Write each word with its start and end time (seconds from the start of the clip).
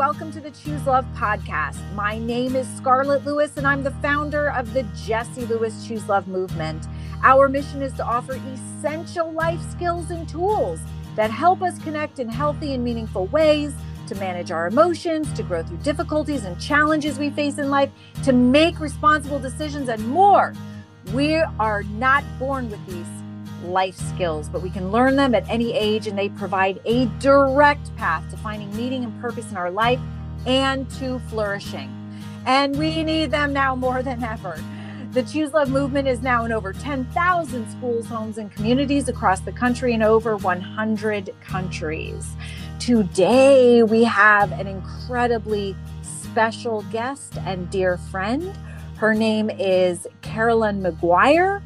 welcome 0.00 0.32
to 0.32 0.40
the 0.40 0.50
Choose 0.52 0.86
Love 0.86 1.04
podcast. 1.14 1.78
My 1.94 2.16
name 2.16 2.56
is 2.56 2.66
Scarlett 2.78 3.22
Lewis, 3.26 3.58
and 3.58 3.66
I'm 3.66 3.82
the 3.82 3.90
founder 4.00 4.50
of 4.52 4.72
the 4.72 4.82
Jesse 5.04 5.44
Lewis 5.44 5.86
Choose 5.86 6.08
Love 6.08 6.26
movement. 6.26 6.86
Our 7.22 7.50
mission 7.50 7.82
is 7.82 7.92
to 7.92 8.06
offer 8.06 8.40
essential 8.54 9.30
life 9.30 9.60
skills 9.70 10.10
and 10.10 10.26
tools 10.26 10.80
that 11.16 11.30
help 11.30 11.60
us 11.60 11.78
connect 11.80 12.18
in 12.18 12.30
healthy 12.30 12.72
and 12.72 12.82
meaningful 12.82 13.26
ways, 13.26 13.74
to 14.06 14.14
manage 14.14 14.50
our 14.50 14.68
emotions, 14.68 15.30
to 15.34 15.42
grow 15.42 15.62
through 15.62 15.76
difficulties 15.82 16.46
and 16.46 16.58
challenges 16.58 17.18
we 17.18 17.28
face 17.28 17.58
in 17.58 17.68
life, 17.68 17.90
to 18.22 18.32
make 18.32 18.80
responsible 18.80 19.38
decisions, 19.38 19.90
and 19.90 20.08
more. 20.08 20.54
We 21.12 21.34
are 21.34 21.82
not 21.82 22.24
born 22.38 22.70
with 22.70 22.86
these 22.86 23.19
life 23.64 23.96
skills, 23.96 24.48
but 24.48 24.62
we 24.62 24.70
can 24.70 24.90
learn 24.90 25.16
them 25.16 25.34
at 25.34 25.48
any 25.48 25.72
age, 25.72 26.06
and 26.06 26.18
they 26.18 26.28
provide 26.30 26.80
a 26.84 27.06
direct 27.18 27.94
path 27.96 28.28
to 28.30 28.36
finding 28.36 28.74
meaning 28.76 29.04
and 29.04 29.20
purpose 29.20 29.50
in 29.50 29.56
our 29.56 29.70
life 29.70 30.00
and 30.46 30.90
to 30.92 31.18
flourishing. 31.28 31.96
And 32.46 32.76
we 32.76 33.02
need 33.02 33.30
them 33.30 33.52
now 33.52 33.74
more 33.76 34.02
than 34.02 34.22
ever. 34.24 34.62
The 35.12 35.22
Choose 35.24 35.52
Love 35.52 35.70
movement 35.70 36.06
is 36.06 36.22
now 36.22 36.44
in 36.44 36.52
over 36.52 36.72
10,000 36.72 37.70
schools, 37.70 38.06
homes, 38.06 38.38
and 38.38 38.50
communities 38.52 39.08
across 39.08 39.40
the 39.40 39.52
country 39.52 39.92
in 39.92 40.02
over 40.02 40.36
100 40.36 41.34
countries. 41.40 42.28
Today, 42.78 43.82
we 43.82 44.04
have 44.04 44.52
an 44.52 44.66
incredibly 44.68 45.76
special 46.02 46.82
guest 46.92 47.36
and 47.38 47.68
dear 47.70 47.98
friend. 47.98 48.56
Her 48.96 49.12
name 49.12 49.50
is 49.50 50.06
Carolyn 50.22 50.80
Maguire 50.80 51.60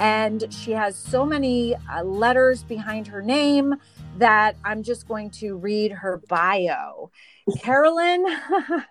and 0.00 0.52
she 0.52 0.72
has 0.72 0.96
so 0.96 1.26
many 1.26 1.74
uh, 1.74 2.02
letters 2.02 2.64
behind 2.64 3.06
her 3.06 3.20
name 3.20 3.74
that 4.16 4.56
I'm 4.64 4.82
just 4.82 5.06
going 5.06 5.30
to 5.32 5.56
read 5.56 5.92
her 5.92 6.22
bio. 6.26 7.10
Carolyn 7.58 8.24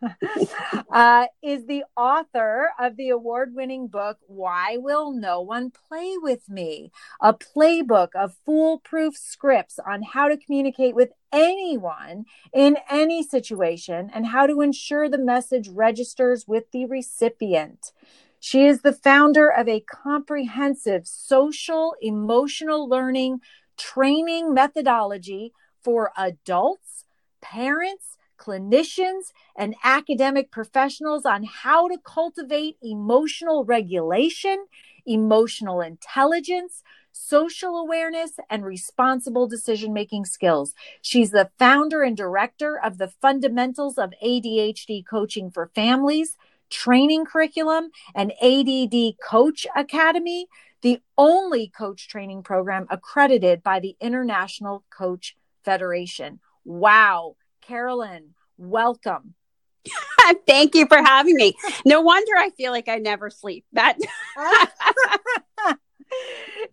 uh, 0.92 1.26
is 1.42 1.66
the 1.66 1.84
author 1.98 2.70
of 2.80 2.96
the 2.96 3.10
award 3.10 3.56
winning 3.56 3.88
book, 3.88 4.18
Why 4.28 4.78
Will 4.78 5.12
No 5.12 5.42
One 5.42 5.72
Play 5.72 6.16
With 6.22 6.48
Me? 6.48 6.92
A 7.22 7.34
playbook 7.34 8.10
of 8.16 8.36
foolproof 8.46 9.18
scripts 9.18 9.80
on 9.80 10.04
how 10.04 10.28
to 10.28 10.38
communicate 10.38 10.96
with 10.96 11.12
anyone 11.32 12.26
in 12.54 12.78
any 12.90 13.24
situation 13.24 14.12
and 14.14 14.28
how 14.28 14.46
to 14.46 14.62
ensure 14.62 15.10
the 15.10 15.18
message 15.18 15.70
registers 15.70 16.48
with 16.48 16.72
the 16.72 16.86
recipient. 16.86 17.92
She 18.40 18.66
is 18.66 18.82
the 18.82 18.94
founder 18.94 19.50
of 19.50 19.68
a 19.68 19.82
comprehensive 19.82 21.08
social 21.08 21.96
emotional 22.02 22.88
learning 22.88 23.42
training 23.78 24.54
methodology 24.54 25.54
for 25.84 26.12
adults, 26.18 27.06
parents, 27.42 28.18
clinicians, 28.38 29.32
and 29.58 29.76
academic 29.84 30.52
professionals 30.52 31.26
on 31.26 31.44
how 31.44 31.88
to 31.90 31.98
cultivate 31.98 32.78
emotional 32.82 33.66
regulation, 33.66 34.66
emotional 35.06 35.82
intelligence, 35.82 36.84
social 37.12 37.78
awareness, 37.78 38.32
and 38.50 38.64
responsible 38.64 39.48
decision 39.48 39.92
making 39.92 40.24
skills. 40.24 40.74
She's 41.02 41.32
the 41.32 41.50
founder 41.60 42.04
and 42.04 42.16
director 42.16 42.80
of 42.82 42.98
the 42.98 43.08
Fundamentals 43.08 43.98
of 43.98 44.14
ADHD 44.24 45.06
Coaching 45.06 45.52
for 45.52 45.72
Families 45.76 46.38
training 46.70 47.26
curriculum 47.26 47.90
and 48.16 48.32
ADD 48.42 49.16
Coach 49.24 49.66
Academy, 49.76 50.48
the 50.82 51.02
only 51.18 51.68
coach 51.68 52.08
training 52.08 52.44
program 52.44 52.88
accredited 52.90 53.64
by 53.64 53.80
the 53.80 53.96
International 54.00 54.84
Coach 54.90 55.36
Federation. 55.64 56.40
Wow. 56.64 57.36
Carolyn, 57.62 58.34
welcome. 58.58 59.36
Thank 60.48 60.76
you 60.76 60.88
for 60.88 60.98
having 60.98 61.36
me. 61.36 61.56
No 61.86 62.02
wonder 62.02 62.32
I 62.38 62.50
feel 62.52 62.72
like 62.72 62.88
I 62.88 62.98
never 62.98 63.30
sleep. 63.30 63.66
That 63.74 63.98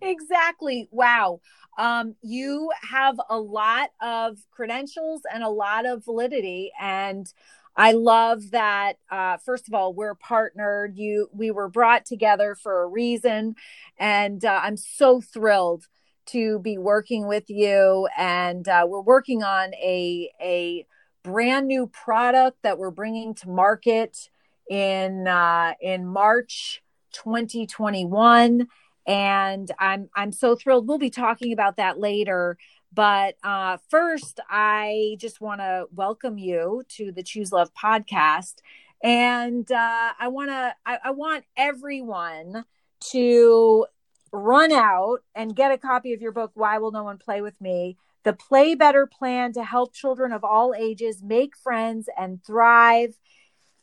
exactly. 0.01 0.89
Wow. 0.91 1.41
Um, 1.79 2.15
you 2.23 2.71
have 2.91 3.17
a 3.29 3.39
lot 3.39 3.91
of 4.01 4.39
credentials 4.51 5.23
and 5.33 5.43
a 5.43 5.49
lot 5.49 5.87
of 5.87 6.05
validity. 6.05 6.73
And 6.81 7.31
I 7.77 7.93
love 7.93 8.51
that. 8.53 8.95
Uh, 9.11 9.37
first 9.37 9.69
of 9.69 9.75
all, 9.75 9.93
we're 9.93 10.15
partnered. 10.15 10.97
You, 10.97 11.29
we 11.33 11.51
were 11.51 11.69
brought 11.69 12.07
together 12.07 12.55
for 12.55 12.83
a 12.83 12.87
reason, 12.87 13.55
and 13.99 14.45
uh, 14.45 14.61
I'm 14.63 14.77
so 14.77 15.21
thrilled 15.21 15.87
to 16.27 16.59
be 16.59 16.79
working 16.79 17.27
with 17.29 17.45
you. 17.49 18.09
And 18.17 18.67
uh, 18.67 18.87
we're 18.89 19.01
working 19.03 19.43
on 19.43 19.75
a 19.75 20.31
a 20.41 20.87
brand 21.23 21.67
new 21.67 21.87
product 21.89 22.59
that 22.63 22.79
we're 22.79 22.91
bringing 22.91 23.35
to 23.35 23.49
market 23.49 24.31
in 24.71 25.29
uh, 25.29 25.75
in 25.81 26.07
March 26.07 26.83
2021. 27.13 28.69
And 29.07 29.71
I'm 29.79 30.09
I'm 30.17 30.33
so 30.33 30.57
thrilled. 30.57 30.89
We'll 30.89 30.99
be 30.99 31.11
talking 31.11 31.53
about 31.53 31.77
that 31.77 32.01
later. 32.01 32.57
But 32.93 33.37
uh, 33.43 33.79
first, 33.91 34.41
I 34.49 35.17
just 35.19 35.41
want 35.41 35.61
to 35.61 35.87
welcome 35.95 36.39
you 36.39 36.83
to 36.91 37.13
the 37.13 37.23
Choose 37.23 37.53
Love 37.53 37.71
podcast, 37.75 38.57
and 39.03 39.71
uh, 39.71 40.13
I 40.19 40.29
want 40.29 40.51
to 40.51 40.75
I, 40.85 40.99
I 41.05 41.11
want 41.11 41.45
everyone 41.57 42.65
to 43.11 43.87
run 44.33 44.73
out 44.73 45.19
and 45.35 45.55
get 45.55 45.73
a 45.73 45.79
copy 45.79 46.13
of 46.13 46.23
your 46.23 46.33
book. 46.33 46.53
Why 46.55 46.79
will 46.79 46.93
no 46.93 47.05
one 47.05 47.19
play 47.19 47.41
with 47.41 47.61
me? 47.61 47.97
The 48.25 48.33
Play 48.33 48.75
Better 48.75 49.07
Plan 49.07 49.53
to 49.53 49.63
help 49.63 49.95
children 49.95 50.33
of 50.33 50.43
all 50.43 50.75
ages 50.77 51.23
make 51.23 51.57
friends 51.57 52.09
and 52.19 52.43
thrive. 52.45 53.17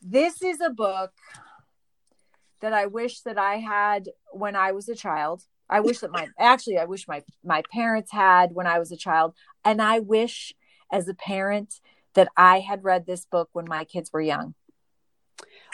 This 0.02 0.42
is 0.42 0.60
a 0.60 0.70
book 0.70 1.12
that 2.60 2.72
I 2.72 2.86
wish 2.86 3.20
that 3.20 3.38
I 3.38 3.56
had 3.56 4.10
when 4.32 4.56
I 4.56 4.72
was 4.72 4.88
a 4.88 4.94
child. 4.94 5.44
I 5.68 5.80
wish 5.80 6.00
that 6.00 6.10
my 6.10 6.28
actually 6.38 6.78
I 6.78 6.84
wish 6.84 7.08
my 7.08 7.22
my 7.42 7.62
parents 7.72 8.12
had 8.12 8.54
when 8.54 8.66
I 8.66 8.78
was 8.78 8.92
a 8.92 8.96
child 8.96 9.34
and 9.64 9.80
I 9.80 9.98
wish 10.00 10.54
as 10.92 11.08
a 11.08 11.14
parent 11.14 11.80
that 12.14 12.28
I 12.36 12.60
had 12.60 12.84
read 12.84 13.06
this 13.06 13.24
book 13.24 13.48
when 13.52 13.66
my 13.68 13.84
kids 13.84 14.12
were 14.12 14.20
young. 14.20 14.54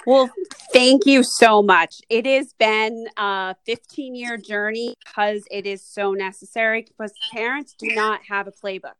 Well, 0.07 0.31
thank 0.73 1.05
you 1.05 1.23
so 1.23 1.63
much. 1.63 2.01
It 2.09 2.25
has 2.25 2.55
been 2.55 3.07
a 3.19 3.55
15 3.67 4.15
year 4.15 4.39
journey 4.39 4.97
because 5.05 5.43
it 5.51 5.67
is 5.67 5.85
so 5.85 6.13
necessary 6.13 6.83
because 6.83 7.13
parents 7.33 7.75
do 7.79 7.89
not 7.95 8.21
have 8.29 8.47
a 8.47 8.53
playbook. 8.53 8.95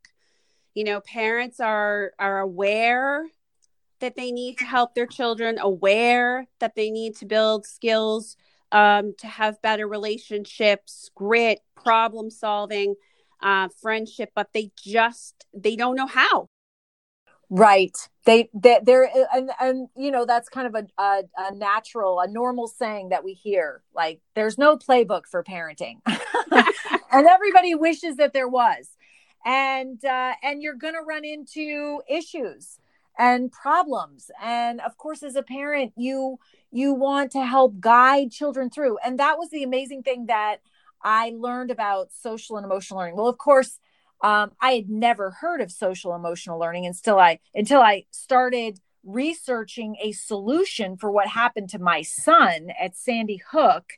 You 0.75 0.83
know, 0.83 1.01
parents 1.01 1.59
are 1.59 2.11
are 2.19 2.39
aware 2.39 3.25
that 3.99 4.15
they 4.15 4.31
need 4.31 4.57
to 4.57 4.65
help 4.65 4.93
their 4.93 5.07
children, 5.07 5.57
aware 5.59 6.47
that 6.59 6.75
they 6.75 6.91
need 6.91 7.15
to 7.17 7.25
build 7.25 7.65
skills 7.65 8.35
um, 8.71 9.13
to 9.19 9.27
have 9.27 9.61
better 9.61 9.87
relationships, 9.87 11.09
grit, 11.15 11.59
problem 11.75 12.29
solving, 12.29 12.95
uh, 13.41 13.69
friendship, 13.81 14.31
but 14.35 14.49
they 14.53 14.71
just 14.77 15.45
they 15.53 15.75
don't 15.75 15.95
know 15.95 16.07
how. 16.07 16.47
Right. 17.49 17.97
They 18.25 18.49
they 18.53 18.79
they're 18.81 19.09
and 19.33 19.51
and 19.59 19.89
you 19.97 20.09
know 20.09 20.25
that's 20.25 20.47
kind 20.47 20.67
of 20.67 20.75
a, 20.75 21.01
a 21.01 21.23
a 21.37 21.53
natural 21.53 22.19
a 22.21 22.27
normal 22.27 22.67
saying 22.67 23.09
that 23.09 23.25
we 23.25 23.33
hear 23.33 23.81
like 23.93 24.21
there's 24.35 24.57
no 24.57 24.77
playbook 24.77 25.23
for 25.29 25.43
parenting, 25.43 25.99
and 26.05 27.27
everybody 27.27 27.75
wishes 27.75 28.15
that 28.17 28.31
there 28.31 28.47
was, 28.47 28.91
and 29.45 30.03
uh, 30.05 30.33
and 30.43 30.61
you're 30.61 30.75
gonna 30.75 31.01
run 31.01 31.25
into 31.25 32.01
issues 32.07 32.77
and 33.21 33.51
problems 33.51 34.31
and 34.41 34.81
of 34.81 34.97
course 34.97 35.21
as 35.21 35.35
a 35.35 35.43
parent 35.43 35.93
you 35.95 36.39
you 36.71 36.93
want 36.93 37.31
to 37.31 37.45
help 37.45 37.79
guide 37.79 38.31
children 38.31 38.69
through. 38.69 38.97
And 39.05 39.19
that 39.19 39.37
was 39.37 39.49
the 39.49 39.63
amazing 39.63 40.03
thing 40.03 40.27
that 40.27 40.57
I 41.03 41.33
learned 41.37 41.71
about 41.71 42.11
social 42.11 42.57
and 42.57 42.65
emotional 42.65 42.99
learning. 42.99 43.17
Well, 43.17 43.27
of 43.27 43.37
course, 43.37 43.79
um, 44.23 44.51
I 44.61 44.71
had 44.71 44.89
never 44.89 45.31
heard 45.31 45.61
of 45.61 45.71
social 45.71 46.15
emotional 46.15 46.59
learning 46.59 46.85
until 46.85 47.19
I 47.19 47.39
until 47.53 47.81
I 47.81 48.05
started 48.11 48.79
researching 49.03 49.97
a 50.01 50.11
solution 50.11 50.95
for 50.95 51.11
what 51.11 51.27
happened 51.27 51.69
to 51.69 51.79
my 51.79 52.03
son 52.03 52.69
at 52.79 52.95
Sandy 52.95 53.41
Hook. 53.51 53.93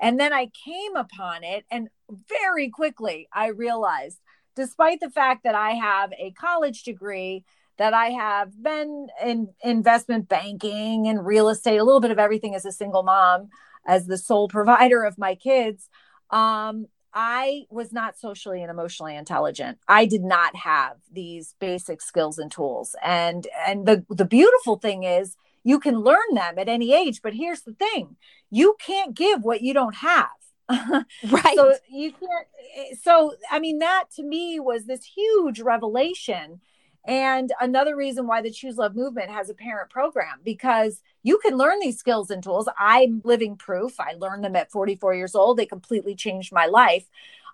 And 0.00 0.18
then 0.18 0.32
I 0.32 0.50
came 0.64 0.96
upon 0.96 1.44
it, 1.44 1.64
and 1.70 1.88
very 2.28 2.68
quickly 2.70 3.28
I 3.32 3.48
realized, 3.48 4.18
despite 4.54 5.00
the 5.00 5.10
fact 5.10 5.44
that 5.44 5.54
I 5.54 5.72
have 5.72 6.12
a 6.18 6.32
college 6.32 6.82
degree, 6.82 7.44
that 7.78 7.94
I 7.94 8.10
have 8.10 8.62
been 8.62 9.08
in 9.24 9.48
investment 9.62 10.28
banking 10.28 11.08
and 11.08 11.26
real 11.26 11.48
estate, 11.48 11.78
a 11.78 11.84
little 11.84 12.00
bit 12.00 12.10
of 12.10 12.18
everything 12.18 12.54
as 12.54 12.64
a 12.64 12.72
single 12.72 13.02
mom, 13.02 13.48
as 13.86 14.06
the 14.06 14.18
sole 14.18 14.48
provider 14.48 15.04
of 15.04 15.18
my 15.18 15.34
kids. 15.34 15.88
Um, 16.30 16.86
I 17.18 17.64
was 17.70 17.92
not 17.92 18.18
socially 18.18 18.60
and 18.60 18.70
emotionally 18.70 19.16
intelligent. 19.16 19.78
I 19.88 20.04
did 20.04 20.22
not 20.22 20.54
have 20.54 20.96
these 21.10 21.54
basic 21.58 22.02
skills 22.02 22.38
and 22.38 22.52
tools. 22.52 22.94
And 23.02 23.46
and 23.66 23.86
the 23.86 24.04
the 24.10 24.26
beautiful 24.26 24.76
thing 24.76 25.04
is 25.04 25.36
you 25.64 25.80
can 25.80 26.00
learn 26.00 26.34
them 26.34 26.58
at 26.58 26.68
any 26.68 26.92
age, 26.92 27.22
but 27.22 27.32
here's 27.32 27.62
the 27.62 27.72
thing. 27.72 28.16
You 28.50 28.76
can't 28.78 29.14
give 29.14 29.42
what 29.42 29.62
you 29.62 29.72
don't 29.72 29.96
have. 29.96 30.28
right. 30.68 31.56
So 31.56 31.74
you 31.88 32.12
can't 32.12 32.98
so 33.02 33.34
I 33.50 33.60
mean 33.60 33.78
that 33.78 34.04
to 34.16 34.22
me 34.22 34.60
was 34.60 34.84
this 34.84 35.04
huge 35.04 35.60
revelation 35.60 36.60
And 37.06 37.52
another 37.60 37.94
reason 37.94 38.26
why 38.26 38.42
the 38.42 38.50
Choose 38.50 38.76
Love 38.76 38.96
movement 38.96 39.30
has 39.30 39.48
a 39.48 39.54
parent 39.54 39.90
program 39.90 40.40
because 40.44 41.00
you 41.22 41.38
can 41.38 41.56
learn 41.56 41.78
these 41.80 41.98
skills 41.98 42.30
and 42.30 42.42
tools. 42.42 42.68
I'm 42.78 43.22
living 43.24 43.56
proof. 43.56 44.00
I 44.00 44.14
learned 44.14 44.42
them 44.42 44.56
at 44.56 44.72
44 44.72 45.14
years 45.14 45.34
old. 45.36 45.56
They 45.56 45.66
completely 45.66 46.16
changed 46.16 46.52
my 46.52 46.66
life. 46.66 47.08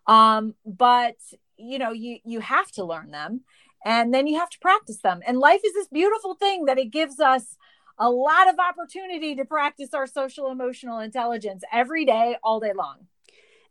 Um, 0.06 0.54
but 0.64 1.16
you 1.58 1.78
know, 1.78 1.92
you 1.92 2.18
you 2.24 2.40
have 2.40 2.72
to 2.72 2.84
learn 2.84 3.10
them 3.10 3.42
and 3.84 4.12
then 4.12 4.26
you 4.26 4.38
have 4.38 4.50
to 4.50 4.58
practice 4.58 4.98
them. 4.98 5.20
And 5.26 5.38
life 5.38 5.60
is 5.64 5.74
this 5.74 5.88
beautiful 5.88 6.34
thing 6.34 6.64
that 6.64 6.78
it 6.78 6.90
gives 6.90 7.20
us 7.20 7.56
a 7.98 8.08
lot 8.08 8.48
of 8.48 8.58
opportunity 8.58 9.34
to 9.36 9.44
practice 9.44 9.92
our 9.92 10.06
social 10.06 10.50
emotional 10.50 10.98
intelligence 10.98 11.62
every 11.72 12.04
day, 12.04 12.36
all 12.42 12.58
day 12.58 12.72
long. 12.74 13.06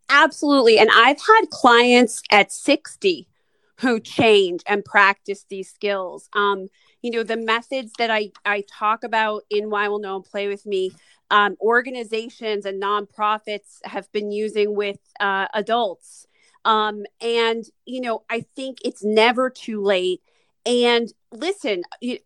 Absolutely. 0.10 0.78
And 0.78 0.90
I've 0.94 1.22
had 1.22 1.50
clients 1.50 2.22
at 2.30 2.52
60 2.52 3.28
who 3.82 4.00
change 4.00 4.62
and 4.68 4.86
practice 4.86 5.46
these 5.50 5.70
skills. 5.70 6.30
Um, 6.34 6.68
you 7.02 7.12
know, 7.12 7.24
the 7.24 7.38
methods 7.38 7.92
that 7.98 8.12
I, 8.12 8.32
I 8.46 8.64
talk 8.72 9.04
about 9.04 9.44
in 9.50 9.70
Why 9.70 9.88
Will 9.88 10.00
No 10.00 10.14
One 10.14 10.22
Play 10.24 10.48
With 10.48 10.66
Me, 10.66 10.92
um, 11.32 11.56
organizations 11.60 12.66
and 12.66 12.82
nonprofits 12.82 13.80
have 13.84 14.12
been 14.12 14.32
using 14.32 14.76
with 14.76 15.00
uh, 15.20 15.48
adults. 15.54 16.28
Um, 16.64 17.06
and, 17.22 17.66
you 17.86 18.02
know, 18.02 18.24
I 18.30 18.46
think 18.56 18.78
it's 18.86 19.04
never 19.04 19.50
too 19.50 19.82
late. 19.82 20.22
And 20.66 21.12
listen, 21.32 21.82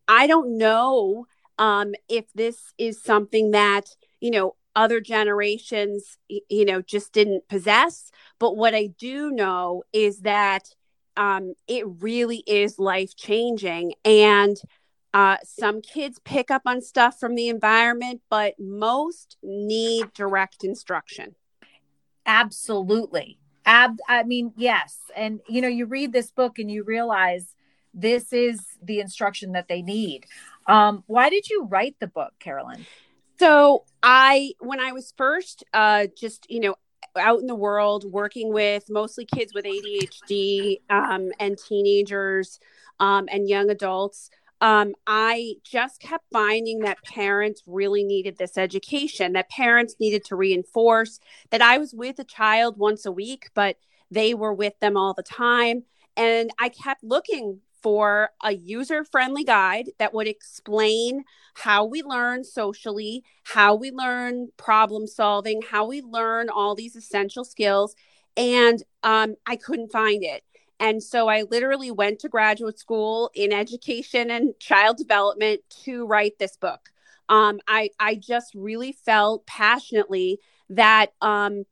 I 0.07 0.27
don't 0.27 0.57
know 0.57 1.27
um, 1.57 1.95
if 2.09 2.25
this 2.33 2.73
is 2.77 3.01
something 3.01 3.51
that, 3.51 3.95
you 4.19 4.31
know, 4.31 4.55
other 4.75 4.99
generations, 4.99 6.17
you 6.27 6.65
know, 6.65 6.81
just 6.81 7.13
didn't 7.13 7.47
possess. 7.47 8.11
But 8.39 8.57
what 8.57 8.75
I 8.75 8.87
do 8.87 9.31
know 9.31 9.83
is 9.93 10.19
that 10.21 10.75
um, 11.17 11.53
it 11.67 11.85
really 11.99 12.43
is 12.47 12.79
life 12.79 13.15
changing. 13.15 13.93
And 14.03 14.57
uh, 15.13 15.37
some 15.43 15.81
kids 15.81 16.19
pick 16.23 16.51
up 16.51 16.63
on 16.65 16.81
stuff 16.81 17.19
from 17.19 17.35
the 17.35 17.47
environment, 17.47 18.21
but 18.29 18.55
most 18.59 19.37
need 19.41 20.13
direct 20.13 20.63
instruction. 20.63 21.35
Absolutely. 22.25 23.37
Ab- 23.65 23.99
I 24.07 24.23
mean, 24.23 24.53
yes. 24.57 24.97
And, 25.15 25.39
you 25.47 25.61
know, 25.61 25.67
you 25.67 25.85
read 25.85 26.11
this 26.11 26.31
book 26.31 26.59
and 26.59 26.69
you 26.69 26.83
realize 26.83 27.55
this 27.93 28.33
is 28.33 28.59
the 28.83 28.99
instruction 28.99 29.53
that 29.53 29.67
they 29.67 29.81
need. 29.81 30.25
Um, 30.67 31.03
why 31.07 31.29
did 31.29 31.49
you 31.49 31.65
write 31.65 31.95
the 31.99 32.07
book, 32.07 32.33
Carolyn? 32.39 32.85
So 33.39 33.85
I, 34.03 34.53
when 34.59 34.79
I 34.79 34.91
was 34.91 35.13
first, 35.17 35.63
uh, 35.73 36.07
just 36.17 36.49
you 36.49 36.59
know, 36.59 36.75
out 37.17 37.39
in 37.39 37.47
the 37.47 37.55
world 37.55 38.05
working 38.11 38.53
with 38.53 38.89
mostly 38.89 39.25
kids 39.25 39.53
with 39.53 39.65
ADHD 39.65 40.81
um, 40.89 41.31
and 41.39 41.57
teenagers 41.57 42.59
um, 42.99 43.27
and 43.31 43.49
young 43.49 43.69
adults. 43.69 44.29
Um, 44.61 44.95
I 45.05 45.55
just 45.63 45.99
kept 45.99 46.25
finding 46.31 46.79
that 46.79 47.03
parents 47.03 47.61
really 47.67 48.03
needed 48.03 48.37
this 48.37 48.57
education, 48.57 49.33
that 49.33 49.49
parents 49.49 49.95
needed 49.99 50.23
to 50.25 50.35
reinforce 50.35 51.19
that 51.49 51.61
I 51.61 51.77
was 51.77 51.93
with 51.93 52.19
a 52.19 52.23
child 52.23 52.77
once 52.77 53.05
a 53.05 53.11
week, 53.11 53.49
but 53.53 53.77
they 54.09 54.33
were 54.33 54.53
with 54.53 54.79
them 54.79 54.95
all 54.95 55.13
the 55.13 55.23
time. 55.23 55.83
And 56.15 56.51
I 56.57 56.69
kept 56.69 57.03
looking 57.03 57.59
for 57.85 58.31
a 58.41 58.51
user 58.51 59.03
friendly 59.03 59.43
guide 59.43 59.91
that 59.99 60.11
would 60.11 60.27
explain 60.27 61.23
how 61.53 61.85
we 61.85 62.01
learn 62.01 62.43
socially, 62.43 63.23
how 63.43 63.75
we 63.75 63.91
learn 63.91 64.49
problem 64.57 65.05
solving, 65.05 65.61
how 65.61 65.85
we 65.85 66.01
learn 66.01 66.49
all 66.49 66.73
these 66.73 66.95
essential 66.95 67.45
skills. 67.45 67.95
And 68.35 68.81
um, 69.03 69.35
I 69.45 69.55
couldn't 69.55 69.91
find 69.91 70.23
it. 70.23 70.43
And 70.79 71.03
so 71.03 71.27
I 71.27 71.43
literally 71.43 71.91
went 71.91 72.17
to 72.21 72.27
graduate 72.27 72.79
school 72.79 73.29
in 73.35 73.53
education 73.53 74.31
and 74.31 74.59
child 74.59 74.97
development 74.97 75.61
to 75.83 76.07
write 76.07 76.39
this 76.39 76.57
book. 76.57 76.89
Um, 77.29 77.59
I, 77.67 77.91
I 77.99 78.15
just 78.15 78.55
really 78.55 78.93
felt 78.93 79.45
passionately 79.45 80.39
that 80.71 81.11
um, 81.21 81.65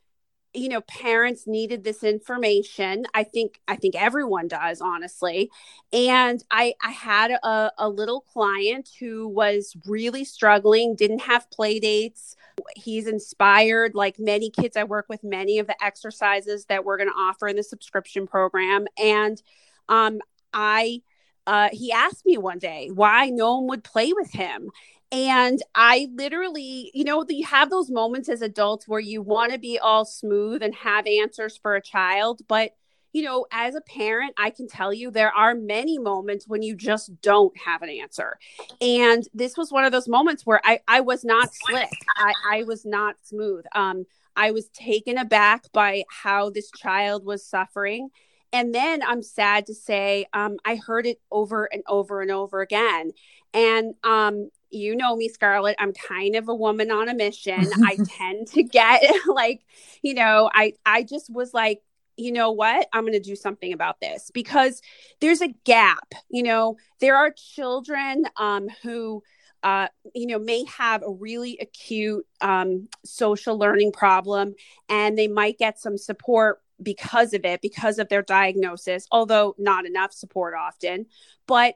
you 0.54 0.70
know 0.70 0.82
parents 0.82 1.48
needed 1.48 1.84
this 1.84 2.04
information. 2.04 3.06
I 3.14 3.24
think 3.24 3.60
i 3.68 3.76
think 3.76 3.96
everyone 3.96 4.48
does 4.48 4.82
honestly. 4.82 5.52
And 5.92 6.44
i 6.52 6.74
i 6.82 6.92
had 6.92 7.32
a, 7.32 7.72
a 7.78 7.90
little 7.90 8.22
client 8.22 8.90
who 9.00 9.28
was 9.28 9.76
really 9.86 10.24
struggling 10.26 10.96
didn't 10.96 11.22
have 11.22 11.50
play 11.52 11.80
dates 11.80 12.36
he's 12.76 13.08
inspired 13.08 13.96
like 13.96 14.20
many 14.20 14.50
kids 14.50 14.78
i 14.78 14.84
work 14.84 15.06
with 15.10 15.24
many 15.24 15.58
of 15.60 15.68
the 15.68 15.84
exercises 15.84 16.66
that 16.66 16.86
we're 16.86 16.98
going 16.98 17.10
to 17.10 17.16
offer 17.16 17.48
in 17.48 17.56
the 17.56 17.64
subscription 17.64 18.28
program. 18.28 18.86
And 18.98 19.42
um 19.90 20.20
i 20.54 21.02
uh, 21.46 21.68
he 21.74 21.92
asked 21.92 22.26
me 22.26 22.38
one 22.38 22.58
day 22.58 22.90
why 22.94 23.30
no 23.30 23.58
one 23.58 23.68
would 23.68 23.84
play 23.84 24.14
with 24.14 24.32
him 24.32 24.70
and 25.14 25.62
I 25.76 26.10
literally, 26.16 26.90
you 26.96 27.04
know, 27.04 27.24
you 27.30 27.46
have 27.46 27.70
those 27.70 27.92
moments 27.92 28.30
as 28.30 28.42
adults 28.42 28.88
where 28.88 29.00
you 29.00 29.22
want 29.22 29.52
to 29.54 29.60
be 29.60 29.78
all 29.78 30.06
smooth 30.06 30.64
and 30.64 30.74
have 30.74 31.06
answers 31.06 31.56
for 31.56 31.76
a 31.76 31.82
child. 31.82 32.42
But, 32.48 32.72
you 33.12 33.22
know, 33.22 33.46
as 33.52 33.76
a 33.76 33.82
parent, 33.82 34.34
I 34.40 34.50
can 34.50 34.68
tell 34.68 34.92
you 34.92 35.12
there 35.12 35.32
are 35.32 35.54
many 35.54 36.00
moments 36.00 36.48
when 36.48 36.64
you 36.64 36.76
just 36.76 37.22
don't 37.22 37.56
have 37.60 37.84
an 37.84 37.90
answer. 37.90 38.40
And 38.82 39.24
this 39.36 39.56
was 39.56 39.72
one 39.72 39.86
of 39.86 39.92
those 39.92 40.08
moments 40.08 40.48
where 40.48 40.62
I, 40.64 40.80
I 40.88 41.02
was 41.02 41.24
not 41.24 41.54
slick, 41.54 41.92
I, 42.16 42.34
I 42.52 42.64
was 42.64 42.84
not 42.84 43.18
smooth. 43.22 43.66
Um, 43.76 44.06
I 44.36 44.50
was 44.50 44.70
taken 44.70 45.20
aback 45.20 45.72
by 45.74 46.06
how 46.10 46.50
this 46.50 46.72
child 46.72 47.24
was 47.24 47.46
suffering. 47.46 48.10
And 48.52 48.74
then 48.74 49.04
I'm 49.04 49.22
sad 49.22 49.68
to 49.68 49.76
say, 49.76 50.26
um, 50.34 50.58
I 50.66 50.76
heard 50.76 51.06
it 51.06 51.22
over 51.32 51.66
and 51.72 51.84
over 51.88 52.24
and 52.24 52.32
over 52.32 52.62
again. 52.62 53.12
And 53.54 53.94
um, 54.04 54.50
you 54.74 54.96
know 54.96 55.16
me, 55.16 55.30
Scarlett. 55.30 55.76
I'm 55.80 55.94
kind 55.94 56.36
of 56.36 56.50
a 56.50 56.56
woman 56.56 56.92
on 56.92 57.10
a 57.10 57.14
mission. 57.14 57.70
I 57.86 57.98
tend 58.06 58.48
to 58.50 58.64
get 58.64 59.04
like, 59.28 59.66
you 60.02 60.14
know, 60.14 60.50
I 60.54 60.74
I 60.86 61.04
just 61.04 61.30
was 61.32 61.54
like, 61.54 61.82
you 62.18 62.32
know 62.32 62.52
what? 62.52 62.88
I'm 62.94 63.04
going 63.04 63.14
to 63.14 63.20
do 63.20 63.36
something 63.36 63.74
about 63.74 64.00
this 64.00 64.32
because 64.34 64.82
there's 65.20 65.42
a 65.42 65.54
gap. 65.66 66.14
You 66.30 66.44
know, 66.44 66.78
there 67.00 67.16
are 67.16 67.32
children 67.32 68.26
um, 68.38 68.70
who. 68.82 69.24
Uh, 69.66 69.88
you 70.14 70.28
know, 70.28 70.38
may 70.40 70.66
have 70.66 71.04
a 71.04 71.10
really 71.10 71.58
acute 71.62 72.26
um, 72.42 72.90
social 73.06 73.58
learning 73.58 73.94
problem, 73.94 74.54
and 74.90 75.18
they 75.18 75.30
might 75.30 75.58
get 75.58 75.80
some 75.80 75.98
support 75.98 76.60
because 76.84 77.34
of 77.34 77.46
it, 77.46 77.62
because 77.62 77.98
of 77.98 78.10
their 78.10 78.22
diagnosis, 78.22 79.08
although 79.10 79.56
not 79.58 79.86
enough 79.86 80.12
support 80.12 80.54
often. 80.54 81.06
But 81.48 81.76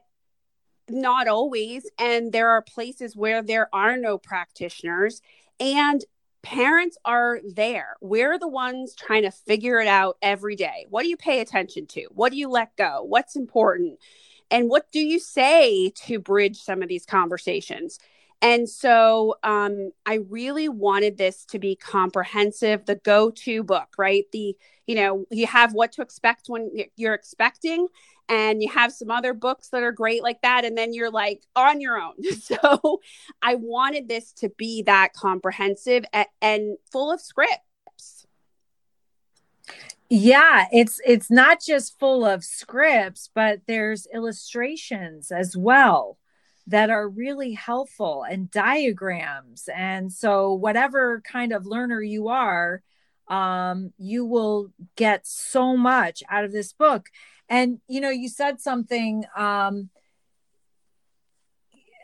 not 0.90 1.28
always. 1.28 1.88
And 1.98 2.32
there 2.32 2.50
are 2.50 2.62
places 2.62 3.16
where 3.16 3.42
there 3.42 3.68
are 3.72 3.96
no 3.96 4.18
practitioners, 4.18 5.20
and 5.60 6.04
parents 6.42 6.96
are 7.04 7.40
there. 7.54 7.96
We're 8.00 8.38
the 8.38 8.48
ones 8.48 8.94
trying 8.94 9.22
to 9.22 9.30
figure 9.30 9.80
it 9.80 9.88
out 9.88 10.16
every 10.22 10.56
day. 10.56 10.86
What 10.88 11.02
do 11.02 11.08
you 11.08 11.16
pay 11.16 11.40
attention 11.40 11.86
to? 11.88 12.06
What 12.14 12.32
do 12.32 12.38
you 12.38 12.48
let 12.48 12.76
go? 12.76 13.02
What's 13.02 13.36
important? 13.36 13.98
And 14.50 14.68
what 14.70 14.90
do 14.92 15.00
you 15.00 15.18
say 15.18 15.90
to 16.06 16.18
bridge 16.18 16.56
some 16.56 16.82
of 16.82 16.88
these 16.88 17.04
conversations? 17.04 17.98
And 18.40 18.68
so 18.68 19.34
um, 19.42 19.90
I 20.06 20.20
really 20.28 20.68
wanted 20.68 21.18
this 21.18 21.44
to 21.46 21.58
be 21.58 21.74
comprehensive, 21.74 22.86
the 22.86 22.94
go 22.94 23.30
to 23.30 23.62
book, 23.64 23.88
right? 23.98 24.24
The, 24.32 24.56
you 24.86 24.94
know, 24.94 25.24
you 25.30 25.46
have 25.46 25.74
what 25.74 25.92
to 25.92 26.02
expect 26.02 26.44
when 26.48 26.70
you're 26.96 27.14
expecting, 27.14 27.88
and 28.28 28.62
you 28.62 28.68
have 28.68 28.92
some 28.92 29.10
other 29.10 29.32
books 29.32 29.68
that 29.70 29.82
are 29.82 29.92
great 29.92 30.22
like 30.22 30.42
that 30.42 30.64
and 30.64 30.76
then 30.76 30.92
you're 30.92 31.10
like 31.10 31.42
on 31.56 31.80
your 31.80 31.98
own. 31.98 32.14
So 32.40 33.00
i 33.42 33.54
wanted 33.56 34.08
this 34.08 34.32
to 34.34 34.48
be 34.50 34.82
that 34.82 35.12
comprehensive 35.12 36.04
and, 36.12 36.26
and 36.40 36.76
full 36.90 37.12
of 37.12 37.20
scripts. 37.20 38.26
Yeah 40.08 40.66
it's 40.72 41.00
it's 41.06 41.30
not 41.30 41.60
just 41.60 41.98
full 41.98 42.24
of 42.24 42.44
scripts 42.44 43.30
but 43.34 43.60
there's 43.66 44.06
illustrations 44.14 45.30
as 45.30 45.56
well 45.56 46.17
that 46.68 46.90
are 46.90 47.08
really 47.08 47.52
helpful 47.52 48.24
and 48.30 48.50
diagrams 48.50 49.68
and 49.74 50.12
so 50.12 50.52
whatever 50.52 51.20
kind 51.22 51.52
of 51.52 51.66
learner 51.66 52.00
you 52.00 52.28
are 52.28 52.82
um, 53.28 53.92
you 53.98 54.24
will 54.24 54.70
get 54.96 55.26
so 55.26 55.76
much 55.76 56.22
out 56.30 56.44
of 56.44 56.52
this 56.52 56.72
book 56.72 57.10
and 57.48 57.80
you 57.88 58.00
know, 58.00 58.10
you 58.10 58.28
said 58.28 58.60
something. 58.60 59.24
Um, 59.36 59.90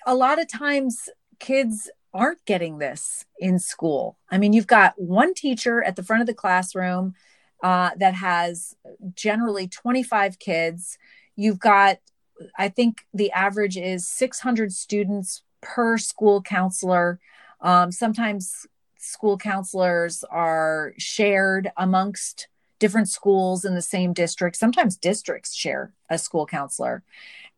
a 0.06 0.14
lot 0.14 0.40
of 0.40 0.48
times, 0.48 1.08
kids 1.38 1.90
aren't 2.12 2.44
getting 2.44 2.78
this 2.78 3.24
in 3.38 3.58
school. 3.58 4.16
I 4.30 4.38
mean, 4.38 4.52
you've 4.52 4.66
got 4.66 4.94
one 4.96 5.34
teacher 5.34 5.82
at 5.82 5.96
the 5.96 6.02
front 6.02 6.20
of 6.20 6.26
the 6.26 6.34
classroom 6.34 7.14
uh, 7.62 7.90
that 7.96 8.14
has 8.14 8.76
generally 9.14 9.66
25 9.66 10.38
kids. 10.38 10.98
You've 11.36 11.58
got, 11.58 11.98
I 12.58 12.68
think 12.68 13.06
the 13.12 13.30
average 13.32 13.76
is 13.76 14.08
600 14.08 14.72
students 14.72 15.42
per 15.60 15.98
school 15.98 16.42
counselor. 16.42 17.20
Um, 17.60 17.92
sometimes 17.92 18.66
school 18.98 19.36
counselors 19.38 20.24
are 20.30 20.92
shared 20.98 21.70
amongst 21.76 22.48
different 22.78 23.08
schools 23.08 23.64
in 23.64 23.74
the 23.74 23.82
same 23.82 24.12
district. 24.12 24.56
Sometimes 24.56 24.96
districts 24.96 25.54
share 25.54 25.92
a 26.10 26.18
school 26.18 26.46
counselor. 26.46 27.02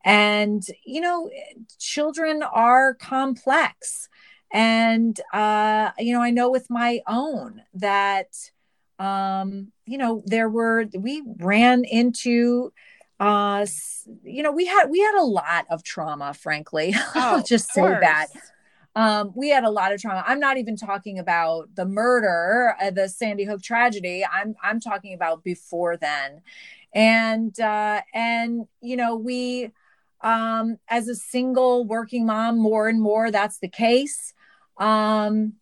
and 0.04 0.66
you 0.84 1.00
know 1.00 1.30
children 1.78 2.42
are 2.42 2.94
complex 2.94 4.08
and 4.52 5.20
uh 5.32 5.90
you 5.98 6.12
know 6.12 6.22
i 6.22 6.30
know 6.30 6.50
with 6.50 6.70
my 6.70 7.00
own 7.06 7.62
that 7.74 8.28
um 8.98 9.72
you 9.86 9.98
know 9.98 10.22
there 10.26 10.48
were 10.48 10.86
we 10.96 11.22
ran 11.38 11.84
into 11.84 12.72
uh 13.18 13.64
you 14.24 14.42
know 14.42 14.52
we 14.52 14.66
had 14.66 14.90
we 14.90 15.00
had 15.00 15.14
a 15.14 15.24
lot 15.24 15.66
of 15.70 15.82
trauma 15.82 16.34
frankly 16.34 16.94
oh, 16.96 17.10
i'll 17.14 17.42
just 17.42 17.72
say 17.72 17.82
that 17.82 18.26
um, 18.96 19.32
we 19.34 19.50
had 19.50 19.64
a 19.64 19.70
lot 19.70 19.92
of 19.92 20.00
trauma. 20.00 20.24
I'm 20.26 20.40
not 20.40 20.56
even 20.56 20.74
talking 20.74 21.18
about 21.18 21.68
the 21.74 21.84
murder, 21.84 22.74
uh, 22.80 22.90
the 22.90 23.10
Sandy 23.10 23.44
Hook 23.44 23.62
tragedy. 23.62 24.24
I'm 24.24 24.56
I'm 24.62 24.80
talking 24.80 25.12
about 25.12 25.44
before 25.44 25.98
then, 25.98 26.40
and 26.94 27.60
uh, 27.60 28.00
and 28.14 28.66
you 28.80 28.96
know 28.96 29.14
we, 29.14 29.70
um, 30.22 30.78
as 30.88 31.08
a 31.08 31.14
single 31.14 31.84
working 31.84 32.24
mom, 32.24 32.58
more 32.58 32.88
and 32.88 32.98
more 32.98 33.30
that's 33.30 33.58
the 33.58 33.68
case. 33.68 34.32
Um, 34.78 35.54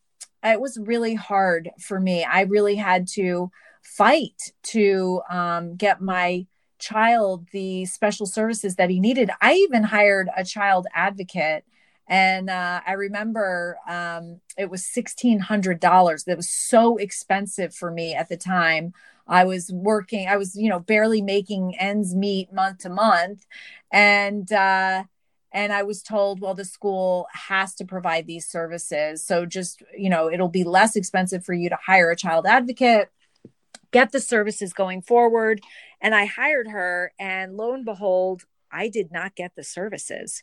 it 0.45 0.61
was 0.61 0.79
really 0.79 1.15
hard 1.15 1.71
for 1.81 1.99
me. 1.99 2.23
I 2.23 2.43
really 2.43 2.77
had 2.77 3.09
to 3.15 3.51
fight 3.83 4.53
to 4.65 5.23
um, 5.29 5.75
get 5.75 6.01
my 6.01 6.47
child 6.78 7.47
the 7.52 7.85
special 7.87 8.26
services 8.26 8.76
that 8.76 8.90
he 8.90 9.00
needed. 9.00 9.31
I 9.40 9.54
even 9.54 9.85
hired 9.85 10.28
a 10.37 10.45
child 10.45 10.87
advocate 10.95 11.64
and 12.07 12.50
uh, 12.50 12.81
I 12.87 12.93
remember 12.93 13.78
um, 13.88 14.40
it 14.59 14.69
was 14.69 14.85
sixteen 14.85 15.38
hundred 15.38 15.81
dollars. 15.81 16.25
That 16.25 16.37
was 16.37 16.49
so 16.49 16.97
expensive 16.99 17.75
for 17.75 17.90
me 17.90 18.14
at 18.14 18.28
the 18.28 18.37
time. 18.37 18.93
I 19.26 19.45
was 19.45 19.71
working. 19.73 20.28
I 20.28 20.37
was, 20.37 20.54
you 20.54 20.69
know, 20.69 20.81
barely 20.81 21.23
making 21.23 21.76
ends 21.78 22.14
meet 22.14 22.52
month 22.52 22.81
to 22.81 22.90
month, 22.90 23.47
and 23.90 24.50
uh, 24.52 25.04
and 25.50 25.73
I 25.73 25.85
was 25.85 26.02
told, 26.02 26.40
well, 26.40 26.54
the 26.54 26.64
school 26.64 27.26
has 27.33 27.75
to 27.76 27.85
provide 27.87 28.26
these 28.26 28.47
services. 28.47 29.25
So 29.25 29.47
just, 29.47 29.83
you 29.97 30.11
know, 30.11 30.31
it'll 30.31 30.49
be 30.49 30.64
less 30.64 30.97
expensive 30.97 31.45
for 31.45 31.54
you 31.54 31.71
to 31.71 31.78
hire 31.87 32.11
a 32.11 32.16
child 32.16 32.45
advocate, 32.45 33.09
get 33.93 34.11
the 34.11 34.21
services 34.21 34.73
going 34.73 35.00
forward. 35.00 35.62
And 36.05 36.15
I 36.15 36.27
hired 36.27 36.69
her, 36.69 37.13
and 37.19 37.57
lo 37.57 37.73
and 37.73 37.85
behold, 37.85 38.45
I 38.71 38.89
did 38.89 39.11
not 39.11 39.35
get 39.35 39.57
the 39.57 39.65
services. 39.65 40.43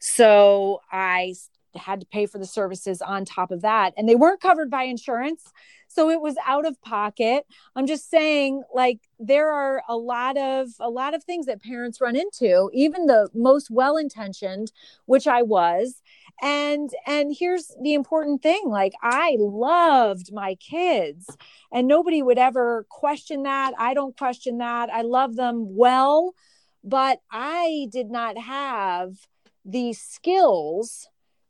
So 0.00 0.80
I 0.90 1.34
had 1.76 2.00
to 2.00 2.06
pay 2.06 2.26
for 2.26 2.38
the 2.38 2.46
services 2.46 3.00
on 3.00 3.24
top 3.24 3.52
of 3.52 3.62
that. 3.62 3.94
And 3.96 4.08
they 4.08 4.16
weren't 4.16 4.40
covered 4.40 4.68
by 4.68 4.82
insurance. 4.82 5.44
So 5.96 6.10
it 6.10 6.20
was 6.20 6.36
out 6.46 6.66
of 6.66 6.80
pocket. 6.82 7.46
I'm 7.74 7.86
just 7.86 8.10
saying, 8.10 8.62
like, 8.74 9.00
there 9.18 9.50
are 9.50 9.82
a 9.88 9.96
lot 9.96 10.36
of 10.36 10.68
a 10.78 10.90
lot 10.90 11.14
of 11.14 11.24
things 11.24 11.46
that 11.46 11.62
parents 11.62 12.00
run 12.00 12.16
into, 12.16 12.70
even 12.74 13.06
the 13.06 13.30
most 13.34 13.70
well-intentioned, 13.70 14.72
which 15.06 15.26
I 15.26 15.42
was. 15.42 16.02
And 16.42 16.90
and 17.06 17.34
here's 17.36 17.74
the 17.82 17.94
important 17.94 18.42
thing 18.42 18.64
like 18.66 18.92
I 19.02 19.36
loved 19.40 20.32
my 20.32 20.54
kids 20.56 21.34
and 21.72 21.88
nobody 21.88 22.22
would 22.22 22.38
ever 22.38 22.84
question 22.90 23.44
that. 23.44 23.72
I 23.78 23.94
don't 23.94 24.16
question 24.16 24.58
that. 24.58 24.90
I 24.90 25.02
love 25.02 25.36
them 25.36 25.74
well 25.76 26.34
but 26.84 27.20
I 27.32 27.88
did 27.90 28.10
not 28.10 28.38
have 28.38 29.16
the 29.64 29.92
skills 29.92 31.08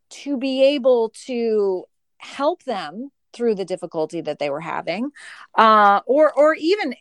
to 0.09 0.39
be 0.39 0.63
able 0.63 1.13
to 1.27 1.85
help 2.17 2.65
them 2.65 3.11
through 3.37 3.55
the 3.55 3.65
difficulty 3.65 4.21
that 4.21 4.39
they 4.39 4.51
were 4.51 4.61
having 4.61 5.11
uh, 5.57 6.01
or 6.07 6.33
or 6.33 6.55
even 6.55 6.95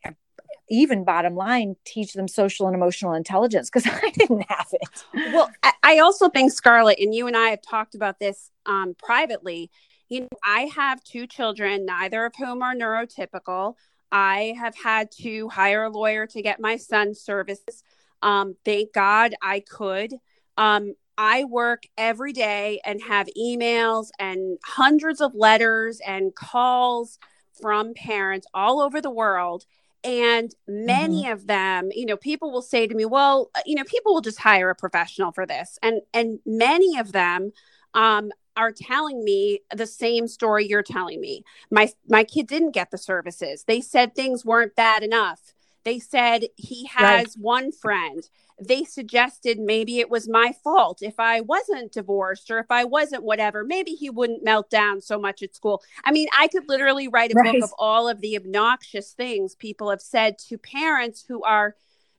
even 0.70 1.04
bottom 1.04 1.36
line 1.36 1.76
teach 1.86 2.14
them 2.14 2.28
social 2.28 2.68
and 2.68 2.76
emotional 2.76 3.14
intelligence 3.14 3.70
because 3.70 3.90
i 4.04 4.10
didn't 4.12 4.46
have 4.50 4.68
it. 4.72 5.06
Well 5.34 5.50
I, 5.84 6.00
also 6.00 6.30
think 6.30 6.52
scarlett 6.52 7.00
and 7.00 7.14
you 7.14 7.28
and 7.28 7.38
i 7.38 7.50
have 7.50 7.62
talked 7.62 7.96
about 7.96 8.20
this 8.20 8.52
um, 8.66 8.96
privately. 8.98 9.72
You 10.10 10.22
know 10.22 10.28
i 10.44 10.62
have 10.76 11.04
two 11.04 11.28
children 11.28 11.86
neither 11.86 12.26
of 12.26 12.34
whom 12.38 12.62
are 12.62 12.76
neurotypical. 12.76 13.76
I 14.12 14.56
have 14.58 14.76
had 14.76 15.12
to 15.24 15.50
hire 15.50 15.84
a 15.84 15.90
lawyer 15.90 16.28
to 16.28 16.42
get 16.42 16.60
my 16.60 16.78
son's 16.78 17.20
services. 17.20 17.84
Um, 18.22 18.56
thank 18.64 18.94
God 18.94 19.36
I 19.42 19.60
could. 19.60 20.14
Um, 20.58 20.96
I 21.18 21.44
work 21.46 21.84
every 21.98 22.34
day 22.34 22.80
and 22.86 23.02
have 23.04 23.28
emails 23.38 24.10
and 24.20 24.58
hundreds 24.64 25.22
of 25.22 25.36
letters 25.36 26.02
and 26.06 26.36
calls 26.36 27.20
from 27.62 27.94
parents 27.94 28.48
all 28.54 28.82
over 28.82 29.02
the 29.02 29.10
world. 29.12 29.66
And 30.04 30.54
many 30.68 31.24
mm-hmm. 31.24 31.32
of 31.32 31.48
them, 31.48 31.90
you 31.92 32.06
know, 32.06 32.18
people 32.18 32.52
will 32.52 32.62
say 32.62 32.86
to 32.86 32.94
me, 32.94 33.06
well, 33.06 33.50
uh, 33.56 33.62
you 33.66 33.76
know, 33.76 33.84
people 33.86 34.14
will 34.14 34.22
just 34.22 34.40
hire 34.40 34.70
a 34.70 34.76
professional 34.76 35.32
for 35.32 35.46
this. 35.46 35.80
And 35.82 36.02
and 36.14 36.40
many 36.46 37.00
of 37.00 37.12
them 37.12 37.54
um, 37.96 38.32
are 38.56 38.72
telling 38.72 39.24
me 39.24 39.62
the 39.74 39.88
same 39.88 40.28
story 40.28 40.68
you're 40.68 40.84
telling 40.84 41.20
me. 41.20 41.44
My 41.72 41.92
my 42.08 42.24
kid 42.24 42.48
didn't 42.48 42.72
get 42.72 42.92
the 42.92 42.98
services. 42.98 43.64
They 43.64 43.82
said 43.82 44.14
things 44.14 44.46
weren't 44.46 44.76
bad 44.76 45.02
enough. 45.02 45.54
They 45.84 46.00
said 46.00 46.46
he 46.56 46.86
has 46.94 47.04
right. 47.04 47.36
one 47.40 47.72
friend. 47.72 48.28
They 48.60 48.86
suggested 48.86 49.60
maybe 49.60 50.00
it 50.00 50.10
was 50.10 50.30
my 50.30 50.54
fault 50.64 51.02
if 51.02 51.20
I 51.20 51.42
wasn't 51.42 51.92
divorced 51.92 52.50
or 52.50 52.60
if 52.60 52.68
I 52.70 52.86
wasn't 52.86 53.24
whatever. 53.24 53.66
Maybe 53.66 53.92
he 53.92 54.10
wouldn't 54.10 54.46
melt 54.46 54.70
down 54.70 55.02
so 55.02 55.20
much 55.20 55.44
at 55.44 55.56
school. 55.56 55.84
I 56.06 56.12
mean, 56.12 56.28
I 56.38 56.48
could 56.48 56.70
literally 56.70 57.10
write 57.10 57.32
a 57.32 57.36
right. 57.36 57.54
book 57.54 57.64
of 57.64 57.74
all 57.78 58.08
of 58.08 58.22
the 58.22 58.38
obnoxious 58.38 59.12
things 59.12 59.56
people 59.56 59.90
have 59.90 60.02
said 60.02 60.38
to 60.48 60.58
parents 60.58 61.26
who 61.28 61.44
are 61.44 61.76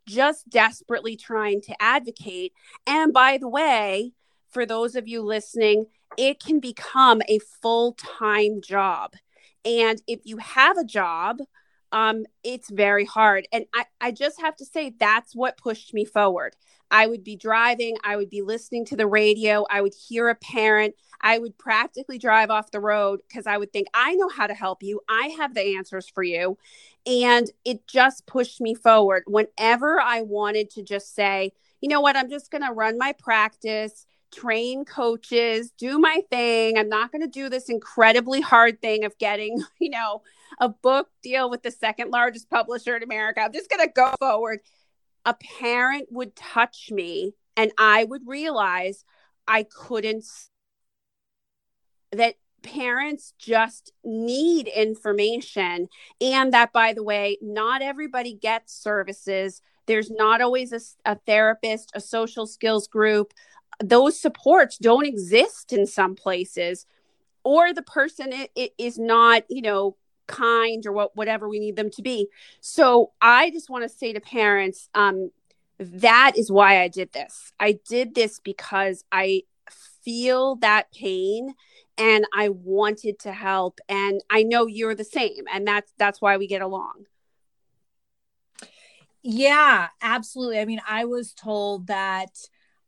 just 0.06 0.48
desperately 0.48 1.16
trying 1.16 1.60
to 1.62 1.82
advocate. 1.82 2.52
And 2.86 3.12
by 3.12 3.38
the 3.38 3.48
way, 3.48 4.12
for 4.50 4.66
those 4.66 4.94
of 4.94 5.08
you 5.08 5.22
listening, 5.22 5.86
it 6.16 6.42
can 6.42 6.60
become 6.60 7.22
a 7.28 7.40
full 7.60 7.92
time 7.92 8.60
job. 8.62 9.14
And 9.64 10.00
if 10.06 10.20
you 10.24 10.36
have 10.38 10.78
a 10.78 10.84
job, 10.84 11.38
um, 11.92 12.24
it's 12.42 12.70
very 12.70 13.04
hard. 13.04 13.46
And 13.52 13.66
I, 13.74 13.84
I 14.00 14.10
just 14.12 14.40
have 14.40 14.56
to 14.56 14.64
say 14.64 14.94
that's 14.98 15.34
what 15.34 15.56
pushed 15.56 15.94
me 15.94 16.04
forward. 16.04 16.56
I 16.90 17.06
would 17.06 17.24
be 17.24 17.34
driving, 17.36 17.96
I 18.04 18.16
would 18.16 18.30
be 18.30 18.42
listening 18.42 18.84
to 18.86 18.96
the 18.96 19.08
radio, 19.08 19.66
I 19.68 19.80
would 19.80 19.94
hear 19.94 20.28
a 20.28 20.36
parent, 20.36 20.94
I 21.20 21.38
would 21.38 21.58
practically 21.58 22.16
drive 22.16 22.48
off 22.50 22.70
the 22.70 22.80
road 22.80 23.20
because 23.26 23.46
I 23.46 23.58
would 23.58 23.72
think, 23.72 23.88
I 23.92 24.14
know 24.14 24.28
how 24.28 24.46
to 24.46 24.54
help 24.54 24.84
you, 24.84 25.00
I 25.08 25.34
have 25.38 25.54
the 25.54 25.76
answers 25.76 26.08
for 26.08 26.22
you. 26.22 26.58
And 27.04 27.50
it 27.64 27.88
just 27.88 28.26
pushed 28.26 28.60
me 28.60 28.74
forward. 28.74 29.24
Whenever 29.26 30.00
I 30.00 30.22
wanted 30.22 30.70
to 30.70 30.82
just 30.82 31.14
say, 31.14 31.52
you 31.80 31.88
know 31.88 32.00
what, 32.00 32.16
I'm 32.16 32.30
just 32.30 32.52
going 32.52 32.62
to 32.62 32.72
run 32.72 32.98
my 32.98 33.12
practice 33.12 34.06
train 34.32 34.84
coaches, 34.84 35.72
do 35.78 35.98
my 35.98 36.20
thing. 36.30 36.76
I'm 36.76 36.88
not 36.88 37.12
going 37.12 37.22
to 37.22 37.28
do 37.28 37.48
this 37.48 37.68
incredibly 37.68 38.40
hard 38.40 38.80
thing 38.80 39.04
of 39.04 39.16
getting, 39.18 39.62
you 39.80 39.90
know, 39.90 40.22
a 40.58 40.68
book 40.68 41.08
deal 41.22 41.50
with 41.50 41.62
the 41.62 41.70
second 41.70 42.10
largest 42.10 42.50
publisher 42.50 42.96
in 42.96 43.02
America. 43.02 43.40
I'm 43.40 43.52
just 43.52 43.70
going 43.70 43.86
to 43.86 43.92
go 43.92 44.12
forward. 44.18 44.60
A 45.24 45.34
parent 45.58 46.08
would 46.10 46.36
touch 46.36 46.90
me 46.90 47.34
and 47.56 47.72
I 47.78 48.04
would 48.04 48.22
realize 48.26 49.04
I 49.46 49.64
couldn't, 49.64 50.24
that 52.12 52.36
parents 52.62 53.34
just 53.38 53.92
need 54.04 54.68
information. 54.68 55.88
And 56.20 56.52
that, 56.52 56.72
by 56.72 56.92
the 56.92 57.02
way, 57.02 57.38
not 57.40 57.82
everybody 57.82 58.34
gets 58.34 58.74
services. 58.74 59.62
There's 59.86 60.10
not 60.10 60.40
always 60.40 60.72
a, 60.72 60.80
a 61.04 61.16
therapist, 61.16 61.92
a 61.94 62.00
social 62.00 62.46
skills 62.46 62.88
group. 62.88 63.32
Those 63.82 64.18
supports 64.18 64.78
don't 64.78 65.06
exist 65.06 65.72
in 65.72 65.86
some 65.86 66.14
places 66.14 66.86
or 67.46 67.72
the 67.72 67.82
person 67.82 68.32
is 68.76 68.98
not 68.98 69.44
you 69.48 69.62
know 69.62 69.96
kind 70.26 70.86
or 70.86 70.92
what 70.92 71.16
whatever 71.16 71.48
we 71.48 71.58
need 71.58 71.76
them 71.76 71.90
to 71.90 72.02
be. 72.02 72.28
So 72.60 73.12
I 73.20 73.50
just 73.50 73.70
want 73.70 73.84
to 73.84 73.88
say 73.88 74.12
to 74.12 74.20
parents, 74.20 74.88
um, 74.94 75.30
that 75.78 76.32
is 76.36 76.50
why 76.50 76.80
I 76.82 76.88
did 76.88 77.12
this. 77.12 77.52
I 77.60 77.78
did 77.88 78.14
this 78.14 78.40
because 78.40 79.04
I 79.12 79.42
feel 80.02 80.56
that 80.56 80.92
pain 80.92 81.54
and 81.98 82.24
I 82.34 82.50
wanted 82.50 83.18
to 83.20 83.32
help 83.32 83.80
and 83.88 84.20
I 84.30 84.42
know 84.42 84.66
you're 84.66 84.94
the 84.94 85.04
same 85.04 85.44
and 85.52 85.66
that's 85.66 85.92
that's 85.98 86.20
why 86.20 86.36
we 86.36 86.46
get 86.46 86.62
along. 86.62 87.06
Yeah, 89.22 89.88
absolutely. 90.00 90.60
I 90.60 90.64
mean, 90.64 90.80
I 90.88 91.04
was 91.04 91.32
told 91.32 91.88
that 91.88 92.30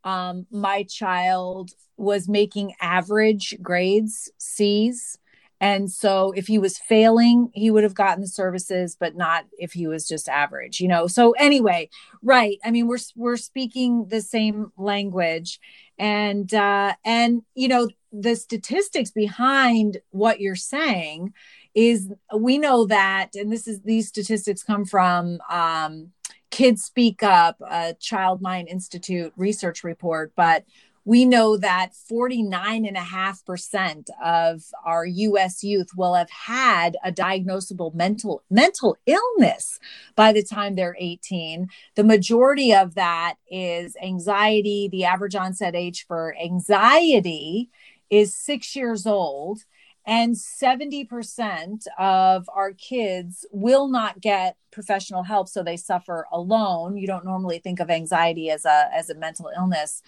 um 0.04 0.46
my 0.50 0.84
child 0.84 1.72
was 1.96 2.28
making 2.28 2.74
average 2.80 3.56
grades 3.60 4.30
C's 4.38 5.18
and 5.60 5.90
so 5.90 6.32
if 6.36 6.46
he 6.46 6.58
was 6.58 6.78
failing, 6.78 7.50
he 7.52 7.70
would 7.70 7.82
have 7.82 7.94
gotten 7.94 8.20
the 8.20 8.28
services, 8.28 8.96
but 8.98 9.16
not 9.16 9.46
if 9.58 9.72
he 9.72 9.86
was 9.88 10.06
just 10.06 10.28
average, 10.28 10.80
you 10.80 10.86
know. 10.86 11.06
So 11.08 11.32
anyway, 11.32 11.90
right. 12.22 12.58
I 12.64 12.70
mean, 12.70 12.86
we're 12.86 12.98
we're 13.16 13.36
speaking 13.36 14.06
the 14.08 14.20
same 14.20 14.72
language. 14.76 15.58
And 15.98 16.52
uh 16.54 16.94
and 17.04 17.42
you 17.54 17.66
know, 17.68 17.88
the 18.12 18.36
statistics 18.36 19.10
behind 19.10 19.98
what 20.10 20.40
you're 20.40 20.54
saying 20.54 21.32
is 21.74 22.08
we 22.36 22.58
know 22.58 22.86
that 22.86 23.30
and 23.34 23.52
this 23.52 23.66
is 23.66 23.80
these 23.82 24.08
statistics 24.08 24.62
come 24.62 24.84
from 24.84 25.40
um 25.50 26.12
Kids 26.50 26.82
Speak 26.82 27.22
Up, 27.22 27.60
a 27.60 27.94
Child 28.00 28.40
Mind 28.40 28.68
Institute 28.68 29.32
research 29.36 29.84
report, 29.84 30.32
but 30.34 30.64
we 31.08 31.24
know 31.24 31.56
that 31.56 31.94
49.5% 31.94 34.10
of 34.22 34.62
our 34.84 35.06
US 35.06 35.64
youth 35.64 35.88
will 35.96 36.12
have 36.12 36.28
had 36.28 36.98
a 37.02 37.10
diagnosable 37.10 37.94
mental 37.94 38.42
mental 38.50 38.98
illness 39.06 39.80
by 40.16 40.34
the 40.34 40.42
time 40.42 40.74
they're 40.74 40.96
18. 40.98 41.68
The 41.94 42.04
majority 42.04 42.74
of 42.74 42.94
that 42.96 43.36
is 43.50 43.96
anxiety. 44.02 44.90
The 44.92 45.06
average 45.06 45.34
onset 45.34 45.74
age 45.74 46.04
for 46.06 46.36
anxiety 46.36 47.70
is 48.10 48.34
6 48.34 48.76
years 48.76 49.06
old 49.06 49.64
and 50.08 50.36
70% 50.36 51.86
of 51.98 52.48
our 52.54 52.72
kids 52.72 53.44
will 53.50 53.88
not 53.88 54.22
get 54.22 54.56
professional 54.70 55.22
help 55.22 55.48
so 55.48 55.62
they 55.62 55.76
suffer 55.76 56.26
alone 56.32 56.96
you 56.96 57.06
don't 57.06 57.24
normally 57.24 57.58
think 57.58 57.80
of 57.80 57.90
anxiety 57.90 58.50
as 58.50 58.64
a 58.64 58.88
as 58.94 59.10
a 59.10 59.14
mental 59.14 59.50
illness 59.56 60.02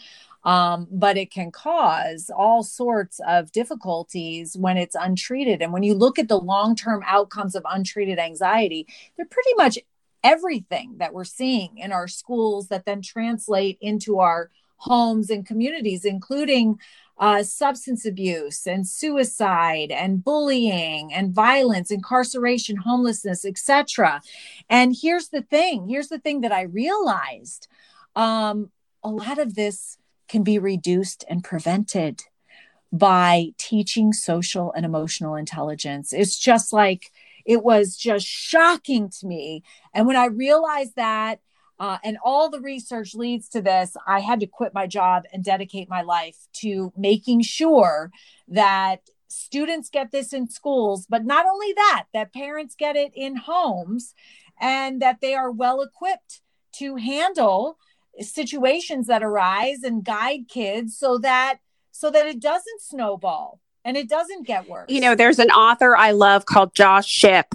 um, 0.45 0.89
but 0.91 1.17
it 1.17 1.31
can 1.31 1.51
cause 1.51 2.31
all 2.35 2.63
sorts 2.63 3.21
of 3.27 3.53
difficulties 3.53 4.57
when 4.57 4.77
it's 4.77 4.97
untreated. 4.99 5.63
And 5.63 5.73
when 5.73 5.83
you 5.83 5.95
look 5.95 6.19
at 6.19 6.29
the 6.29 6.39
long 6.39 6.75
term 6.75 7.03
outcomes 7.07 7.55
of 7.55 7.65
untreated 7.69 8.19
anxiety, 8.19 8.87
they're 9.17 9.27
pretty 9.27 9.55
much 9.57 9.79
everything 10.23 10.97
that 10.99 11.15
we're 11.15 11.25
seeing 11.25 11.79
in 11.79 11.93
our 11.93 12.09
schools 12.09 12.69
that 12.69 12.85
then 12.85 13.03
translate 13.03 13.79
into 13.81 14.19
our 14.19 14.51
homes 14.77 15.31
and 15.31 15.47
communities, 15.47 16.05
including 16.05 16.79
uh, 17.19 17.43
substance 17.43 18.07
abuse 18.07 18.67
and 18.67 18.87
suicide 18.87 19.93
and 19.93 20.25
bullying 20.25 21.13
and 21.13 21.35
violence, 21.35 21.91
incarceration, 21.91 22.77
homelessness, 22.77 23.45
etc. 23.45 24.23
And 24.71 24.97
here's 24.99 25.29
the 25.29 25.43
thing 25.43 25.89
here's 25.89 26.09
the 26.09 26.19
thing 26.19 26.41
that 26.41 26.53
I 26.53 26.63
realized 26.63 27.69
um, 28.17 28.71
a 29.03 29.11
lot 29.11 29.39
of 29.39 29.55
this 29.55 29.99
can 30.31 30.43
be 30.45 30.59
reduced 30.59 31.25
and 31.29 31.43
prevented 31.43 32.23
by 32.93 33.49
teaching 33.59 34.13
social 34.13 34.73
and 34.73 34.87
emotional 34.87 35.35
intelligence. 35.35 36.13
It's 36.13 36.39
just 36.39 36.73
like 36.73 37.11
it 37.45 37.63
was 37.65 37.97
just 37.97 38.27
shocking 38.27 39.11
to 39.21 39.27
me. 39.27 39.63
And 39.93 40.07
when 40.07 40.17
I 40.17 40.27
realized 40.27 40.95
that, 40.97 41.41
uh, 41.81 41.99
and 42.05 42.19
all 42.25 42.49
the 42.49 42.61
research 42.61 43.15
leads 43.15 43.49
to 43.49 43.63
this, 43.63 43.97
I 44.07 44.21
had 44.21 44.41
to 44.41 44.47
quit 44.47 44.75
my 44.75 44.87
job 44.87 45.25
and 45.33 45.43
dedicate 45.43 45.89
my 45.89 46.03
life 46.03 46.37
to 46.55 46.93
making 46.97 47.43
sure 47.43 48.11
that 48.49 49.01
students 49.29 49.89
get 49.89 50.13
this 50.13 50.33
in 50.33 50.49
schools, 50.49 51.07
but 51.09 51.25
not 51.25 51.47
only 51.47 51.73
that, 51.73 52.05
that 52.13 52.35
parents 52.35 52.75
get 52.77 52.97
it 52.97 53.13
in 53.15 53.37
homes 53.37 54.15
and 54.61 55.01
that 55.01 55.21
they 55.21 55.35
are 55.35 55.51
well 55.51 55.81
equipped 55.81 56.43
to 56.73 56.97
handle 56.97 57.79
situations 58.19 59.07
that 59.07 59.23
arise 59.23 59.83
and 59.83 60.05
guide 60.05 60.49
kids 60.49 60.97
so 60.97 61.19
that 61.19 61.59
so 61.93 62.11
that 62.11 62.27
it 62.27 62.41
doesn't 62.41 62.81
snowball 62.81 63.61
and 63.85 63.97
it 63.97 64.09
doesn't 64.09 64.47
get 64.47 64.69
worse. 64.69 64.91
You 64.91 65.01
know, 65.01 65.15
there's 65.15 65.39
an 65.39 65.51
author 65.51 65.97
I 65.97 66.13
love 66.13 66.47
called 66.47 66.75
Josh 66.75 67.07
Shipp 67.07 67.55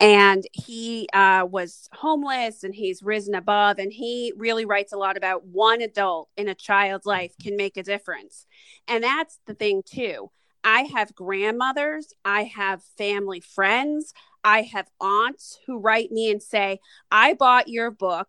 and 0.00 0.44
he 0.52 1.08
uh, 1.12 1.46
was 1.48 1.88
homeless 1.92 2.64
and 2.64 2.74
he's 2.74 3.02
risen 3.02 3.34
above. 3.34 3.78
And 3.78 3.92
he 3.92 4.32
really 4.36 4.64
writes 4.64 4.92
a 4.94 4.96
lot 4.96 5.18
about 5.18 5.44
one 5.44 5.82
adult 5.82 6.30
in 6.38 6.48
a 6.48 6.54
child's 6.54 7.04
life 7.04 7.34
can 7.40 7.54
make 7.56 7.76
a 7.76 7.82
difference. 7.82 8.46
And 8.88 9.04
that's 9.04 9.38
the 9.46 9.54
thing, 9.54 9.82
too. 9.84 10.30
I 10.64 10.82
have 10.94 11.14
grandmothers, 11.14 12.12
I 12.24 12.44
have 12.44 12.82
family 12.98 13.40
friends, 13.40 14.12
I 14.42 14.62
have 14.62 14.90
aunts 15.00 15.58
who 15.66 15.78
write 15.78 16.10
me 16.10 16.30
and 16.30 16.42
say, 16.42 16.80
I 17.10 17.34
bought 17.34 17.68
your 17.68 17.90
book 17.90 18.28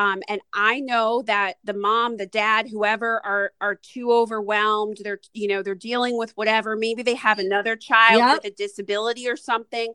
um, 0.00 0.22
and 0.28 0.40
I 0.54 0.80
know 0.80 1.20
that 1.26 1.58
the 1.62 1.74
mom, 1.74 2.16
the 2.16 2.24
dad, 2.26 2.68
whoever 2.70 3.20
are 3.22 3.52
are 3.60 3.74
too 3.74 4.10
overwhelmed. 4.10 4.96
They're 5.04 5.20
you 5.34 5.46
know 5.46 5.62
they're 5.62 5.74
dealing 5.74 6.16
with 6.16 6.34
whatever. 6.38 6.74
Maybe 6.74 7.02
they 7.02 7.16
have 7.16 7.38
another 7.38 7.76
child 7.76 8.18
yep. 8.20 8.42
with 8.42 8.52
a 8.52 8.56
disability 8.56 9.28
or 9.28 9.36
something. 9.36 9.92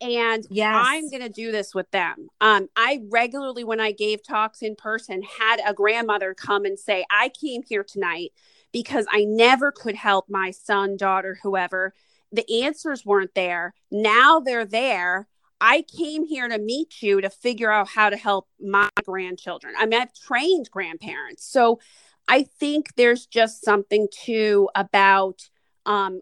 And 0.00 0.44
yes. 0.50 0.74
I'm 0.76 1.08
going 1.08 1.22
to 1.22 1.28
do 1.28 1.52
this 1.52 1.72
with 1.72 1.88
them. 1.92 2.26
Um, 2.40 2.68
I 2.74 3.02
regularly, 3.08 3.62
when 3.62 3.78
I 3.78 3.92
gave 3.92 4.24
talks 4.24 4.60
in 4.60 4.74
person, 4.74 5.22
had 5.22 5.60
a 5.64 5.72
grandmother 5.72 6.34
come 6.34 6.64
and 6.64 6.76
say, 6.76 7.04
"I 7.08 7.28
came 7.28 7.62
here 7.62 7.84
tonight 7.84 8.32
because 8.72 9.06
I 9.08 9.22
never 9.22 9.70
could 9.70 9.94
help 9.94 10.28
my 10.28 10.50
son, 10.50 10.96
daughter, 10.96 11.38
whoever." 11.44 11.94
The 12.32 12.64
answers 12.64 13.06
weren't 13.06 13.36
there. 13.36 13.72
Now 13.92 14.40
they're 14.40 14.66
there 14.66 15.28
I 15.60 15.82
came 15.82 16.26
here 16.26 16.48
to 16.48 16.58
meet 16.58 17.02
you 17.02 17.20
to 17.20 17.30
figure 17.30 17.70
out 17.70 17.88
how 17.88 18.10
to 18.10 18.16
help 18.16 18.48
my 18.60 18.88
grandchildren. 19.04 19.74
I 19.78 19.86
mean, 19.86 20.00
I've 20.00 20.12
trained 20.12 20.70
grandparents. 20.70 21.46
So 21.46 21.80
I 22.28 22.42
think 22.42 22.94
there's 22.96 23.26
just 23.26 23.64
something 23.64 24.08
too 24.12 24.68
about 24.74 25.48
um, 25.86 26.20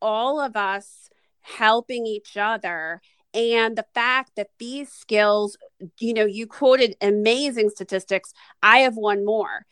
all 0.00 0.40
of 0.40 0.56
us 0.56 1.08
helping 1.40 2.06
each 2.06 2.36
other 2.36 3.00
and 3.34 3.76
the 3.76 3.86
fact 3.94 4.32
that 4.36 4.50
these 4.58 4.90
skills, 4.92 5.56
you 5.98 6.14
know, 6.14 6.24
you 6.24 6.46
quoted 6.46 6.96
amazing 7.00 7.70
statistics. 7.70 8.32
I 8.62 8.78
have 8.78 8.96
one 8.96 9.24
more 9.24 9.66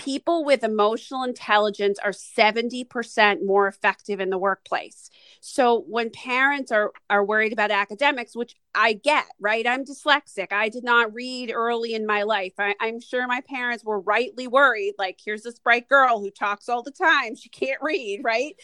people 0.00 0.46
with 0.46 0.64
emotional 0.64 1.24
intelligence 1.24 1.98
are 2.02 2.12
70% 2.12 3.44
more 3.44 3.68
effective 3.68 4.18
in 4.18 4.30
the 4.30 4.38
workplace. 4.38 5.10
So 5.40 5.84
when 5.86 6.08
parents 6.08 6.72
are 6.72 6.92
are 7.10 7.22
worried 7.22 7.52
about 7.52 7.70
academics, 7.70 8.34
which 8.34 8.56
I 8.74 8.94
get, 8.94 9.26
right? 9.38 9.66
I'm 9.66 9.84
dyslexic. 9.84 10.52
I 10.52 10.70
did 10.70 10.84
not 10.84 11.12
read 11.12 11.52
early 11.52 11.92
in 11.92 12.06
my 12.06 12.22
life. 12.22 12.54
I, 12.58 12.74
I'm 12.80 13.00
sure 13.00 13.26
my 13.26 13.42
parents 13.42 13.84
were 13.84 14.00
rightly 14.00 14.46
worried, 14.46 14.94
like, 14.98 15.18
here's 15.22 15.42
this 15.42 15.58
bright 15.58 15.86
girl 15.86 16.20
who 16.20 16.30
talks 16.30 16.68
all 16.68 16.82
the 16.82 16.90
time. 16.90 17.36
She 17.36 17.50
can't 17.50 17.82
read, 17.82 18.20
right? 18.24 18.56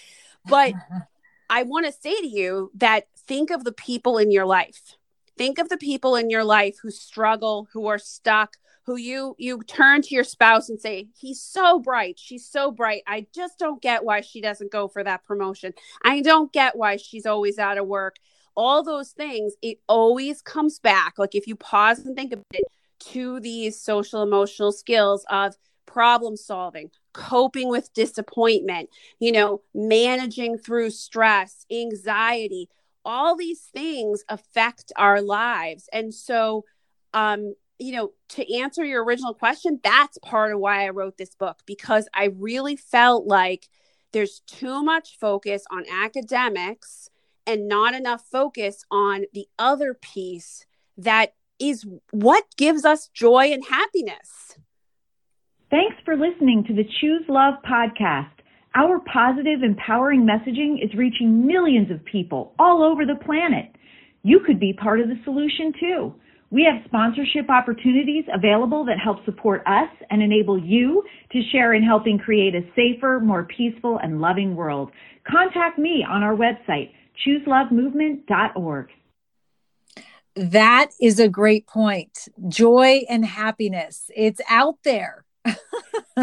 But 0.49 0.73
I 1.51 1.65
want 1.65 1.85
to 1.85 1.93
say 1.93 2.19
to 2.19 2.27
you 2.27 2.71
that 2.77 3.09
think 3.27 3.51
of 3.51 3.65
the 3.65 3.73
people 3.73 4.17
in 4.17 4.31
your 4.31 4.47
life. 4.47 4.97
Think 5.37 5.59
of 5.59 5.69
the 5.69 5.77
people 5.77 6.17
in 6.17 6.31
your 6.31 6.45
life 6.45 6.79
who 6.83 6.91
struggle, 6.91 7.69
who 7.75 7.89
are 7.89 7.99
stuck, 7.99 8.57
who 8.87 8.97
you 8.97 9.35
you 9.39 9.63
turn 9.65 10.01
to 10.01 10.15
your 10.15 10.25
spouse 10.25 10.69
and 10.69 10.81
say 10.81 11.09
he's 11.19 11.43
so 11.43 11.81
bright. 11.81 12.19
She's 12.19 12.49
so 12.49 12.71
bright. 12.71 13.03
I 13.07 13.27
just 13.35 13.59
don't 13.59 13.83
get 13.83 14.05
why 14.05 14.21
she 14.21 14.41
doesn't 14.41 14.71
go 14.71 14.87
for 14.87 15.03
that 15.03 15.25
promotion. 15.25 15.75
I 16.03 16.21
don't 16.21 16.53
get 16.53 16.77
why 16.77 16.97
she's 16.97 17.27
always 17.27 17.59
out 17.59 17.79
of 17.79 17.87
work. 17.87 18.17
All 18.57 18.83
those 18.83 19.11
things 19.11 19.55
it 19.61 19.79
always 19.89 20.41
comes 20.41 20.79
back 20.79 21.15
like 21.19 21.35
if 21.35 21.47
you 21.47 21.57
pause 21.57 21.99
and 21.99 22.17
think 22.17 22.33
about 22.33 22.45
it 22.53 22.65
to 22.99 23.41
these 23.41 23.79
social 23.79 24.23
emotional 24.23 24.73
skills 24.73 25.27
of 25.29 25.57
problem 25.85 26.37
solving 26.37 26.91
coping 27.13 27.69
with 27.69 27.93
disappointment 27.95 28.91
you 29.19 29.31
know 29.31 29.63
managing 29.75 30.57
through 30.57 30.91
stress 30.91 31.67
anxiety. 31.71 32.69
All 33.05 33.37
these 33.37 33.61
things 33.73 34.25
affect 34.29 34.93
our 34.97 35.21
lives. 35.21 35.89
And 35.93 36.15
so 36.15 36.65
um 37.13 37.55
you 37.79 37.93
know, 37.93 38.13
to 38.31 38.57
answer 38.59 38.85
your 38.85 39.05
original 39.05 39.35
question, 39.35 39.81
that's 39.83 40.19
part 40.19 40.53
of 40.53 40.61
why 40.61 40.87
I 40.87 40.91
wrote 40.91 41.19
this 41.19 41.35
book 41.35 41.59
because 41.67 42.09
I 42.15 42.31
really 42.37 42.77
felt 42.77 43.27
like 43.27 43.69
there's 44.13 44.41
too 44.47 44.83
much 44.83 45.19
focus 45.19 45.65
on 45.71 45.85
academics 45.91 47.11
and 47.47 47.69
not 47.69 47.95
enough 47.95 48.25
focus 48.31 48.85
on 48.91 49.25
the 49.35 49.47
other 49.59 49.95
piece 49.95 50.67
that 50.97 51.35
is 51.59 51.87
what 52.11 52.45
gives 52.57 52.85
us 52.85 53.09
joy 53.09 53.53
and 53.53 53.65
happiness. 53.67 54.59
Thanks 55.71 55.97
for 56.05 56.17
listening 56.17 56.65
to 56.69 56.75
the 56.75 56.85
Choose 57.01 57.25
Love 57.29 57.55
podcast. 57.69 58.31
Our 58.75 59.01
positive, 59.01 59.63
empowering 59.63 60.27
messaging 60.27 60.85
is 60.85 60.95
reaching 60.95 61.47
millions 61.47 61.91
of 61.91 62.05
people 62.05 62.55
all 62.59 62.83
over 62.83 63.07
the 63.07 63.23
planet. 63.25 63.75
You 64.23 64.41
could 64.41 64.61
be 64.61 64.73
part 64.73 65.01
of 65.01 65.09
the 65.09 65.19
solution 65.25 65.73
too. 65.79 66.15
We 66.51 66.65
have 66.65 66.85
sponsorship 66.87 67.51
opportunities 67.51 68.25
available 68.33 68.85
that 68.85 68.99
help 68.99 69.25
support 69.25 69.63
us 69.67 69.89
and 70.11 70.23
enable 70.23 70.59
you 70.59 71.03
to 71.33 71.43
share 71.51 71.75
in 71.75 71.83
helping 71.83 72.19
create 72.19 72.55
a 72.55 72.63
safer, 72.77 73.21
more 73.21 73.45
peaceful, 73.45 73.99
and 74.03 74.21
loving 74.21 74.55
world. 74.55 74.93
Contact 75.29 75.79
me 75.79 76.07
on 76.09 76.23
our 76.23 76.37
website, 76.37 76.93
chooselovemovement.org. 77.27 78.89
That 80.37 80.91
is 81.01 81.19
a 81.19 81.29
great 81.29 81.67
point. 81.67 82.29
Joy 82.49 83.03
and 83.09 83.25
happiness. 83.25 84.09
It's 84.15 84.41
out 84.49 84.77
there. 84.85 85.25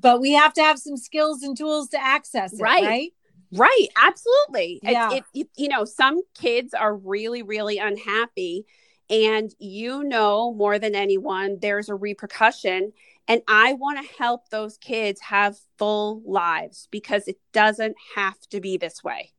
but 0.00 0.20
we 0.20 0.32
have 0.32 0.54
to 0.54 0.62
have 0.62 0.78
some 0.78 0.96
skills 0.96 1.42
and 1.42 1.56
tools 1.56 1.88
to 1.88 2.00
access 2.00 2.54
it, 2.54 2.62
right? 2.62 2.82
Right. 2.82 3.12
Right, 3.50 3.86
absolutely. 3.96 4.78
Yeah. 4.82 5.14
It, 5.14 5.24
it, 5.32 5.48
you 5.56 5.68
know, 5.68 5.86
some 5.86 6.20
kids 6.38 6.74
are 6.74 6.94
really, 6.94 7.42
really 7.42 7.78
unhappy 7.78 8.66
and 9.10 9.54
you 9.58 10.04
know 10.04 10.52
more 10.52 10.78
than 10.78 10.94
anyone, 10.94 11.58
there's 11.60 11.88
a 11.88 11.94
repercussion. 11.94 12.92
And 13.26 13.42
I 13.46 13.74
want 13.74 13.98
to 13.98 14.14
help 14.18 14.48
those 14.48 14.78
kids 14.78 15.20
have 15.22 15.58
full 15.76 16.22
lives 16.24 16.88
because 16.90 17.28
it 17.28 17.38
doesn't 17.52 17.96
have 18.16 18.38
to 18.50 18.60
be 18.60 18.76
this 18.76 19.04
way. 19.04 19.32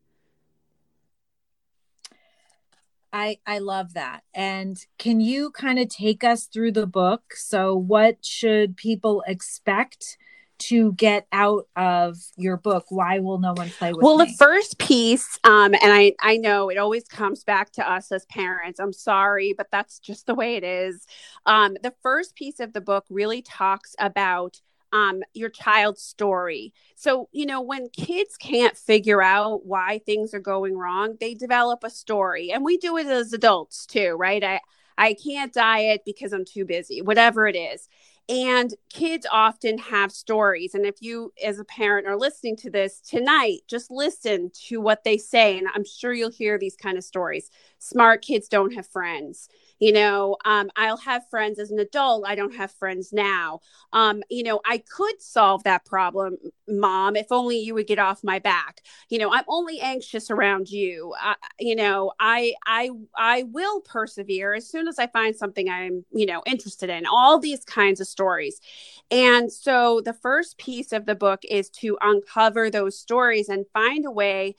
I 3.12 3.40
I 3.46 3.60
love 3.60 3.94
that. 3.94 4.22
And 4.34 4.78
can 5.00 5.20
you 5.20 5.52
kind 5.52 5.80
of 5.80 5.90
take 5.90 6.24
us 6.24 6.46
through 6.46 6.74
the 6.74 6.86
book? 6.86 7.34
So 7.34 7.76
what 7.76 8.24
should 8.24 8.78
people 8.78 9.24
expect 9.26 10.18
to 10.60 10.93
get 10.93 11.28
out 11.32 11.67
of 11.76 12.17
your 12.38 12.58
book? 12.58 12.86
Why 12.89 13.19
will 13.19 13.39
no 13.39 13.54
one 13.54 13.69
play 13.69 13.93
with 13.93 14.04
well, 14.04 14.17
me? 14.17 14.26
the 14.26 14.34
first 14.34 14.78
piece, 14.78 15.39
um, 15.43 15.74
and 15.74 15.80
I 15.84 16.13
I 16.19 16.38
know 16.38 16.69
it 16.69 16.78
always 16.78 17.06
comes 17.06 17.43
back 17.43 17.72
to 17.74 17.89
us 17.89 18.12
as 18.12 18.26
parents. 18.26 18.80
I'm 18.80 18.93
sorry, 18.93 19.54
but 19.58 19.67
that's 19.72 20.00
just 20.00 20.26
the 20.26 20.36
way 20.36 20.56
it 20.56 20.63
is. 20.63 21.06
Um, 21.45 21.78
the 21.82 21.93
first 22.02 22.36
piece 22.36 22.60
of 22.60 22.74
the 22.74 22.82
book 22.82 23.06
really 23.10 23.41
talks 23.41 23.95
about 24.00 24.62
um, 24.91 25.22
your 25.34 25.50
child's 25.50 26.02
story. 26.02 26.74
So, 26.95 27.30
you 27.32 27.45
know, 27.45 27.62
when 27.62 27.89
kids 27.89 28.38
can't 28.38 28.76
figure 28.76 29.22
out 29.22 29.65
why 29.65 30.00
things 30.06 30.34
are 30.34 30.39
going 30.39 30.78
wrong, 30.78 31.15
they 31.19 31.34
develop 31.34 31.84
a 31.84 31.89
story. 31.89 32.52
And 32.52 32.63
we 32.63 32.78
do 32.78 32.98
it 32.98 33.08
as 33.08 33.34
adults 33.34 33.86
too, 33.86 34.15
right? 34.17 34.43
I, 34.43 34.60
I 34.98 35.13
can't 35.13 35.54
diet 35.54 36.02
because 36.06 36.34
I'm 36.34 36.45
too 36.45 36.65
busy, 36.65 37.02
whatever 37.02 37.48
it 37.48 37.56
is. 37.56 37.88
And 38.30 38.76
kids 38.92 39.26
often 39.32 39.80
have 39.80 40.12
stories. 40.12 40.76
And 40.76 40.86
if 40.86 41.02
you, 41.02 41.34
as 41.44 41.58
a 41.58 41.65
parent, 41.65 42.08
are 42.08 42.18
listening 42.18 42.56
to 42.58 42.70
this 42.70 43.02
tonight, 43.02 43.62
just 43.68 43.89
listen 43.89 44.52
to 44.68 44.80
what 44.80 45.04
they 45.04 45.18
say. 45.18 45.58
And 45.58 45.68
I'm 45.74 45.84
sure 45.84 46.13
you'll 46.13 46.30
hear 46.30 46.60
these 46.60 46.76
kind 46.76 46.98
of 46.98 47.04
stories. 47.04 47.50
Smart 47.80 48.22
kids 48.22 48.48
don't 48.48 48.76
have 48.76 48.88
friends 48.88 49.50
you 49.80 49.92
know 49.92 50.38
um, 50.46 50.70
i'll 50.76 50.98
have 50.98 51.28
friends 51.30 51.60
as 51.60 51.72
an 51.72 51.80
adult 51.80 52.26
i 52.28 52.36
don't 52.36 52.56
have 52.56 52.72
friends 52.72 53.12
now. 53.13 53.60
Um, 53.94 54.22
you 54.30 54.44
know 54.44 54.60
i 54.65 54.78
could 54.80 55.22
solve 55.22 55.63
that 55.63 55.86
problem 55.86 56.38
mom 56.68 57.15
if 57.15 57.28
only 57.32 57.58
you 57.58 57.74
would 57.74 57.88
get 57.88 58.00
off 58.00 58.24
my 58.24 58.39
back. 58.39 58.82
You 59.10 59.20
know 59.20 59.32
i'm 59.34 59.46
only 59.48 59.80
anxious 59.80 60.30
around 60.30 60.70
you. 60.70 61.13
Uh, 61.24 61.36
you 61.60 61.76
know 61.76 62.12
i 62.20 62.54
i 62.65 62.89
i 63.18 63.44
will 63.44 63.82
persevere 63.82 64.54
as 64.54 64.70
soon 64.70 64.88
as 64.88 65.00
i 65.00 65.08
find 65.08 65.36
something 65.36 65.70
i'm 65.70 66.06
you 66.12 66.26
know 66.26 66.42
interested 66.46 66.89
in 66.89 67.06
all 67.06 67.39
these 67.39 67.63
kinds 67.65 68.00
of 68.00 68.08
stories. 68.08 68.60
And 69.12 69.52
so 69.52 70.02
the 70.02 70.13
first 70.13 70.58
piece 70.58 70.92
of 70.92 71.06
the 71.06 71.15
book 71.15 71.42
is 71.50 71.70
to 71.82 71.98
uncover 72.02 72.70
those 72.70 72.98
stories 72.98 73.50
and 73.50 73.65
find 73.74 74.06
a 74.06 74.12
way 74.12 74.56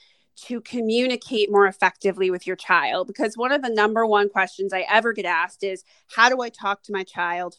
to 0.46 0.60
communicate 0.60 1.50
more 1.50 1.66
effectively 1.66 2.30
with 2.30 2.46
your 2.46 2.56
child 2.56 3.06
because 3.06 3.36
one 3.36 3.52
of 3.52 3.62
the 3.62 3.68
number 3.68 4.06
one 4.06 4.28
questions 4.28 4.72
I 4.72 4.86
ever 4.88 5.12
get 5.12 5.24
asked 5.24 5.62
is 5.62 5.84
how 6.14 6.28
do 6.28 6.40
I 6.40 6.48
talk 6.48 6.82
to 6.84 6.92
my 6.92 7.04
child 7.04 7.58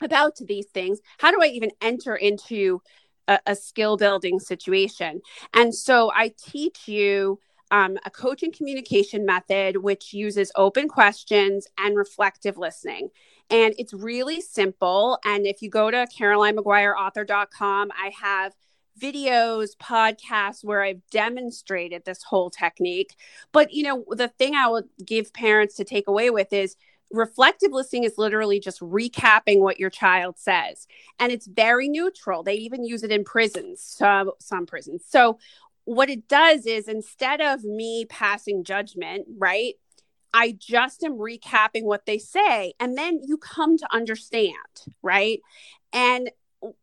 about 0.00 0.36
these 0.36 0.66
things? 0.66 1.00
How 1.18 1.30
do 1.30 1.42
I 1.42 1.46
even 1.46 1.70
enter 1.80 2.14
into 2.14 2.82
a, 3.28 3.38
a 3.46 3.56
skill 3.56 3.96
building 3.96 4.38
situation? 4.38 5.22
And 5.52 5.74
so 5.74 6.12
I 6.14 6.34
teach 6.38 6.86
you 6.88 7.38
um, 7.70 7.98
a 8.04 8.10
coaching 8.10 8.52
communication 8.52 9.24
method 9.24 9.78
which 9.78 10.12
uses 10.12 10.52
open 10.54 10.88
questions 10.88 11.66
and 11.78 11.96
reflective 11.96 12.56
listening. 12.56 13.08
And 13.50 13.74
it's 13.78 13.92
really 13.92 14.40
simple. 14.40 15.18
And 15.24 15.46
if 15.46 15.62
you 15.62 15.70
go 15.70 15.90
to 15.90 16.06
CarolineMaguireAuthor.com, 16.18 17.90
I 17.92 18.12
have 18.20 18.54
videos, 19.00 19.70
podcasts 19.80 20.64
where 20.64 20.82
I've 20.82 21.00
demonstrated 21.10 22.04
this 22.04 22.22
whole 22.22 22.50
technique. 22.50 23.14
But, 23.52 23.72
you 23.72 23.82
know, 23.82 24.04
the 24.10 24.28
thing 24.28 24.54
I 24.54 24.68
would 24.68 24.88
give 25.04 25.32
parents 25.32 25.76
to 25.76 25.84
take 25.84 26.08
away 26.08 26.30
with 26.30 26.52
is 26.52 26.76
reflective 27.10 27.72
listening 27.72 28.04
is 28.04 28.18
literally 28.18 28.60
just 28.60 28.80
recapping 28.80 29.60
what 29.60 29.78
your 29.78 29.90
child 29.90 30.38
says. 30.38 30.86
And 31.18 31.32
it's 31.32 31.46
very 31.46 31.88
neutral. 31.88 32.42
They 32.42 32.54
even 32.54 32.84
use 32.84 33.02
it 33.02 33.12
in 33.12 33.24
prisons, 33.24 33.80
some, 33.80 34.30
some 34.40 34.66
prisons. 34.66 35.04
So, 35.08 35.38
what 35.86 36.08
it 36.08 36.28
does 36.28 36.64
is 36.64 36.88
instead 36.88 37.42
of 37.42 37.62
me 37.62 38.06
passing 38.06 38.64
judgment, 38.64 39.26
right? 39.36 39.74
I 40.32 40.56
just 40.58 41.04
am 41.04 41.18
recapping 41.18 41.84
what 41.84 42.06
they 42.06 42.18
say. 42.18 42.72
And 42.80 42.96
then 42.96 43.20
you 43.22 43.36
come 43.36 43.76
to 43.76 43.94
understand, 43.94 44.54
right? 45.02 45.40
And 45.92 46.30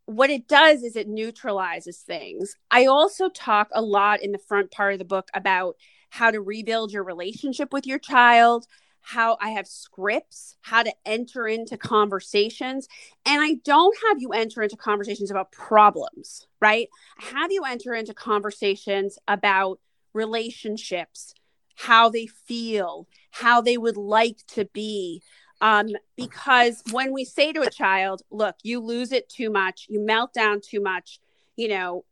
what 0.05 0.29
it 0.29 0.47
does 0.47 0.83
is 0.83 0.95
it 0.95 1.07
neutralizes 1.07 1.99
things. 1.99 2.55
I 2.69 2.85
also 2.85 3.29
talk 3.29 3.69
a 3.73 3.81
lot 3.81 4.21
in 4.21 4.31
the 4.31 4.37
front 4.37 4.71
part 4.71 4.93
of 4.93 4.99
the 4.99 5.05
book 5.05 5.29
about 5.33 5.75
how 6.09 6.31
to 6.31 6.41
rebuild 6.41 6.91
your 6.91 7.03
relationship 7.03 7.71
with 7.71 7.87
your 7.87 7.99
child, 7.99 8.67
how 9.01 9.37
I 9.41 9.49
have 9.51 9.67
scripts, 9.67 10.57
how 10.61 10.83
to 10.83 10.93
enter 11.05 11.47
into 11.47 11.77
conversations. 11.77 12.87
And 13.25 13.41
I 13.41 13.55
don't 13.63 13.97
have 14.07 14.17
you 14.19 14.31
enter 14.31 14.61
into 14.61 14.77
conversations 14.77 15.31
about 15.31 15.51
problems, 15.51 16.47
right? 16.59 16.87
I 17.19 17.25
have 17.39 17.51
you 17.51 17.63
enter 17.63 17.93
into 17.93 18.13
conversations 18.13 19.17
about 19.27 19.79
relationships, 20.13 21.33
how 21.75 22.09
they 22.09 22.27
feel, 22.27 23.07
how 23.31 23.61
they 23.61 23.77
would 23.77 23.97
like 23.97 24.37
to 24.49 24.65
be, 24.65 25.23
um, 25.61 25.89
because 26.15 26.81
when 26.91 27.13
we 27.13 27.23
say 27.23 27.53
to 27.53 27.61
a 27.61 27.69
child, 27.69 28.23
look, 28.31 28.55
you 28.63 28.79
lose 28.79 29.11
it 29.11 29.29
too 29.29 29.51
much, 29.51 29.85
you 29.89 30.03
melt 30.03 30.33
down 30.33 30.59
too 30.59 30.81
much, 30.81 31.19
you 31.55 31.67
know, 31.67 32.03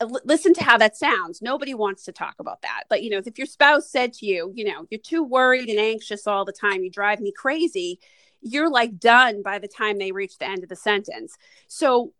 l- 0.00 0.20
listen 0.24 0.52
to 0.54 0.64
how 0.64 0.76
that 0.76 0.96
sounds. 0.96 1.40
Nobody 1.40 1.72
wants 1.72 2.04
to 2.04 2.12
talk 2.12 2.34
about 2.40 2.62
that. 2.62 2.84
But, 2.90 3.04
you 3.04 3.10
know, 3.10 3.22
if 3.24 3.38
your 3.38 3.46
spouse 3.46 3.88
said 3.88 4.12
to 4.14 4.26
you, 4.26 4.52
you 4.56 4.64
know, 4.64 4.86
you're 4.90 5.00
too 5.00 5.22
worried 5.22 5.68
and 5.68 5.78
anxious 5.78 6.26
all 6.26 6.44
the 6.44 6.52
time, 6.52 6.82
you 6.82 6.90
drive 6.90 7.20
me 7.20 7.32
crazy, 7.32 8.00
you're 8.42 8.70
like 8.70 8.98
done 8.98 9.40
by 9.40 9.60
the 9.60 9.68
time 9.68 9.98
they 9.98 10.10
reach 10.10 10.38
the 10.38 10.48
end 10.48 10.64
of 10.64 10.68
the 10.68 10.76
sentence. 10.76 11.38
So, 11.68 12.12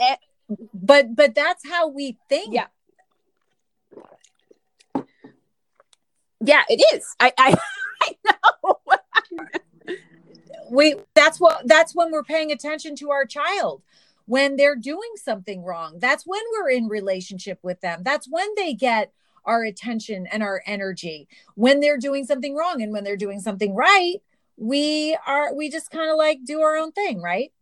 eh, 0.00 0.16
but, 0.74 1.14
but 1.14 1.36
that's 1.36 1.68
how 1.68 1.86
we 1.86 2.18
think. 2.28 2.52
Yeah. 2.52 2.66
Yeah, 6.44 6.62
it 6.68 6.82
is. 6.92 7.14
I, 7.20 7.32
I, 7.38 7.56
I 8.02 8.14
know 8.24 8.80
we 10.72 10.96
that's 11.14 11.38
what 11.38 11.68
that's 11.68 11.94
when 11.94 12.10
we're 12.10 12.24
paying 12.24 12.50
attention 12.50 12.96
to 12.96 13.10
our 13.10 13.26
child. 13.26 13.82
When 14.24 14.56
they're 14.56 14.76
doing 14.76 15.10
something 15.16 15.62
wrong 15.62 15.98
that's 15.98 16.24
when 16.24 16.40
we're 16.52 16.70
in 16.70 16.88
relationship 16.88 17.58
with 17.62 17.80
them. 17.80 18.02
That's 18.02 18.26
when 18.28 18.48
they 18.56 18.72
get 18.72 19.12
our 19.44 19.64
attention 19.64 20.26
and 20.30 20.42
our 20.42 20.62
energy. 20.64 21.28
When 21.56 21.80
they're 21.80 21.98
doing 21.98 22.24
something 22.24 22.54
wrong 22.54 22.80
and 22.80 22.92
when 22.92 23.04
they're 23.04 23.16
doing 23.16 23.40
something 23.40 23.74
right 23.74 24.22
we 24.56 25.16
are 25.26 25.54
we 25.54 25.70
just 25.70 25.90
kind 25.90 26.10
of 26.10 26.16
like 26.16 26.38
do 26.44 26.60
our 26.60 26.76
own 26.76 26.92
thing 26.92 27.20
right? 27.20 27.52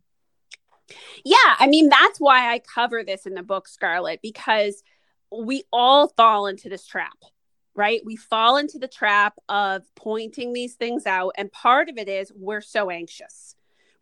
Yeah 1.23 1.55
i 1.57 1.67
mean 1.67 1.89
that's 1.89 2.19
why 2.19 2.51
i 2.53 2.59
cover 2.59 3.03
this 3.03 3.25
in 3.25 3.33
the 3.33 3.43
book 3.43 3.67
scarlett 3.67 4.21
because 4.21 4.83
we 5.31 5.63
all 5.71 6.09
fall 6.09 6.47
into 6.47 6.67
this 6.67 6.85
trap 6.85 7.17
right? 7.75 8.01
We 8.05 8.15
fall 8.15 8.57
into 8.57 8.77
the 8.77 8.87
trap 8.87 9.37
of 9.49 9.83
pointing 9.95 10.53
these 10.53 10.75
things 10.75 11.05
out. 11.05 11.33
And 11.37 11.51
part 11.51 11.89
of 11.89 11.97
it 11.97 12.09
is 12.09 12.31
we're 12.35 12.61
so 12.61 12.89
anxious, 12.89 13.55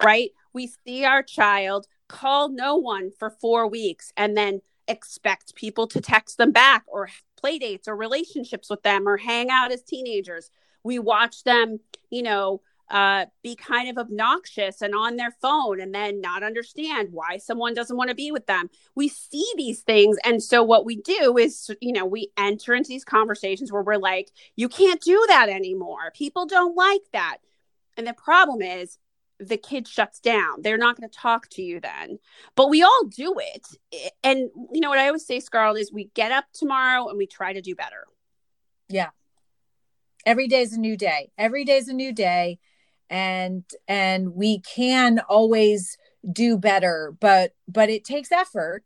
right? 0.04 0.32
We 0.54 0.72
see 0.86 1.06
our 1.06 1.24
child 1.24 1.88
call 2.08 2.50
no 2.50 2.76
one 2.76 3.12
for 3.12 3.30
four 3.30 3.68
weeks 3.68 4.12
and 4.18 4.36
then 4.36 4.62
expect 4.88 5.54
people 5.56 5.88
to 5.88 6.02
text 6.02 6.38
them 6.38 6.52
back 6.52 6.84
or 6.88 7.10
play 7.38 7.60
dates 7.60 7.88
or 7.88 7.96
relationships 7.96 8.70
with 8.70 8.82
them 8.82 9.08
or 9.08 9.18
hang 9.18 9.50
out 9.52 9.72
as 9.72 9.84
teenagers. 9.84 10.50
We 10.84 10.98
watch 10.98 11.44
them, 11.44 11.80
you 12.10 12.24
know, 12.24 12.62
uh, 12.90 13.26
be 13.44 13.56
kind 13.56 13.90
of 13.90 13.98
obnoxious 13.98 14.82
and 14.82 14.96
on 14.96 15.16
their 15.16 15.32
phone 15.42 15.80
and 15.80 15.94
then 15.94 16.22
not 16.22 16.44
understand 16.44 17.10
why 17.12 17.38
someone 17.38 17.74
doesn't 17.74 17.98
want 17.98 18.10
to 18.10 18.16
be 18.16 18.32
with 18.32 18.48
them. 18.48 18.70
We 18.96 19.10
see 19.10 19.46
these 19.56 19.82
things. 19.82 20.18
And 20.26 20.42
so 20.42 20.64
what 20.64 20.86
we 20.86 20.96
do 20.98 21.38
is, 21.38 21.70
you 21.82 21.94
know, 21.94 22.06
we 22.06 22.32
enter 22.38 22.74
into 22.74 22.90
these 22.90 23.06
conversations 23.06 23.72
where 23.72 23.84
we're 23.84 23.98
like, 23.98 24.32
you 24.56 24.70
can't 24.70 25.02
do 25.02 25.24
that 25.28 25.50
anymore. 25.50 26.12
People 26.16 26.46
don't 26.46 26.76
like 26.76 27.04
that. 27.14 27.38
And 27.98 28.08
the 28.08 28.14
problem 28.14 28.62
is, 28.62 28.98
the 29.42 29.58
kid 29.58 29.88
shuts 29.88 30.20
down. 30.20 30.62
They're 30.62 30.78
not 30.78 30.98
going 30.98 31.10
to 31.10 31.18
talk 31.18 31.48
to 31.52 31.62
you 31.62 31.80
then. 31.80 32.20
But 32.56 32.70
we 32.70 32.84
all 32.84 33.06
do 33.06 33.36
it. 33.40 34.12
And 34.22 34.50
you 34.74 34.82
know 34.82 34.90
what 34.90 35.00
I 35.00 35.08
always 35.08 35.26
say, 35.26 35.40
Scarlett, 35.40 35.82
is 35.82 35.94
we 35.94 36.12
get 36.14 36.34
up 36.34 36.46
tomorrow 36.52 37.08
and 37.08 37.18
we 37.18 37.26
try 37.26 37.54
to 37.54 37.62
do 37.62 37.74
better. 37.74 38.06
Yeah. 38.90 39.10
Every 40.26 40.50
day 40.50 40.62
is 40.62 40.74
a 40.74 40.80
new 40.80 40.98
day. 40.98 41.32
Every 41.38 41.64
day 41.64 41.78
is 41.78 41.88
a 41.88 41.94
new 41.94 42.12
day 42.12 42.60
and 43.10 43.64
and 43.88 44.36
we 44.36 44.60
can 44.60 45.20
always 45.30 45.98
do 46.32 46.58
better 46.58 47.16
but 47.20 47.54
but 47.68 47.90
it 47.90 48.04
takes 48.04 48.32
effort 48.32 48.84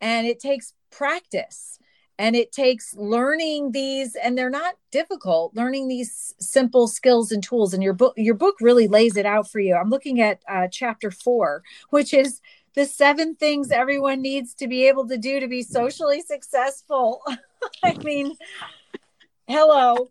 and 0.00 0.26
it 0.26 0.40
takes 0.40 0.74
practice 0.90 1.78
and 2.18 2.36
it 2.36 2.52
takes 2.52 2.94
learning 2.94 3.72
these 3.72 4.14
and 4.14 4.36
they're 4.36 4.50
not 4.50 4.74
difficult 4.90 5.54
learning 5.56 5.88
these 5.88 6.34
simple 6.38 6.86
skills 6.86 7.32
and 7.32 7.42
tools. 7.42 7.74
And 7.74 7.82
your 7.82 7.94
book 7.94 8.14
your 8.16 8.34
book 8.34 8.56
really 8.60 8.88
lays 8.88 9.16
it 9.16 9.26
out 9.26 9.50
for 9.50 9.60
you. 9.60 9.74
I'm 9.74 9.90
looking 9.90 10.20
at 10.20 10.40
uh, 10.48 10.68
chapter 10.70 11.10
four 11.10 11.62
which 11.90 12.12
is 12.12 12.40
the 12.74 12.86
seven 12.86 13.34
things 13.34 13.70
everyone 13.70 14.22
needs 14.22 14.54
to 14.54 14.68
be 14.68 14.88
able 14.88 15.06
to 15.08 15.18
do 15.18 15.40
to 15.40 15.48
be 15.48 15.62
socially 15.62 16.20
successful. 16.20 17.22
I 17.82 17.94
mean 17.94 18.36
hello 19.48 20.10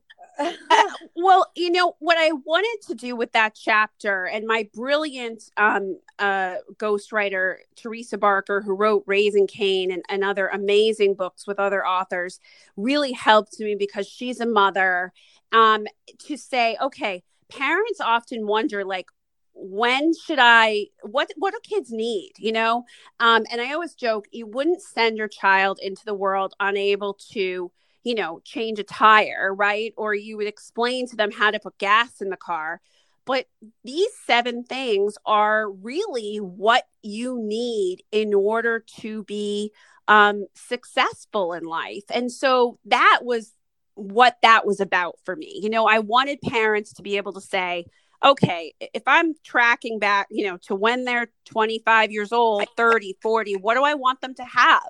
well, 1.16 1.52
you 1.56 1.72
know 1.72 1.96
what 2.00 2.18
I 2.18 2.32
wanted 2.32 2.88
to 2.88 2.96
do 2.96 3.16
with 3.16 3.32
that 3.34 3.56
chapter, 3.56 4.26
and 4.26 4.46
my 4.46 4.70
brilliant 4.74 5.44
um, 5.58 6.00
uh, 6.20 6.56
ghostwriter 6.78 7.58
Teresa 7.76 8.18
Barker, 8.18 8.62
who 8.62 8.74
wrote 8.74 9.04
Raising 9.08 9.48
Cain 9.48 9.92
and, 9.92 10.04
and 10.10 10.24
other 10.24 10.48
amazing 10.48 11.16
books 11.16 11.48
with 11.48 11.60
other 11.60 11.86
authors, 11.86 12.40
really 12.76 13.12
helped 13.12 13.60
me 13.60 13.76
because 13.76 14.08
she's 14.08 14.40
a 14.40 14.46
mother. 14.46 15.14
Um, 15.52 15.86
to 16.28 16.38
say, 16.38 16.78
okay, 16.82 17.24
parents 17.50 18.00
often 18.00 18.48
wonder, 18.48 18.86
like, 18.86 19.08
when 19.54 20.14
should 20.14 20.40
I 20.40 20.88
what 21.02 21.30
what 21.38 21.54
do 21.54 21.60
kids 21.62 21.92
need, 21.92 22.32
you 22.38 22.52
know? 22.52 22.86
Um, 23.20 23.46
and 23.52 23.62
I 23.62 23.74
always 23.74 23.94
joke, 23.94 24.26
you 24.32 24.48
wouldn't 24.48 24.82
send 24.82 25.18
your 25.18 25.28
child 25.28 25.80
into 25.82 26.04
the 26.06 26.14
world 26.14 26.54
unable 26.60 27.16
to, 27.34 27.72
you 28.04 28.16
know, 28.16 28.42
change 28.44 28.80
a 28.80 28.84
tire, 28.84 29.54
right? 29.54 29.94
Or 29.98 30.14
you 30.14 30.38
would 30.38 30.48
explain 30.48 31.08
to 31.08 31.16
them 31.16 31.32
how 31.32 31.52
to 31.52 31.60
put 31.60 31.78
gas 31.78 32.22
in 32.22 32.30
the 32.30 32.38
car. 32.38 32.82
But 33.26 33.46
these 33.84 34.10
seven 34.26 34.64
things 34.64 35.16
are 35.26 35.70
really 35.70 36.38
what 36.38 36.86
you 37.04 37.40
need 37.40 38.04
in 38.12 38.34
order 38.34 38.84
to 39.02 39.24
be 39.24 39.72
um, 40.08 40.48
successful 40.56 41.54
in 41.54 41.64
life. 41.64 42.04
And 42.10 42.32
so 42.32 42.80
that 42.86 43.20
was 43.22 43.54
what 43.94 44.38
that 44.42 44.66
was 44.66 44.80
about 44.80 45.20
for 45.24 45.36
me. 45.36 45.60
You 45.62 45.70
know, 45.70 45.86
I 45.88 46.00
wanted 46.00 46.42
parents 46.42 46.94
to 46.94 47.04
be 47.04 47.18
able 47.18 47.34
to 47.34 47.42
say, 47.42 47.86
okay, 48.24 48.74
if 48.80 49.04
I'm 49.08 49.34
tracking 49.44 50.00
back, 50.00 50.28
you 50.30 50.48
know, 50.48 50.58
to 50.64 50.76
when 50.76 51.06
they're 51.06 51.32
25 51.46 52.12
years 52.12 52.32
old, 52.32 52.66
30, 52.78 53.18
40, 53.22 53.56
what 53.56 53.76
do 53.76 53.84
I 53.84 53.96
want 53.96 54.22
them 54.22 54.34
to 54.36 54.44
have? 54.44 54.90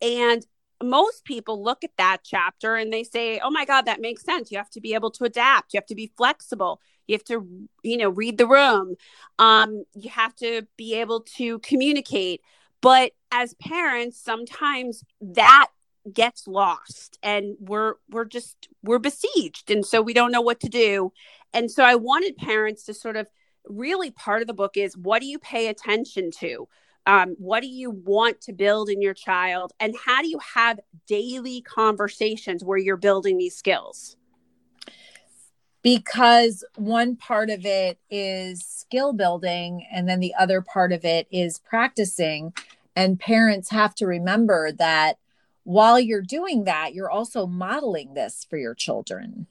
And 0.00 0.44
most 0.82 1.24
people 1.24 1.62
look 1.62 1.82
at 1.84 1.96
that 1.98 2.18
chapter 2.24 2.76
and 2.76 2.92
they 2.92 3.04
say, 3.04 3.40
oh 3.40 3.50
my 3.50 3.64
God, 3.64 3.82
that 3.82 4.00
makes 4.00 4.22
sense. 4.22 4.50
You 4.50 4.58
have 4.58 4.70
to 4.70 4.80
be 4.80 4.94
able 4.94 5.10
to 5.12 5.24
adapt, 5.24 5.74
you 5.74 5.78
have 5.78 5.86
to 5.86 5.94
be 5.94 6.12
flexible. 6.16 6.80
You 7.06 7.14
have 7.14 7.24
to, 7.24 7.68
you 7.82 7.96
know, 7.96 8.10
read 8.10 8.36
the 8.36 8.46
room. 8.46 8.94
Um, 9.38 9.84
you 9.94 10.10
have 10.10 10.36
to 10.36 10.66
be 10.76 10.94
able 10.96 11.22
to 11.36 11.58
communicate. 11.60 12.42
But 12.82 13.12
as 13.32 13.54
parents, 13.54 14.22
sometimes 14.22 15.02
that 15.20 15.68
gets 16.12 16.46
lost 16.46 17.18
and 17.22 17.56
we're 17.60 17.94
we're 18.08 18.24
just 18.24 18.68
we're 18.82 18.98
besieged 18.98 19.70
and 19.70 19.84
so 19.84 20.00
we 20.00 20.14
don't 20.14 20.32
know 20.32 20.40
what 20.40 20.60
to 20.60 20.68
do 20.68 21.12
and 21.52 21.70
so 21.70 21.84
i 21.84 21.94
wanted 21.94 22.34
parents 22.36 22.84
to 22.84 22.94
sort 22.94 23.16
of 23.16 23.26
really 23.66 24.10
part 24.10 24.40
of 24.40 24.46
the 24.46 24.54
book 24.54 24.76
is 24.76 24.96
what 24.96 25.20
do 25.20 25.26
you 25.26 25.38
pay 25.38 25.68
attention 25.68 26.30
to 26.30 26.66
um, 27.08 27.34
what 27.38 27.62
do 27.62 27.66
you 27.66 27.90
want 27.90 28.40
to 28.42 28.52
build 28.52 28.88
in 28.88 29.02
your 29.02 29.14
child 29.14 29.72
and 29.80 29.96
how 30.04 30.22
do 30.22 30.28
you 30.28 30.38
have 30.54 30.78
daily 31.06 31.62
conversations 31.62 32.62
where 32.62 32.78
you're 32.78 32.96
building 32.96 33.38
these 33.38 33.56
skills 33.56 34.16
because 35.82 36.64
one 36.76 37.16
part 37.16 37.50
of 37.50 37.64
it 37.64 37.98
is 38.10 38.62
skill 38.62 39.12
building 39.12 39.86
and 39.90 40.08
then 40.08 40.20
the 40.20 40.34
other 40.38 40.60
part 40.60 40.92
of 40.92 41.04
it 41.04 41.26
is 41.30 41.58
practicing 41.58 42.52
and 42.94 43.18
parents 43.18 43.70
have 43.70 43.94
to 43.94 44.06
remember 44.06 44.70
that 44.72 45.16
while 45.64 46.00
you're 46.00 46.22
doing 46.22 46.64
that, 46.64 46.94
you're 46.94 47.10
also 47.10 47.46
modeling 47.46 48.14
this 48.14 48.46
for 48.48 48.56
your 48.56 48.74
children. 48.74 49.46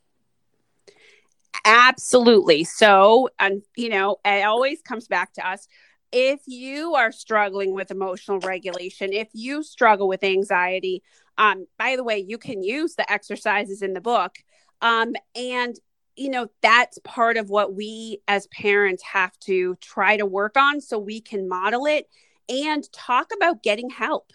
Absolutely. 1.64 2.64
So, 2.64 3.30
and 3.40 3.62
you 3.76 3.90
know, 3.90 4.18
it 4.26 4.44
always 4.46 4.82
comes 4.82 5.08
back 5.08 5.34
to 5.34 5.48
us. 5.48 5.68
If 6.12 6.42
you 6.48 6.96
are 6.96 7.12
struggling 7.12 7.74
with 7.74 7.92
emotional 7.92 8.40
regulation, 8.40 9.14
if 9.14 9.28
you 9.34 9.64
struggle 9.64 10.08
with 10.08 10.24
anxiety, 10.24 11.04
um, 11.38 11.68
by 11.78 11.96
the 11.96 12.04
way, 12.04 12.20
you 12.20 12.38
can 12.38 12.64
use 12.64 12.96
the 12.96 13.12
exercises 13.12 13.82
in 13.82 13.94
the 13.94 14.02
book. 14.02 14.36
Um, 14.82 15.14
and 15.36 15.76
you 16.16 16.30
know, 16.30 16.48
that's 16.64 16.98
part 17.04 17.38
of 17.38 17.52
what 17.52 17.76
we 17.76 18.22
as 18.28 18.48
parents 18.48 19.04
have 19.04 19.38
to 19.38 19.76
try 19.82 20.18
to 20.18 20.26
work 20.26 20.58
on 20.58 20.82
so 20.82 20.98
we 20.98 21.22
can 21.22 21.48
model 21.48 21.86
it 21.86 22.10
and 22.50 22.92
talk 22.92 23.28
about 23.36 23.62
getting 23.62 23.92
help, 23.92 24.32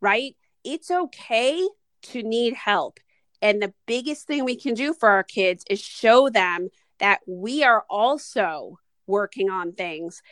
right? 0.00 0.34
it's 0.64 0.90
okay 0.90 1.66
to 2.02 2.22
need 2.22 2.54
help. 2.54 2.98
And 3.42 3.62
the 3.62 3.72
biggest 3.86 4.26
thing 4.26 4.44
we 4.44 4.56
can 4.56 4.74
do 4.74 4.92
for 4.92 5.08
our 5.08 5.22
kids 5.22 5.64
is 5.70 5.80
show 5.80 6.28
them 6.28 6.68
that 6.98 7.20
we 7.26 7.64
are 7.64 7.84
also 7.88 8.78
working 9.06 9.48
on 9.48 9.72
things 9.72 10.22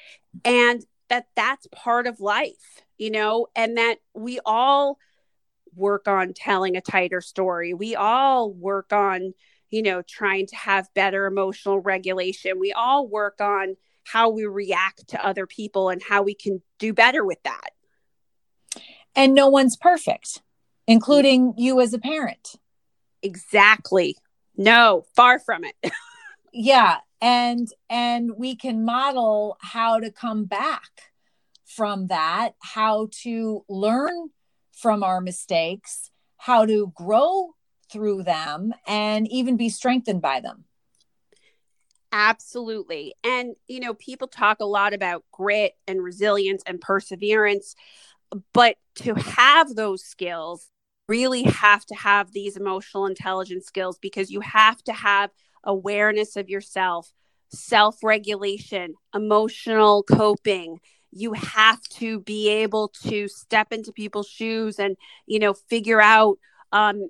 and 0.44 0.84
that 1.08 1.26
that's 1.34 1.66
part 1.72 2.06
of 2.06 2.20
life, 2.20 2.82
you 2.96 3.10
know, 3.10 3.46
and 3.56 3.78
that 3.78 3.98
we 4.14 4.40
all 4.44 4.98
work 5.74 6.08
on 6.08 6.32
telling 6.34 6.76
a 6.76 6.80
tighter 6.80 7.20
story. 7.20 7.74
We 7.74 7.94
all 7.94 8.52
work 8.52 8.92
on, 8.92 9.34
you 9.70 9.82
know, 9.82 10.02
trying 10.02 10.46
to 10.48 10.56
have 10.56 10.92
better 10.94 11.26
emotional 11.26 11.80
regulation. 11.80 12.58
We 12.58 12.72
all 12.72 13.06
work 13.06 13.40
on 13.40 13.76
how 14.04 14.30
we 14.30 14.44
react 14.44 15.08
to 15.08 15.24
other 15.24 15.46
people 15.46 15.90
and 15.90 16.02
how 16.02 16.22
we 16.22 16.34
can 16.34 16.62
do 16.78 16.92
better 16.92 17.24
with 17.24 17.42
that. 17.44 17.70
And 19.14 19.34
no 19.34 19.48
one's 19.48 19.76
perfect 19.76 20.42
including 20.88 21.52
you 21.56 21.80
as 21.80 21.92
a 21.92 21.98
parent. 21.98 22.56
Exactly. 23.22 24.16
No 24.56 25.04
far 25.14 25.38
from 25.38 25.62
it. 25.64 25.76
Yeah 26.50 26.96
and 27.20 27.68
and 27.90 28.32
we 28.36 28.54
can 28.54 28.84
model 28.84 29.56
how 29.60 29.98
to 29.98 30.10
come 30.10 30.44
back 30.44 31.12
from 31.64 32.06
that 32.06 32.54
how 32.60 33.08
to 33.10 33.64
learn 33.68 34.30
from 34.72 35.02
our 35.02 35.20
mistakes 35.20 36.10
how 36.38 36.64
to 36.64 36.92
grow 36.94 37.54
through 37.90 38.22
them 38.22 38.72
and 38.86 39.26
even 39.28 39.56
be 39.56 39.68
strengthened 39.68 40.20
by 40.22 40.40
them. 40.40 40.64
Absolutely. 42.12 43.14
And 43.24 43.54
you 43.66 43.80
know 43.80 43.94
people 43.94 44.28
talk 44.28 44.60
a 44.60 44.64
lot 44.64 44.94
about 44.94 45.24
grit 45.32 45.74
and 45.86 46.02
resilience 46.02 46.62
and 46.66 46.80
perseverance 46.80 47.74
but 48.52 48.76
to 48.94 49.14
have 49.14 49.74
those 49.74 50.04
skills 50.04 50.68
really 51.08 51.42
have 51.42 51.86
to 51.86 51.94
have 51.94 52.32
these 52.32 52.56
emotional 52.56 53.06
intelligence 53.06 53.64
skills 53.66 53.98
because 53.98 54.30
you 54.30 54.40
have 54.40 54.82
to 54.84 54.92
have 54.92 55.30
awareness 55.64 56.36
of 56.36 56.48
yourself 56.48 57.12
self-regulation 57.50 58.94
emotional 59.14 60.02
coping 60.02 60.78
you 61.10 61.32
have 61.32 61.80
to 61.84 62.20
be 62.20 62.48
able 62.48 62.88
to 62.88 63.26
step 63.28 63.72
into 63.72 63.92
people's 63.92 64.28
shoes 64.28 64.78
and 64.78 64.96
you 65.26 65.38
know 65.38 65.54
figure 65.54 66.00
out 66.00 66.38
um, 66.70 67.08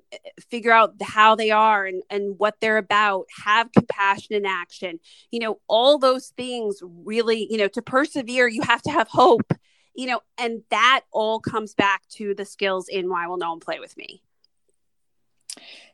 figure 0.49 0.71
out 0.71 0.93
how 1.01 1.35
they 1.35 1.51
are 1.51 1.85
and, 1.85 2.01
and 2.09 2.35
what 2.37 2.55
they're 2.61 2.77
about, 2.77 3.25
have 3.43 3.69
compassion 3.73 4.33
in 4.33 4.45
action. 4.45 5.01
You 5.31 5.41
know, 5.41 5.59
all 5.67 5.97
those 5.97 6.29
things 6.37 6.79
really, 6.81 7.45
you 7.51 7.57
know, 7.57 7.67
to 7.67 7.81
persevere, 7.81 8.47
you 8.47 8.61
have 8.61 8.81
to 8.83 8.89
have 8.89 9.09
hope 9.09 9.51
you 9.99 10.05
know, 10.05 10.21
and 10.37 10.61
that 10.69 11.01
all 11.11 11.41
comes 11.41 11.73
back 11.73 12.07
to 12.07 12.33
the 12.33 12.45
skills 12.45 12.87
in 12.87 13.09
Why 13.09 13.27
Will 13.27 13.35
No 13.35 13.49
One 13.49 13.59
Play 13.59 13.79
With 13.79 13.97
Me. 13.97 14.23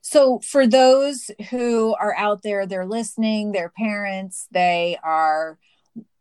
So, 0.01 0.39
for 0.39 0.67
those 0.67 1.32
who 1.49 1.95
are 1.95 2.15
out 2.15 2.43
there, 2.43 2.65
they're 2.65 2.86
listening, 2.86 3.51
they're 3.51 3.73
parents, 3.75 4.47
they 4.51 4.97
are 5.04 5.58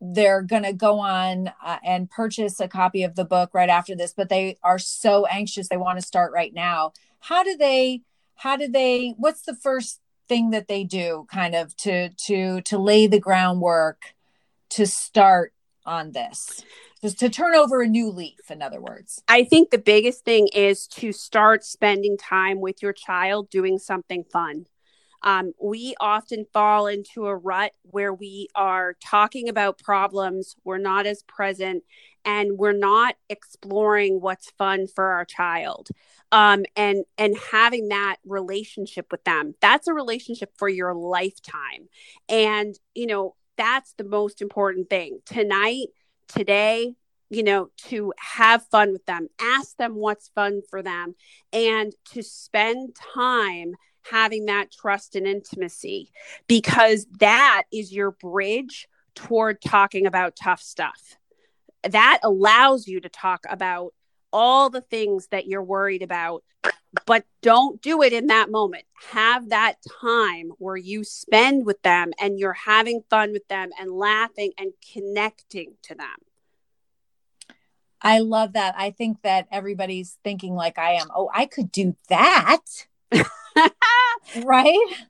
they're 0.01 0.43
going 0.43 0.63
to 0.63 0.73
go 0.73 1.01
on 1.01 1.51
uh, 1.65 1.79
and 1.85 2.11
purchase 2.11 2.61
a 2.61 2.69
copy 2.69 3.03
of 3.03 3.17
the 3.17 3.25
book 3.25 3.51
right 3.53 3.69
after 3.69 3.97
this 3.97 4.13
but 4.17 4.29
they 4.29 4.57
are 4.63 4.79
so 4.79 5.27
anxious 5.27 5.69
they 5.69 5.77
want 5.77 5.99
to 5.99 6.07
start 6.07 6.33
right 6.33 6.55
now. 6.55 6.93
How 7.21 7.43
do 7.43 7.57
they 7.57 8.03
how 8.37 8.57
do 8.57 8.69
they 8.69 9.15
what's 9.17 9.43
the 9.43 9.57
first 9.57 10.01
thing 10.29 10.51
that 10.51 10.69
they 10.69 10.85
do 10.85 11.27
kind 11.31 11.55
of 11.55 11.77
to 11.77 12.11
to 12.27 12.61
to 12.63 12.79
lay 12.79 13.07
the 13.07 13.21
groundwork 13.21 14.15
to 14.71 14.87
start 14.87 15.53
on 15.87 16.13
this. 16.13 16.65
Just 17.03 17.19
to 17.21 17.29
turn 17.29 17.55
over 17.55 17.83
a 17.83 17.87
new 17.87 18.11
leaf 18.11 18.51
in 18.51 18.63
other 18.63 18.81
words. 18.81 19.23
I 19.29 19.45
think 19.45 19.71
the 19.71 19.79
biggest 19.79 20.25
thing 20.25 20.49
is 20.55 20.87
to 20.89 21.13
start 21.13 21.65
spending 21.65 22.17
time 22.17 22.61
with 22.61 22.83
your 22.83 22.93
child 22.93 23.51
doing 23.51 23.79
something 23.79 24.25
fun. 24.25 24.67
Um, 25.25 25.53
we 25.61 25.95
often 26.01 26.45
fall 26.53 26.87
into 26.87 27.27
a 27.27 27.35
rut 27.35 27.73
where 27.83 28.13
we 28.13 28.49
are 28.55 28.95
talking 29.03 29.49
about 29.49 29.79
problems 29.79 30.55
we're 30.65 30.77
not 30.79 31.07
as 31.07 31.23
present 31.23 31.83
and 32.27 32.59
we're 32.59 32.73
not 32.73 33.17
exploring 33.31 34.21
what's 34.21 34.51
fun 34.51 34.87
for 34.87 35.13
our 35.13 35.25
child. 35.25 35.89
Um, 36.31 36.65
and 36.77 37.05
and 37.17 37.37
having 37.53 37.89
that 37.89 38.17
relationship 38.27 39.07
with 39.11 39.25
them 39.25 39.55
that's 39.61 39.87
a 39.89 39.95
relationship 39.95 40.53
for 40.59 40.69
your 40.69 40.95
lifetime. 40.95 41.89
And 42.29 42.79
you 42.95 43.07
know 43.07 43.35
that's 43.57 43.95
the 43.95 44.05
most 44.05 44.43
important 44.43 44.91
thing. 44.91 45.21
Tonight 45.27 45.89
today 46.27 46.95
you 47.29 47.43
know 47.43 47.69
to 47.77 48.13
have 48.19 48.65
fun 48.69 48.93
with 48.93 49.05
them 49.05 49.29
ask 49.39 49.77
them 49.77 49.95
what's 49.95 50.29
fun 50.35 50.63
for 50.71 50.83
them 50.83 51.15
and 51.53 51.95
to 52.05 52.23
spend 52.23 52.97
time 53.15 53.75
having 54.11 54.47
that 54.47 54.71
trust 54.71 55.17
and 55.17 55.27
intimacy 55.27 56.11
because 56.47 57.07
that 57.19 57.65
is 57.73 57.93
your 57.93 58.11
bridge 58.13 58.89
toward 59.15 59.61
talking 59.61 60.07
about 60.07 60.37
tough 60.37 60.61
stuff. 60.61 61.17
That 61.89 62.21
allows 62.23 62.87
you 62.87 63.01
to 63.01 63.09
talk 63.09 63.45
about 63.49 63.95
all 64.35 64.69
the 64.69 64.83
things 64.83 65.29
that 65.29 65.47
you're 65.47 65.63
worried 65.63 66.03
about 66.03 66.43
but 67.07 67.25
don't 67.43 67.81
do 67.83 68.03
it 68.03 68.13
in 68.13 68.29
that 68.29 68.51
moment. 68.51 68.85
Have 69.11 69.51
that 69.51 69.77
time 70.01 70.53
where 70.59 70.77
you 70.77 71.05
spend 71.05 71.67
with 71.67 71.83
them 71.83 72.13
and 72.21 72.39
you're 72.39 72.53
having 72.53 73.03
fun 73.11 73.33
with 73.33 73.47
them 73.49 73.71
and 73.81 73.91
laughing 73.91 74.53
and 74.59 74.73
connecting 74.93 75.75
to 75.83 75.95
them. 75.95 76.17
I 78.01 78.19
love 78.19 78.53
that. 78.53 78.75
I 78.77 78.91
think 78.91 79.23
that 79.23 79.49
everybody's 79.51 80.19
thinking 80.23 80.55
like 80.55 80.79
I 80.79 80.93
am. 80.93 81.09
Oh, 81.15 81.31
I 81.35 81.47
could 81.47 81.73
do 81.73 81.97
that. 82.09 82.61
right? 84.45 85.07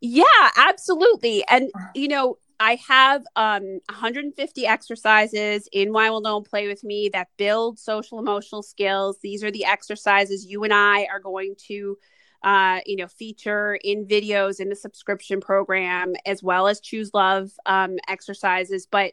Yeah, 0.00 0.24
absolutely. 0.56 1.44
And 1.48 1.70
you 1.94 2.08
know, 2.08 2.36
I 2.62 2.78
have 2.86 3.24
um 3.34 3.80
150 3.88 4.66
exercises 4.66 5.68
in 5.72 5.92
Why 5.92 6.10
Will 6.10 6.20
No 6.20 6.34
One 6.34 6.44
Play 6.44 6.68
With 6.68 6.84
Me 6.84 7.10
that 7.12 7.26
build 7.36 7.80
social 7.80 8.20
emotional 8.20 8.62
skills. 8.62 9.18
These 9.20 9.42
are 9.42 9.50
the 9.50 9.64
exercises 9.64 10.46
you 10.46 10.62
and 10.62 10.72
I 10.72 11.06
are 11.06 11.18
going 11.18 11.56
to 11.66 11.98
uh, 12.44 12.80
you 12.86 12.96
know, 12.96 13.06
feature 13.06 13.78
in 13.84 14.06
videos 14.06 14.58
in 14.60 14.68
the 14.68 14.74
subscription 14.76 15.40
program, 15.40 16.14
as 16.26 16.42
well 16.42 16.66
as 16.66 16.80
choose 16.80 17.10
love 17.14 17.50
um, 17.66 17.98
exercises. 18.08 18.86
But 18.90 19.12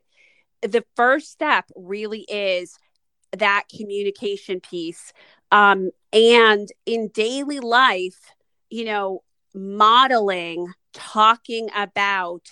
the 0.62 0.84
first 0.96 1.32
step 1.32 1.66
really 1.76 2.22
is 2.22 2.78
that 3.38 3.66
communication 3.76 4.60
piece. 4.62 5.14
Um, 5.52 5.92
and 6.12 6.68
in 6.88 7.10
daily 7.10 7.60
life, 7.60 8.34
you 8.72 8.86
know, 8.86 9.24
modeling, 9.54 10.74
talking 10.94 11.70
about 11.76 12.48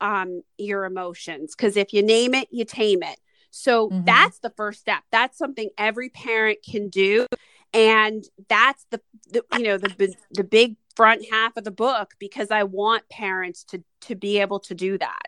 um, 0.00 0.42
your 0.58 0.84
emotions. 0.84 1.54
Because 1.54 1.76
if 1.76 1.92
you 1.92 2.02
name 2.02 2.34
it, 2.34 2.48
you 2.50 2.64
tame 2.64 3.02
it. 3.02 3.18
So 3.50 3.88
mm-hmm. 3.88 4.04
that's 4.04 4.38
the 4.38 4.50
first 4.50 4.80
step. 4.80 5.02
That's 5.10 5.36
something 5.36 5.70
every 5.76 6.08
parent 6.08 6.58
can 6.68 6.88
do. 6.88 7.26
And 7.72 8.24
that's 8.48 8.84
the, 8.90 9.00
the 9.32 9.44
you 9.52 9.62
know 9.62 9.78
the 9.78 10.14
the 10.32 10.44
big 10.44 10.76
front 10.96 11.24
half 11.30 11.56
of 11.56 11.64
the 11.64 11.70
book 11.70 12.14
because 12.18 12.50
I 12.50 12.64
want 12.64 13.08
parents 13.08 13.62
to 13.64 13.82
to 14.02 14.16
be 14.16 14.38
able 14.38 14.60
to 14.60 14.74
do 14.74 14.98
that. 14.98 15.22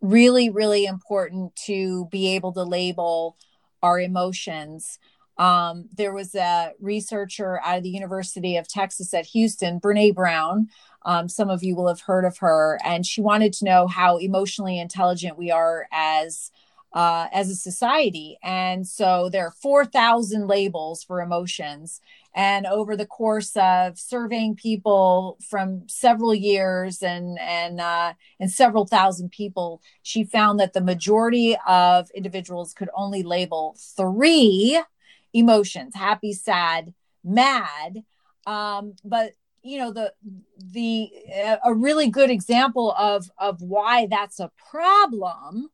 Really, 0.00 0.50
really 0.50 0.84
important 0.84 1.56
to 1.66 2.06
be 2.06 2.34
able 2.34 2.52
to 2.52 2.62
label 2.62 3.36
our 3.82 3.98
emotions. 3.98 4.98
Um, 5.38 5.88
there 5.96 6.12
was 6.12 6.34
a 6.34 6.72
researcher 6.80 7.60
out 7.64 7.78
of 7.78 7.82
the 7.82 7.90
University 7.90 8.56
of 8.56 8.68
Texas 8.68 9.14
at 9.14 9.26
Houston, 9.26 9.80
Brene 9.80 10.14
Brown. 10.14 10.68
Um, 11.04 11.28
some 11.28 11.50
of 11.50 11.62
you 11.62 11.74
will 11.74 11.88
have 11.88 12.02
heard 12.02 12.24
of 12.24 12.38
her, 12.38 12.78
and 12.84 13.04
she 13.04 13.20
wanted 13.20 13.52
to 13.54 13.64
know 13.64 13.86
how 13.86 14.18
emotionally 14.18 14.78
intelligent 14.78 15.36
we 15.36 15.50
are 15.50 15.88
as 15.92 16.50
uh, 16.94 17.26
as 17.32 17.48
a 17.48 17.54
society. 17.54 18.38
And 18.42 18.86
so 18.86 19.30
there 19.30 19.46
are 19.46 19.54
4,000 19.62 20.46
labels 20.46 21.02
for 21.02 21.22
emotions. 21.22 22.00
And 22.34 22.66
over 22.66 22.96
the 22.96 23.06
course 23.06 23.56
of 23.56 23.98
surveying 23.98 24.56
people 24.56 25.38
from 25.48 25.88
several 25.88 26.34
years 26.34 27.02
and 27.02 27.38
and 27.38 27.78
uh, 27.78 28.14
and 28.40 28.50
several 28.50 28.86
thousand 28.86 29.32
people, 29.32 29.82
she 30.02 30.24
found 30.24 30.58
that 30.58 30.72
the 30.72 30.80
majority 30.80 31.56
of 31.66 32.10
individuals 32.14 32.72
could 32.72 32.88
only 32.94 33.22
label 33.22 33.76
three 33.96 34.80
emotions: 35.32 35.94
happy, 35.94 36.32
sad, 36.32 36.94
mad. 37.24 38.02
Um, 38.46 38.94
but 39.04 39.32
you 39.62 39.78
know 39.78 39.92
the 39.92 40.12
the 40.58 41.10
a 41.64 41.72
really 41.72 42.08
good 42.08 42.30
example 42.30 42.92
of 42.92 43.30
of 43.38 43.60
why 43.62 44.06
that's 44.10 44.40
a 44.40 44.50
problem 44.70 45.68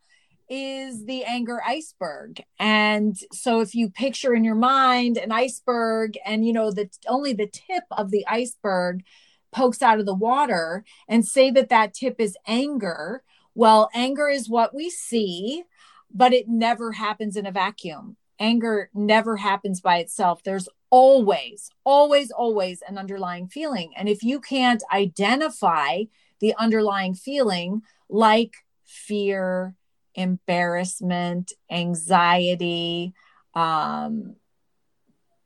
is 0.49 1.05
the 1.05 1.25
anger 1.25 1.61
iceberg. 1.67 2.43
And 2.59 3.17
so 3.33 3.61
if 3.61 3.75
you 3.75 3.91
picture 3.91 4.35
in 4.35 4.45
your 4.45 4.55
mind 4.55 5.19
an 5.19 5.31
iceberg 5.31 6.17
and 6.25 6.47
you 6.47 6.53
know 6.53 6.71
that 6.71 6.97
only 7.07 7.33
the 7.33 7.47
tip 7.47 7.85
of 7.91 8.11
the 8.11 8.27
iceberg 8.27 9.05
pokes 9.53 9.83
out 9.83 9.99
of 10.01 10.07
the 10.07 10.15
water 10.15 10.85
and 11.09 11.27
say 11.27 11.51
that 11.51 11.69
that 11.69 11.95
tip 11.95 12.17
is 12.19 12.37
anger, 12.47 13.23
well 13.55 13.91
anger 13.95 14.29
is 14.29 14.49
what 14.49 14.75
we 14.75 14.91
see, 14.91 15.65
but 16.13 16.33
it 16.33 16.49
never 16.49 16.93
happens 16.93 17.37
in 17.37 17.47
a 17.47 17.53
vacuum. 17.53 18.17
Anger 18.41 18.91
never 18.95 19.37
happens 19.37 19.81
by 19.81 19.99
itself. 19.99 20.43
There's 20.43 20.69
always, 20.91 21.71
always, 21.85 22.31
always 22.31 22.83
an 22.89 22.99
underlying 22.99 23.49
feeling. 23.49 23.93
And 23.97 24.09
if 24.09 24.23
you 24.23 24.41
can't 24.41 24.83
identify 24.93 26.05
the 26.41 26.55
underlying 26.57 27.15
feeling, 27.15 27.83
like 28.09 28.55
fear, 28.85 29.75
embarrassment, 30.15 31.53
anxiety, 31.71 33.13
um, 33.55 34.37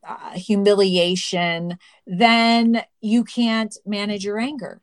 uh, 0.07 0.33
humiliation, 0.33 1.79
then 2.07 2.83
you 3.01 3.25
can't 3.25 3.77
manage 3.87 4.25
your 4.25 4.39
anger. 4.39 4.81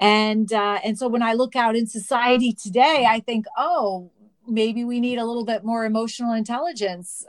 And 0.00 0.52
uh, 0.52 0.80
and 0.84 0.98
so 0.98 1.08
when 1.08 1.22
I 1.22 1.34
look 1.34 1.54
out 1.54 1.76
in 1.76 1.86
society 1.86 2.52
today, 2.52 3.06
I 3.08 3.20
think, 3.20 3.46
oh, 3.56 4.10
maybe 4.46 4.84
we 4.84 5.00
need 5.00 5.18
a 5.18 5.24
little 5.24 5.44
bit 5.44 5.64
more 5.64 5.84
emotional 5.84 6.32
intelligence 6.32 7.24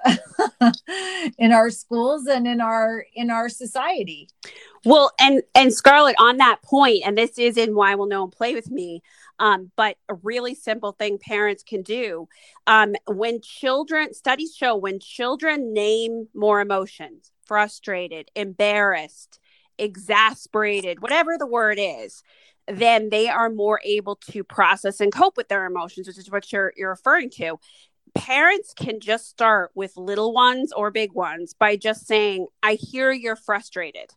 in 1.38 1.52
our 1.52 1.69
schools 1.69 2.26
and 2.28 2.47
in 2.47 2.62
our 2.62 3.06
in 3.15 3.30
our 3.30 3.49
society. 3.49 4.30
Well 4.86 5.12
and 5.19 5.41
and 5.56 5.73
scarlett 5.73 6.15
on 6.19 6.38
that 6.38 6.62
point 6.62 7.04
and 7.06 7.17
this 7.17 7.38
is 7.38 7.58
in 7.58 7.76
why 7.76 7.95
will 7.95 8.08
no 8.08 8.21
one 8.21 8.32
play 8.32 8.54
with 8.54 8.69
me 8.69 9.02
um, 9.39 9.71
but 9.76 9.97
a 10.10 10.15
really 10.15 10.56
simple 10.56 10.91
thing 10.91 11.17
parents 11.17 11.63
can 11.63 11.82
do 11.82 12.28
um, 12.67 12.95
when 13.08 13.41
children 13.41 14.13
studies 14.13 14.56
show 14.56 14.76
when 14.76 14.99
children 14.99 15.73
name 15.73 16.28
more 16.34 16.60
emotions 16.60 17.32
frustrated 17.45 18.30
embarrassed 18.36 19.39
exasperated 19.78 21.02
whatever 21.02 21.38
the 21.38 21.48
word 21.48 21.78
is 21.80 22.24
then 22.68 23.10
they 23.10 23.30
are 23.30 23.50
more 23.50 23.82
able 23.84 24.16
to 24.16 24.44
process 24.44 25.00
and 25.00 25.12
cope 25.12 25.38
with 25.38 25.50
their 25.50 25.66
emotions, 25.66 26.08
which 26.08 26.18
is 26.18 26.32
what 26.32 26.52
you're 26.52 26.74
you're 26.76 26.92
referring 26.92 27.30
to. 27.30 27.60
Parents 28.16 28.74
can 28.74 29.00
just 29.00 29.28
start 29.28 29.72
with 29.74 29.98
little 29.98 30.34
ones 30.34 30.72
or 30.72 30.92
big 30.92 31.14
ones 31.14 31.54
by 31.54 31.76
just 31.76 32.06
saying, 32.06 32.48
I 32.62 32.76
hear 32.76 33.12
you're 33.12 33.36
frustrated, 33.36 34.12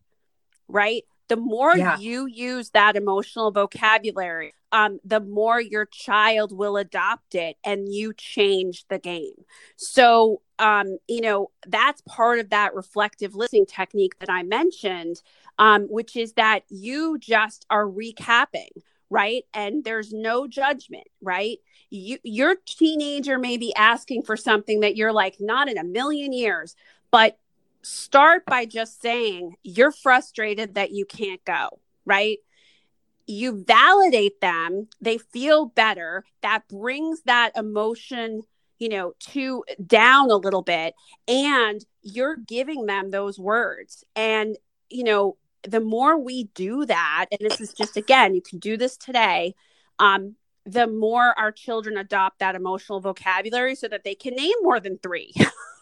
right? 0.69 1.03
The 1.29 1.37
more 1.37 1.77
yeah. 1.77 1.99
you 1.99 2.27
use 2.27 2.71
that 2.71 2.95
emotional 2.95 3.51
vocabulary, 3.51 4.55
um, 4.71 5.01
the 5.03 5.21
more 5.21 5.61
your 5.61 5.87
child 5.87 6.57
will 6.57 6.77
adopt 6.77 7.35
it 7.35 7.57
and 7.65 7.93
you 7.93 8.13
change 8.13 8.85
the 8.89 8.99
game. 8.99 9.45
So, 9.77 10.43
um, 10.59 10.99
you 11.09 11.21
know, 11.21 11.51
that's 11.67 12.01
part 12.03 12.39
of 12.39 12.51
that 12.51 12.75
reflective 12.75 13.35
listening 13.35 13.67
technique 13.67 14.19
that 14.19 14.31
I 14.31 14.43
mentioned 14.43 15.23
um, 15.59 15.85
which 15.85 16.17
is 16.17 16.35
that 16.35 16.61
you 16.69 17.19
just 17.19 17.67
are 17.71 17.87
recapping, 17.87 18.71
right? 19.11 19.45
And 19.55 19.85
there's 19.85 20.13
no 20.13 20.47
judgment, 20.47 21.07
right? 21.21 21.59
You, 21.91 22.19
your 22.23 22.57
teenager 22.67 23.39
may 23.39 23.57
be 23.57 23.75
asking 23.75 24.23
for 24.23 24.37
something 24.37 24.81
that 24.81 24.97
you're 24.97 25.13
like, 25.13 25.37
not 25.41 25.69
in 25.69 25.79
a 25.79 25.85
million 25.85 26.33
years, 26.33 26.77
but 27.11 27.39
start 27.83 28.45
by 28.47 28.67
just 28.67 29.01
saying 29.01 29.57
you're 29.63 29.93
frustrated 29.93 30.75
that 30.75 30.91
you 30.91 31.07
can't 31.07 31.45
go, 31.45 31.69
right? 32.05 32.39
You 33.27 33.65
validate 33.67 34.41
them, 34.41 34.89
they 35.01 35.19
feel 35.19 35.67
better. 35.67 36.25
That 36.43 36.69
brings 36.69 37.23
that 37.23 37.53
emotion 37.57 38.43
you 38.79 38.89
know 38.89 39.13
to 39.19 39.65
down 39.87 40.31
a 40.31 40.37
little 40.37 40.63
bit 40.63 40.95
and 41.29 41.85
you're 42.03 42.37
giving 42.37 42.87
them 42.87 43.11
those 43.11 43.39
words 43.39 44.05
and 44.15 44.57
you 44.91 45.05
know 45.05 45.37
the 45.67 45.81
more 45.81 46.19
we 46.19 46.45
do 46.55 46.87
that, 46.87 47.27
and 47.31 47.41
this 47.41 47.61
is 47.61 47.73
just 47.73 47.97
again, 47.97 48.35
you 48.35 48.43
can 48.43 48.59
do 48.59 48.77
this 48.77 48.97
today, 48.97 49.55
um, 49.99 50.37
the 50.65 50.87
more 50.87 51.39
our 51.39 51.53
children 51.53 51.97
adopt 51.97 52.41
that 52.41 52.55
emotional 52.55 53.01
vocabulary 53.01 53.75
so 53.75 53.89
that 53.89 54.05
they 54.05 54.15
can 54.15 54.35
name 54.35 54.55
more 54.63 54.81
than 54.81 54.99
three. 54.99 55.33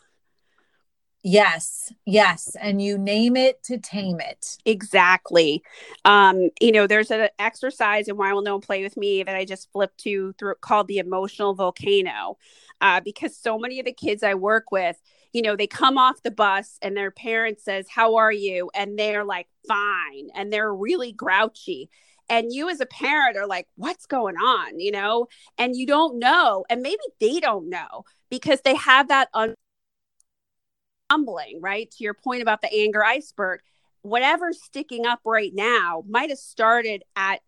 yes, 1.25 1.93
yes. 2.07 2.57
And 2.61 2.81
you 2.81 2.97
name 2.99 3.37
it 3.37 3.63
to 3.65 3.79
tame 3.79 4.21
it. 4.21 4.59
Exactly. 4.65 5.65
Um, 6.05 6.51
you 6.61 6.71
know, 6.71 6.87
there's 6.87 7.11
an 7.11 7.29
exercise 7.39 8.09
in 8.09 8.17
Why 8.17 8.33
Will 8.33 8.43
No 8.43 8.53
One 8.55 8.61
Play 8.61 8.85
With 8.85 8.97
Me 8.97 9.23
that 9.25 9.35
I 9.35 9.45
just 9.45 9.73
flipped 9.73 9.99
to 10.05 10.33
through 10.39 10.55
called 10.61 10.87
the 10.89 10.99
emotional 10.99 11.55
volcano. 11.55 12.39
Uh, 12.81 13.01
because 13.01 13.37
so 13.37 13.59
many 13.59 13.81
of 13.81 13.87
the 13.87 13.93
kids 13.93 14.22
I 14.22 14.35
work 14.35 14.70
with, 14.70 15.01
you 15.33 15.43
know, 15.43 15.57
they 15.57 15.66
come 15.66 15.99
off 15.99 16.22
the 16.22 16.31
bus 16.31 16.79
and 16.83 16.97
their 16.97 17.11
parent 17.11 17.61
says, 17.61 17.87
How 17.89 18.16
are 18.16 18.33
you? 18.33 18.70
And 18.75 18.99
they're 18.99 19.25
like, 19.25 19.49
Fine. 19.66 20.29
And 20.35 20.53
they're 20.53 20.72
really 20.72 21.12
grouchy. 21.12 21.89
And 22.31 22.53
you, 22.53 22.70
as 22.70 22.81
a 22.81 22.87
parent, 22.87 23.37
are 23.37 23.47
like, 23.47 23.66
What's 23.77 24.07
going 24.07 24.37
on? 24.37 24.79
You 24.81 24.93
know, 24.93 25.27
and 25.59 25.75
you 25.77 25.87
don't 25.87 26.18
know. 26.18 26.64
And 26.70 26.83
maybe 26.83 27.03
they 27.20 27.41
don't 27.41 27.68
know 27.70 28.05
because 28.31 28.61
they 28.62 28.75
have 28.77 29.09
that 29.09 29.29
un- 29.35 29.55
humbling, 31.11 31.61
right? 31.61 31.90
To 31.90 32.05
your 32.05 32.14
point 32.14 32.42
about 32.42 32.62
the 32.62 32.72
anger 32.72 33.05
iceberg, 33.05 33.61
whatever's 34.02 34.62
sticking 34.62 35.07
up 35.07 35.20
right 35.24 35.52
now 35.55 36.05
might 36.09 36.30
have 36.30 36.38
started 36.38 37.02
at 37.16 37.40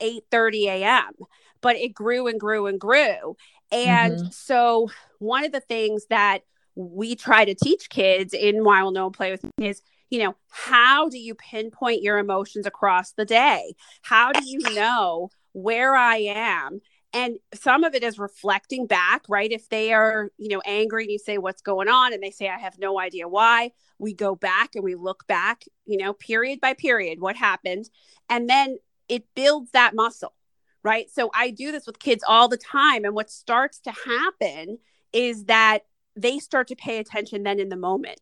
8 0.00 0.24
30 0.30 0.68
a.m 0.68 1.12
but 1.60 1.76
it 1.76 1.94
grew 1.94 2.26
and 2.26 2.40
grew 2.40 2.66
and 2.66 2.80
grew 2.80 3.36
and 3.70 4.14
mm-hmm. 4.14 4.26
so 4.30 4.90
one 5.18 5.44
of 5.44 5.52
the 5.52 5.60
things 5.60 6.06
that 6.10 6.40
we 6.74 7.16
try 7.16 7.44
to 7.44 7.54
teach 7.54 7.88
kids 7.88 8.34
in 8.34 8.64
Why 8.64 8.82
Will 8.82 8.92
No 8.92 9.04
One 9.04 9.12
Play 9.12 9.30
with 9.30 9.44
Me 9.58 9.68
is, 9.68 9.82
you 10.10 10.22
know, 10.22 10.34
how 10.50 11.08
do 11.08 11.18
you 11.18 11.34
pinpoint 11.34 12.02
your 12.02 12.18
emotions 12.18 12.66
across 12.66 13.12
the 13.12 13.24
day? 13.24 13.74
How 14.02 14.32
do 14.32 14.40
you 14.44 14.58
know 14.74 15.30
where 15.52 15.94
I 15.94 16.16
am? 16.16 16.80
And 17.14 17.38
some 17.54 17.84
of 17.84 17.94
it 17.94 18.02
is 18.02 18.18
reflecting 18.18 18.86
back, 18.86 19.24
right? 19.28 19.50
If 19.50 19.68
they 19.68 19.92
are, 19.92 20.30
you 20.38 20.48
know, 20.48 20.62
angry 20.64 21.04
and 21.04 21.12
you 21.12 21.18
say, 21.18 21.38
What's 21.38 21.60
going 21.60 21.88
on? 21.88 22.12
And 22.12 22.22
they 22.22 22.30
say, 22.30 22.48
I 22.48 22.58
have 22.58 22.78
no 22.78 22.98
idea 22.98 23.28
why. 23.28 23.72
We 23.98 24.14
go 24.14 24.34
back 24.34 24.70
and 24.74 24.82
we 24.82 24.94
look 24.94 25.26
back, 25.26 25.64
you 25.84 25.98
know, 25.98 26.14
period 26.14 26.60
by 26.60 26.74
period, 26.74 27.20
what 27.20 27.36
happened. 27.36 27.90
And 28.28 28.48
then 28.48 28.78
it 29.08 29.26
builds 29.34 29.72
that 29.72 29.94
muscle, 29.94 30.34
right? 30.82 31.10
So 31.10 31.30
I 31.34 31.50
do 31.50 31.70
this 31.70 31.86
with 31.86 31.98
kids 31.98 32.24
all 32.26 32.48
the 32.48 32.56
time. 32.56 33.04
And 33.04 33.14
what 33.14 33.30
starts 33.30 33.80
to 33.80 33.92
happen 33.92 34.78
is 35.12 35.44
that 35.44 35.80
they 36.16 36.38
start 36.38 36.68
to 36.68 36.76
pay 36.76 36.98
attention 36.98 37.42
then 37.42 37.60
in 37.60 37.68
the 37.68 37.76
moment. 37.76 38.20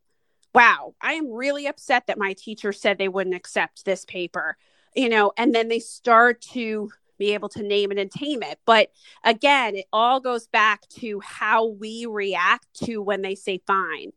Wow, 0.52 0.94
I 1.00 1.12
am 1.12 1.30
really 1.30 1.66
upset 1.66 2.08
that 2.08 2.18
my 2.18 2.32
teacher 2.32 2.72
said 2.72 2.98
they 2.98 3.08
wouldn't 3.08 3.36
accept 3.36 3.84
this 3.84 4.04
paper, 4.04 4.56
you 4.96 5.08
know, 5.08 5.32
and 5.36 5.54
then 5.54 5.68
they 5.68 5.78
start 5.78 6.40
to 6.52 6.90
be 7.20 7.34
able 7.34 7.50
to 7.50 7.62
name 7.62 7.92
it 7.92 7.98
and 7.98 8.10
tame 8.10 8.42
it. 8.42 8.58
But 8.66 8.90
again, 9.22 9.76
it 9.76 9.86
all 9.92 10.18
goes 10.18 10.48
back 10.48 10.88
to 11.00 11.20
how 11.20 11.66
we 11.66 12.06
react 12.06 12.66
to 12.84 13.00
when 13.00 13.22
they 13.22 13.36
say 13.36 13.60
fine, 13.66 14.10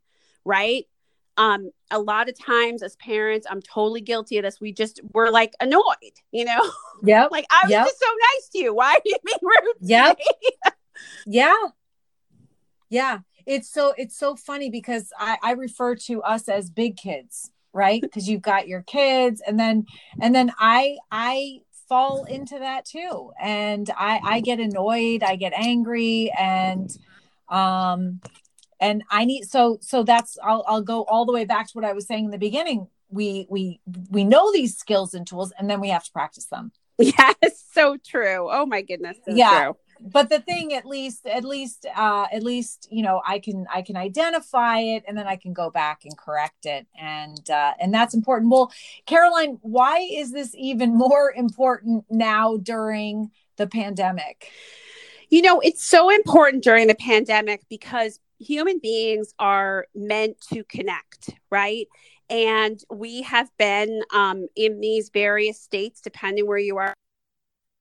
right? 0.43 0.85
Um, 1.35 1.71
a 1.91 1.99
lot 1.99 2.29
of 2.29 2.39
times 2.39 2.81
as 2.81 2.95
parents, 2.95 3.45
I'm 3.49 3.61
totally 3.61 4.01
guilty 4.01 4.37
of 4.37 4.43
this. 4.43 4.61
We 4.61 4.71
just 4.71 5.01
we're 5.13 5.29
like 5.29 5.53
annoyed, 5.59 5.83
you 6.31 6.45
know? 6.45 6.61
Yeah. 7.05 7.27
like 7.29 7.45
I 7.51 7.65
was 7.65 7.71
yep. 7.71 7.85
just 7.85 7.99
so 7.99 8.07
nice 8.07 8.49
to 8.53 8.59
you. 8.59 8.73
Why 8.73 8.93
are 8.93 9.01
you 9.03 9.17
being 9.25 9.37
rude? 9.41 9.75
Yep. 9.81 10.19
yeah. 11.25 11.55
Yeah. 12.89 13.19
It's 13.45 13.69
so 13.69 13.93
it's 13.97 14.17
so 14.17 14.37
funny 14.37 14.69
because 14.69 15.11
I, 15.19 15.37
I 15.43 15.51
refer 15.51 15.95
to 16.07 16.21
us 16.21 16.47
as 16.47 16.69
big 16.69 16.95
kids, 16.95 17.51
right? 17.73 18.01
Because 18.01 18.29
you've 18.29 18.41
got 18.41 18.69
your 18.69 18.83
kids 18.83 19.41
and 19.45 19.59
then 19.59 19.85
and 20.21 20.33
then 20.33 20.53
I 20.57 20.95
I 21.11 21.59
fall 21.93 22.23
into 22.23 22.57
that 22.57 22.85
too. 22.85 23.31
And 23.39 23.87
I, 23.95 24.19
I 24.23 24.39
get 24.39 24.59
annoyed, 24.59 25.21
I 25.21 25.35
get 25.35 25.53
angry, 25.53 26.31
and 26.37 26.89
um, 27.49 28.19
and 28.79 29.03
I 29.11 29.25
need 29.25 29.43
so 29.43 29.77
so 29.79 30.01
that's 30.01 30.39
I'll 30.43 30.63
I'll 30.67 30.81
go 30.81 31.03
all 31.03 31.25
the 31.25 31.31
way 31.31 31.45
back 31.45 31.67
to 31.67 31.73
what 31.73 31.85
I 31.85 31.93
was 31.93 32.07
saying 32.07 32.25
in 32.25 32.31
the 32.31 32.39
beginning. 32.39 32.87
We 33.09 33.45
we 33.47 33.79
we 34.09 34.23
know 34.23 34.51
these 34.51 34.75
skills 34.75 35.13
and 35.13 35.27
tools, 35.27 35.53
and 35.59 35.69
then 35.69 35.79
we 35.81 35.89
have 35.89 36.03
to 36.05 36.11
practice 36.11 36.45
them. 36.45 36.71
Yes, 36.99 37.65
so 37.71 37.97
true. 37.97 38.49
Oh 38.51 38.65
my 38.67 38.81
goodness. 38.81 39.17
So 39.25 39.33
yeah. 39.35 39.65
True 39.65 39.75
but 40.03 40.29
the 40.29 40.39
thing 40.39 40.73
at 40.73 40.85
least 40.85 41.25
at 41.25 41.45
least 41.45 41.85
uh 41.95 42.25
at 42.31 42.43
least 42.43 42.87
you 42.91 43.01
know 43.01 43.21
i 43.25 43.39
can 43.39 43.65
i 43.73 43.81
can 43.81 43.95
identify 43.95 44.79
it 44.79 45.03
and 45.07 45.17
then 45.17 45.27
i 45.27 45.35
can 45.35 45.53
go 45.53 45.69
back 45.69 46.03
and 46.03 46.17
correct 46.17 46.65
it. 46.65 46.85
And 46.99 47.49
uh 47.49 47.73
and 47.79 47.93
that's 47.93 48.13
important. 48.13 48.51
Well 48.51 48.71
caroline 49.05 49.59
why 49.61 49.99
is 50.11 50.31
this 50.31 50.53
even 50.57 50.97
more 50.97 51.33
important 51.35 52.05
now 52.09 52.57
during 52.57 53.31
the 53.57 53.67
pandemic? 53.67 54.51
You 55.29 55.41
know 55.41 55.59
it's 55.61 55.85
so 55.85 56.09
important 56.09 56.63
during 56.63 56.87
the 56.87 56.95
pandemic 56.95 57.61
because 57.69 58.19
human 58.39 58.79
beings 58.79 59.33
are 59.39 59.87
meant 59.95 60.41
to 60.51 60.63
connect 60.65 61.29
right? 61.49 61.87
And 62.29 62.81
we 62.89 63.21
have 63.23 63.49
been 63.57 64.01
um, 64.11 64.47
in 64.55 64.79
these 64.79 65.09
various 65.09 65.59
states 65.59 66.01
depending 66.01 66.47
where 66.47 66.57
you 66.57 66.77
are 66.77 66.93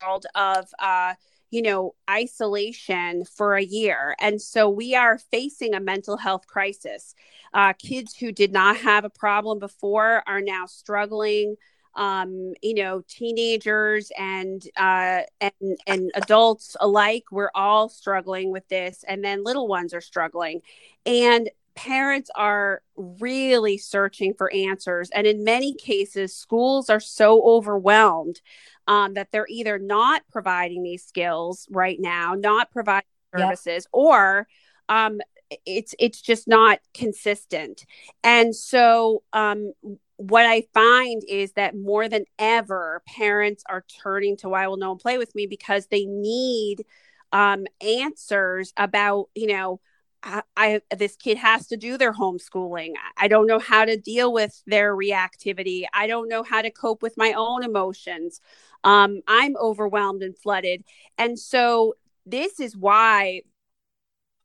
world 0.03 0.27
of 0.35 0.67
uh, 0.79 1.15
you 1.53 1.61
know, 1.61 1.95
isolation 2.09 3.25
for 3.27 3.55
a 3.55 3.63
year. 3.63 4.17
And 4.19 4.41
so 4.41 4.71
we 4.71 4.97
are 4.97 5.19
facing 5.19 5.75
a 5.75 5.81
mental 5.81 6.17
health 6.17 6.47
crisis. 6.47 7.15
Uh, 7.53 7.75
kids 7.75 8.17
who 8.17 8.33
did 8.33 8.53
not 8.53 8.79
have 8.79 9.05
a 9.05 9.11
problem 9.11 9.59
before 9.59 10.23
are 10.27 10.41
now 10.41 10.65
struggling. 10.65 11.57
Um, 11.95 12.55
you 12.63 12.73
know, 12.73 13.03
teenagers 13.07 14.11
and 14.19 14.67
uh, 14.79 15.21
and 15.43 15.79
and 15.87 16.11
adults 16.15 16.75
alike, 16.81 17.25
we're 17.31 17.51
all 17.55 17.91
struggling 17.91 18.51
with 18.51 18.67
this, 18.69 19.05
and 19.07 19.23
then 19.23 19.45
little 19.45 19.69
ones 19.69 19.93
are 19.93 20.01
struggling, 20.01 20.63
and 21.05 21.51
parents 21.75 22.31
are 22.35 22.81
really 22.97 23.77
searching 23.77 24.33
for 24.33 24.51
answers. 24.53 25.11
And 25.11 25.27
in 25.27 25.45
many 25.45 25.75
cases, 25.75 26.35
schools 26.35 26.89
are 26.89 27.01
so 27.01 27.43
overwhelmed 27.43 28.41
um, 28.87 29.15
that 29.15 29.29
they're 29.33 29.47
either 29.49 29.79
not 29.79 30.23
providing 30.31 30.83
these 30.83 31.05
skills 31.05 31.67
right 31.71 31.99
now, 32.01 32.35
not 32.35 32.71
providing 32.71 33.07
services, 33.37 33.85
yep. 33.85 33.91
or 33.93 34.49
um, 34.89 35.21
it's 35.67 35.95
it's 35.99 36.21
just 36.21 36.49
not 36.49 36.81
consistent. 36.95 37.85
And 38.23 38.55
so, 38.55 39.23
um, 39.33 39.73
what 40.17 40.47
I 40.47 40.65
find 40.75 41.23
is 41.29 41.53
that 41.53 41.77
more 41.77 42.09
than 42.09 42.25
ever, 42.39 43.03
parents 43.07 43.65
are 43.69 43.85
turning 44.03 44.37
to 44.39 44.49
"Why 44.49 44.67
will 44.67 44.77
no 44.77 44.91
one 44.91 44.99
play 44.99 45.19
with 45.19 45.35
me?" 45.35 45.47
because 45.47 45.87
they 45.87 46.05
need 46.05 46.85
um, 47.33 47.67
answers 47.81 48.73
about 48.77 49.29
you 49.35 49.47
know 49.47 49.81
I, 50.23 50.43
I, 50.57 50.81
this 50.97 51.17
kid 51.17 51.39
has 51.39 51.67
to 51.69 51.77
do 51.77 51.99
their 51.99 52.13
homeschooling. 52.13 52.93
I 53.17 53.29
don't 53.29 53.47
know 53.47 53.59
how 53.59 53.85
to 53.85 53.97
deal 53.97 54.33
with 54.33 54.63
their 54.67 54.97
reactivity. 54.97 55.85
I 55.93 56.07
don't 56.07 56.29
know 56.29 56.43
how 56.43 56.63
to 56.63 56.71
cope 56.71 57.03
with 57.03 57.17
my 57.17 57.33
own 57.33 57.65
emotions. 57.65 58.41
Um, 58.85 59.23
I'm 59.27 59.57
overwhelmed 59.57 60.23
and 60.23 60.37
flooded, 60.37 60.85
and 61.19 61.39
so 61.39 61.95
this 62.27 62.61
is 62.61 62.77
why 62.77 63.43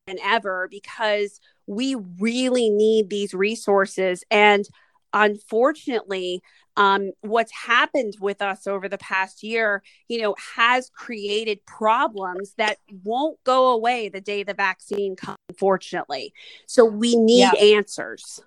and 0.08 0.20
ever 0.24 0.68
because 0.72 1.40
we 1.68 1.96
really 2.20 2.70
need 2.70 3.10
these 3.10 3.34
resources 3.34 4.24
and 4.32 4.68
unfortunately 5.14 6.42
um, 6.78 7.12
what's 7.22 7.52
happened 7.52 8.14
with 8.22 8.42
us 8.42 8.68
over 8.68 8.88
the 8.88 9.00
past 9.00 9.42
year, 9.42 9.82
you 10.08 10.22
know, 10.22 10.36
has 10.56 10.92
created 10.92 11.66
problems 11.66 12.54
that 12.58 12.78
won't 13.04 13.44
go 13.44 13.72
away 13.72 14.10
the 14.10 14.22
day 14.22 14.44
the 14.44 14.54
vaccine 14.54 15.16
comes, 15.16 15.40
unfortunately. 15.50 16.34
So 16.68 16.86
we 16.86 17.16
need 17.16 17.50
yeah. 17.52 17.78
answers. 17.78 18.42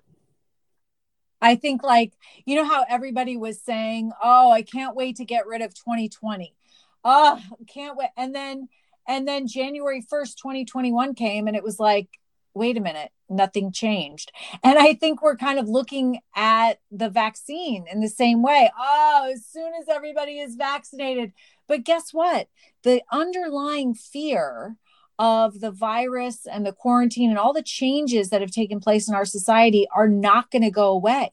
I 1.41 1.55
think, 1.55 1.83
like, 1.83 2.13
you 2.45 2.55
know, 2.55 2.63
how 2.63 2.85
everybody 2.87 3.35
was 3.35 3.59
saying, 3.59 4.11
oh, 4.23 4.51
I 4.51 4.61
can't 4.61 4.95
wait 4.95 5.17
to 5.17 5.25
get 5.25 5.45
rid 5.45 5.61
of 5.61 5.73
2020. 5.73 6.55
Oh, 7.03 7.41
can't 7.67 7.97
wait. 7.97 8.11
And 8.15 8.33
then, 8.33 8.69
and 9.07 9.27
then 9.27 9.47
January 9.47 10.01
1st, 10.01 10.35
2021 10.37 11.15
came 11.15 11.47
and 11.47 11.57
it 11.57 11.63
was 11.63 11.79
like, 11.79 12.07
wait 12.53 12.77
a 12.77 12.81
minute, 12.81 13.11
nothing 13.29 13.71
changed. 13.71 14.31
And 14.63 14.77
I 14.77 14.93
think 14.93 15.21
we're 15.21 15.37
kind 15.37 15.59
of 15.59 15.69
looking 15.69 16.19
at 16.35 16.79
the 16.91 17.09
vaccine 17.09 17.85
in 17.91 18.01
the 18.01 18.09
same 18.09 18.41
way. 18.41 18.69
Oh, 18.77 19.29
as 19.33 19.45
soon 19.45 19.71
as 19.79 19.87
everybody 19.87 20.39
is 20.39 20.55
vaccinated. 20.55 21.33
But 21.67 21.83
guess 21.83 22.13
what? 22.13 22.47
The 22.83 23.01
underlying 23.11 23.93
fear 23.93 24.75
of 25.17 25.59
the 25.59 25.71
virus 25.71 26.47
and 26.51 26.65
the 26.65 26.73
quarantine 26.73 27.29
and 27.29 27.39
all 27.39 27.53
the 27.53 27.61
changes 27.61 28.29
that 28.29 28.41
have 28.41 28.51
taken 28.51 28.79
place 28.79 29.07
in 29.07 29.15
our 29.15 29.25
society 29.25 29.87
are 29.95 30.07
not 30.07 30.49
going 30.51 30.63
to 30.63 30.71
go 30.71 30.89
away 30.89 31.31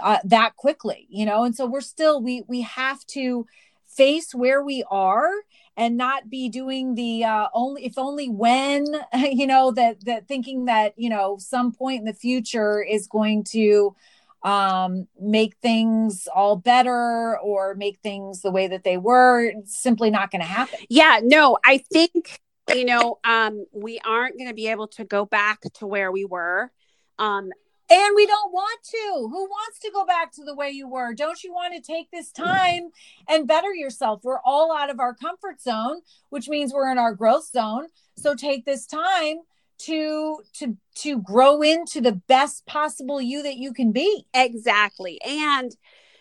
uh, 0.00 0.18
that 0.24 0.56
quickly, 0.56 1.06
you 1.08 1.24
know? 1.24 1.44
And 1.44 1.54
so 1.54 1.66
we're 1.66 1.80
still, 1.80 2.20
we, 2.20 2.42
we 2.48 2.62
have 2.62 3.04
to 3.08 3.46
face 3.86 4.34
where 4.34 4.62
we 4.62 4.84
are 4.90 5.30
and 5.76 5.96
not 5.96 6.30
be 6.30 6.48
doing 6.48 6.94
the 6.94 7.24
uh, 7.24 7.48
only 7.52 7.84
if 7.84 7.98
only 7.98 8.28
when 8.28 8.86
you 9.14 9.46
know 9.46 9.70
that 9.72 10.04
that 10.04 10.28
thinking 10.28 10.66
that 10.66 10.94
you 10.96 11.08
know 11.08 11.36
some 11.38 11.72
point 11.72 12.00
in 12.00 12.04
the 12.04 12.14
future 12.14 12.82
is 12.82 13.06
going 13.06 13.44
to 13.44 13.94
um, 14.42 15.08
make 15.18 15.56
things 15.62 16.28
all 16.34 16.56
better 16.56 17.38
or 17.38 17.74
make 17.76 17.98
things 18.02 18.42
the 18.42 18.50
way 18.50 18.68
that 18.68 18.84
they 18.84 18.98
were 18.98 19.52
simply 19.64 20.10
not 20.10 20.30
going 20.30 20.42
to 20.42 20.46
happen. 20.46 20.78
Yeah 20.88 21.20
no 21.22 21.58
i 21.64 21.78
think 21.78 22.40
you 22.74 22.84
know 22.84 23.18
um, 23.24 23.66
we 23.72 23.98
aren't 24.04 24.36
going 24.38 24.48
to 24.48 24.54
be 24.54 24.68
able 24.68 24.88
to 24.88 25.04
go 25.04 25.24
back 25.24 25.60
to 25.74 25.86
where 25.86 26.12
we 26.12 26.24
were 26.24 26.70
um, 27.18 27.50
and 27.94 28.12
we 28.16 28.26
don't 28.26 28.52
want 28.52 28.80
to. 28.82 29.28
Who 29.30 29.44
wants 29.44 29.78
to 29.80 29.90
go 29.92 30.04
back 30.04 30.32
to 30.32 30.44
the 30.44 30.54
way 30.54 30.70
you 30.70 30.88
were? 30.88 31.14
Don't 31.14 31.44
you 31.44 31.52
want 31.52 31.74
to 31.74 31.80
take 31.80 32.10
this 32.10 32.32
mm. 32.32 32.44
time 32.44 32.90
and 33.28 33.46
better 33.46 33.72
yourself? 33.72 34.22
We're 34.24 34.40
all 34.44 34.76
out 34.76 34.90
of 34.90 34.98
our 34.98 35.14
comfort 35.14 35.60
zone, 35.60 36.00
which 36.30 36.48
means 36.48 36.72
we're 36.72 36.90
in 36.90 36.98
our 36.98 37.14
growth 37.14 37.46
zone. 37.46 37.86
So 38.16 38.34
take 38.34 38.64
this 38.64 38.86
time 38.86 39.36
to 39.78 40.40
to 40.54 40.76
to 40.96 41.20
grow 41.20 41.62
into 41.62 42.00
the 42.00 42.20
best 42.26 42.66
possible 42.66 43.20
you 43.20 43.42
that 43.44 43.56
you 43.56 43.72
can 43.72 43.92
be. 43.92 44.26
Exactly. 44.34 45.20
And 45.22 45.74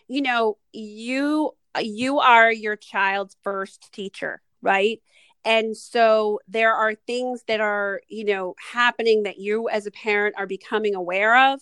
you 0.07 0.21
know, 0.21 0.57
you 0.73 1.53
you 1.79 2.19
are 2.19 2.51
your 2.51 2.75
child's 2.75 3.35
first 3.43 3.91
teacher, 3.91 4.41
right? 4.61 5.01
And 5.45 5.75
so 5.75 6.39
there 6.47 6.73
are 6.73 6.95
things 6.95 7.43
that 7.47 7.59
are 7.59 8.01
you 8.07 8.25
know 8.25 8.55
happening 8.71 9.23
that 9.23 9.37
you 9.37 9.69
as 9.69 9.85
a 9.85 9.91
parent 9.91 10.35
are 10.37 10.47
becoming 10.47 10.95
aware 10.95 11.53
of 11.53 11.59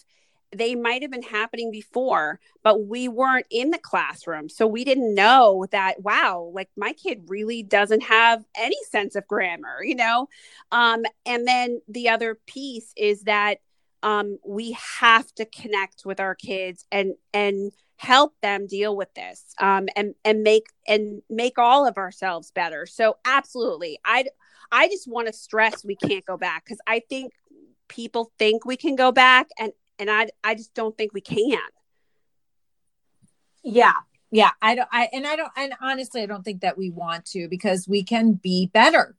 they 0.53 0.75
might 0.75 1.01
have 1.01 1.11
been 1.11 1.21
happening 1.21 1.71
before, 1.71 2.39
but 2.63 2.86
we 2.86 3.07
weren't 3.07 3.45
in 3.49 3.71
the 3.71 3.77
classroom. 3.77 4.49
So 4.49 4.67
we 4.67 4.84
didn't 4.84 5.15
know 5.15 5.65
that, 5.71 6.01
wow, 6.01 6.51
like 6.53 6.69
my 6.75 6.93
kid 6.93 7.23
really 7.27 7.63
doesn't 7.63 8.03
have 8.03 8.43
any 8.55 8.77
sense 8.89 9.15
of 9.15 9.27
grammar, 9.27 9.84
you 9.84 9.95
know? 9.95 10.27
Um, 10.71 11.03
and 11.25 11.47
then 11.47 11.82
the 11.88 12.09
other 12.09 12.38
piece 12.47 12.91
is 12.97 13.23
that 13.23 13.59
um, 14.03 14.39
we 14.45 14.77
have 14.99 15.32
to 15.36 15.45
connect 15.45 16.05
with 16.05 16.19
our 16.19 16.36
kids 16.36 16.86
and, 16.91 17.15
and, 17.34 17.71
help 18.02 18.34
them 18.41 18.68
deal 18.68 18.95
with 18.95 19.14
this 19.14 19.54
um, 19.60 19.88
and 19.95 20.16
and 20.26 20.43
make 20.43 20.66
and 20.88 21.22
make 21.30 21.58
all 21.58 21.86
of 21.88 21.97
ourselves 21.97 22.52
better 22.52 22.86
so 22.86 23.18
absolutely 23.26 23.99
i 24.04 24.26
i 24.72 24.88
just 24.88 25.08
want 25.08 25.28
to 25.28 25.34
stress 25.34 25.86
we 25.86 25.95
can't 25.95 26.26
go 26.26 26.36
back 26.36 26.66
because 26.66 26.80
i 26.88 26.99
think 27.10 27.32
people 27.88 28.32
think 28.39 28.66
we 28.66 28.78
can 28.78 28.95
go 28.95 29.12
back 29.12 29.49
and 29.60 29.74
and 29.99 30.10
I 30.10 30.30
I 30.43 30.56
just 30.56 30.74
don't 30.74 30.97
think 30.97 31.14
we 31.14 31.22
can. 31.22 31.60
Yeah. 33.64 33.93
Yeah, 34.32 34.52
I 34.62 34.76
don't 34.76 34.89
I 34.91 35.10
and 35.12 35.28
I 35.28 35.36
don't 35.36 35.52
and 35.58 35.74
honestly 35.82 36.22
I 36.22 36.26
don't 36.26 36.43
think 36.43 36.62
that 36.62 36.78
we 36.78 36.89
want 36.89 37.26
to 37.28 37.47
because 37.49 37.88
we 37.88 38.04
can 38.04 38.34
be 38.34 38.68
better. 38.74 39.16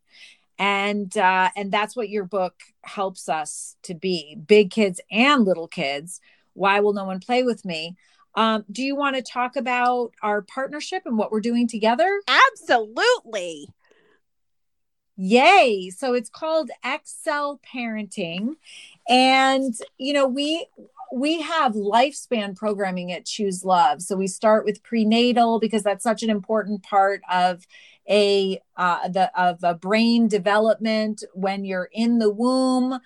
And 0.58 1.16
uh 1.16 1.50
and 1.54 1.70
that's 1.70 1.94
what 1.94 2.08
your 2.08 2.24
book 2.24 2.54
helps 2.82 3.28
us 3.28 3.76
to 3.82 3.94
be. 3.94 4.34
Big 4.34 4.70
kids 4.70 5.00
and 5.10 5.44
little 5.44 5.68
kids. 5.68 6.20
Why 6.54 6.80
will 6.80 6.94
no 6.94 7.04
one 7.04 7.20
play 7.20 7.42
with 7.42 7.64
me? 7.64 7.96
Um, 8.34 8.64
do 8.70 8.82
you 8.82 8.96
want 8.96 9.16
to 9.16 9.22
talk 9.22 9.56
about 9.56 10.12
our 10.22 10.42
partnership 10.42 11.02
and 11.04 11.18
what 11.18 11.30
we're 11.30 11.40
doing 11.40 11.68
together? 11.68 12.20
Absolutely. 12.26 13.68
Yay. 15.16 15.90
So 15.90 16.14
it's 16.14 16.30
called 16.30 16.70
Excel 16.84 17.60
Parenting 17.72 18.56
and 19.08 19.74
you 19.98 20.12
know 20.12 20.26
we 20.26 20.66
we 21.12 21.42
have 21.42 21.72
lifespan 21.74 22.56
programming 22.56 23.12
at 23.12 23.26
choose 23.26 23.64
love 23.64 24.00
so 24.00 24.16
we 24.16 24.26
start 24.26 24.64
with 24.64 24.82
prenatal 24.82 25.58
because 25.58 25.82
that's 25.82 26.04
such 26.04 26.22
an 26.22 26.30
important 26.30 26.82
part 26.82 27.20
of 27.30 27.66
a 28.08 28.60
uh, 28.76 29.08
the 29.08 29.30
of 29.40 29.58
a 29.62 29.74
brain 29.74 30.28
development 30.28 31.22
when 31.34 31.64
you're 31.64 31.88
in 31.92 32.18
the 32.18 32.30
womb 32.30 32.98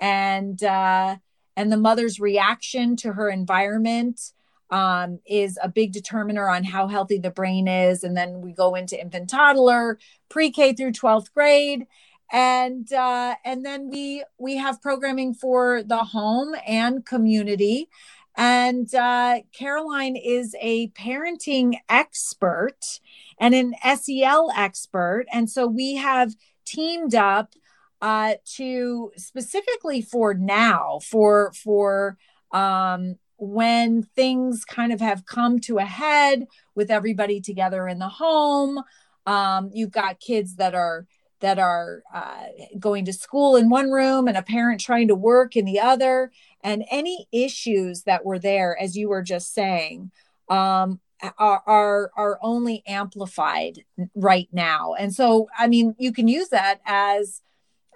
and 0.00 0.62
uh, 0.62 1.16
and 1.56 1.72
the 1.72 1.76
mother's 1.76 2.20
reaction 2.20 2.96
to 2.96 3.12
her 3.12 3.30
environment 3.30 4.32
um, 4.70 5.20
is 5.26 5.58
a 5.62 5.68
big 5.68 5.92
determiner 5.92 6.48
on 6.48 6.64
how 6.64 6.88
healthy 6.88 7.18
the 7.18 7.30
brain 7.30 7.68
is. 7.68 8.02
And 8.02 8.16
then 8.16 8.40
we 8.40 8.52
go 8.52 8.74
into 8.74 9.00
infant 9.00 9.30
toddler 9.30 9.98
pre-k 10.28 10.72
through 10.72 10.92
12th 10.92 11.32
grade. 11.32 11.86
And 12.32 12.90
uh, 12.92 13.36
and 13.44 13.64
then 13.64 13.90
we 13.90 14.24
we 14.38 14.56
have 14.56 14.80
programming 14.80 15.34
for 15.34 15.82
the 15.82 15.98
home 15.98 16.54
and 16.66 17.04
community. 17.04 17.88
And 18.36 18.92
uh, 18.94 19.40
caroline 19.52 20.16
is 20.16 20.56
a 20.60 20.88
parenting 20.88 21.74
expert 21.88 23.00
and 23.38 23.54
an 23.54 23.74
sel 23.96 24.50
expert. 24.56 25.26
And 25.32 25.48
so 25.48 25.66
we 25.66 25.96
have 25.96 26.34
teamed 26.64 27.14
up 27.14 27.54
uh, 28.00 28.34
to 28.56 29.12
specifically 29.16 30.02
for 30.02 30.34
now 30.34 30.98
for 31.02 31.52
for 31.52 32.16
um, 32.52 33.16
when 33.44 34.02
things 34.02 34.64
kind 34.64 34.92
of 34.92 35.00
have 35.00 35.26
come 35.26 35.58
to 35.58 35.78
a 35.78 35.84
head 35.84 36.46
with 36.74 36.90
everybody 36.90 37.40
together 37.40 37.86
in 37.88 37.98
the 37.98 38.08
home 38.08 38.82
um, 39.26 39.70
you've 39.72 39.90
got 39.90 40.20
kids 40.20 40.56
that 40.56 40.74
are 40.74 41.06
that 41.40 41.58
are 41.58 42.02
uh, 42.14 42.46
going 42.78 43.04
to 43.04 43.12
school 43.12 43.56
in 43.56 43.68
one 43.68 43.90
room 43.90 44.28
and 44.28 44.36
a 44.36 44.42
parent 44.42 44.80
trying 44.80 45.08
to 45.08 45.14
work 45.14 45.56
in 45.56 45.64
the 45.64 45.80
other. 45.80 46.30
And 46.62 46.84
any 46.90 47.26
issues 47.32 48.04
that 48.04 48.24
were 48.24 48.38
there 48.38 48.80
as 48.80 48.96
you 48.96 49.08
were 49.10 49.22
just 49.22 49.52
saying 49.52 50.10
um, 50.48 51.00
are, 51.38 51.62
are 51.66 52.10
are 52.16 52.38
only 52.42 52.82
amplified 52.86 53.84
right 54.14 54.48
now. 54.52 54.94
And 54.94 55.14
so 55.14 55.48
i 55.58 55.66
mean 55.66 55.94
you 55.98 56.12
can 56.12 56.28
use 56.28 56.48
that 56.48 56.80
as 56.86 57.42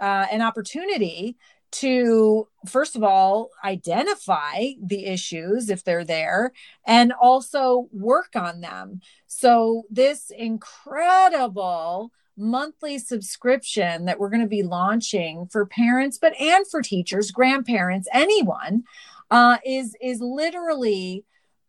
uh, 0.01 0.27
an 0.31 0.43
opportunity 0.43 1.37
to 1.71 2.49
first 2.67 2.97
of 2.97 3.03
all 3.03 3.51
identify 3.65 4.71
the 4.83 5.07
issues 5.07 5.69
if 5.69 5.85
they're 5.85 6.05
there 6.05 6.53
and 6.87 7.13
also 7.13 7.89
work 7.93 8.35
on 8.35 8.61
them. 8.61 9.01
So 9.27 9.85
this 9.91 10.31
incredible 10.37 12.11
monthly 12.37 12.99
subscription 12.99 14.05
that 14.05 14.19
we're 14.19 14.31
going 14.31 14.41
to 14.41 14.47
be 14.47 14.63
launching 14.63 15.47
for 15.51 15.67
parents 15.67 16.19
but 16.19 16.41
and 16.41 16.65
for 16.69 16.81
teachers 16.81 17.33
grandparents 17.33 18.09
anyone 18.13 18.85
uh, 19.33 19.59
is 19.67 19.97
is 20.01 20.21
literally 20.21 21.25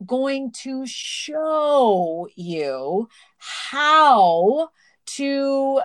going 0.06 0.52
to 0.52 0.86
show 0.86 2.28
you 2.36 3.10
how 3.38 4.70
to 5.06 5.82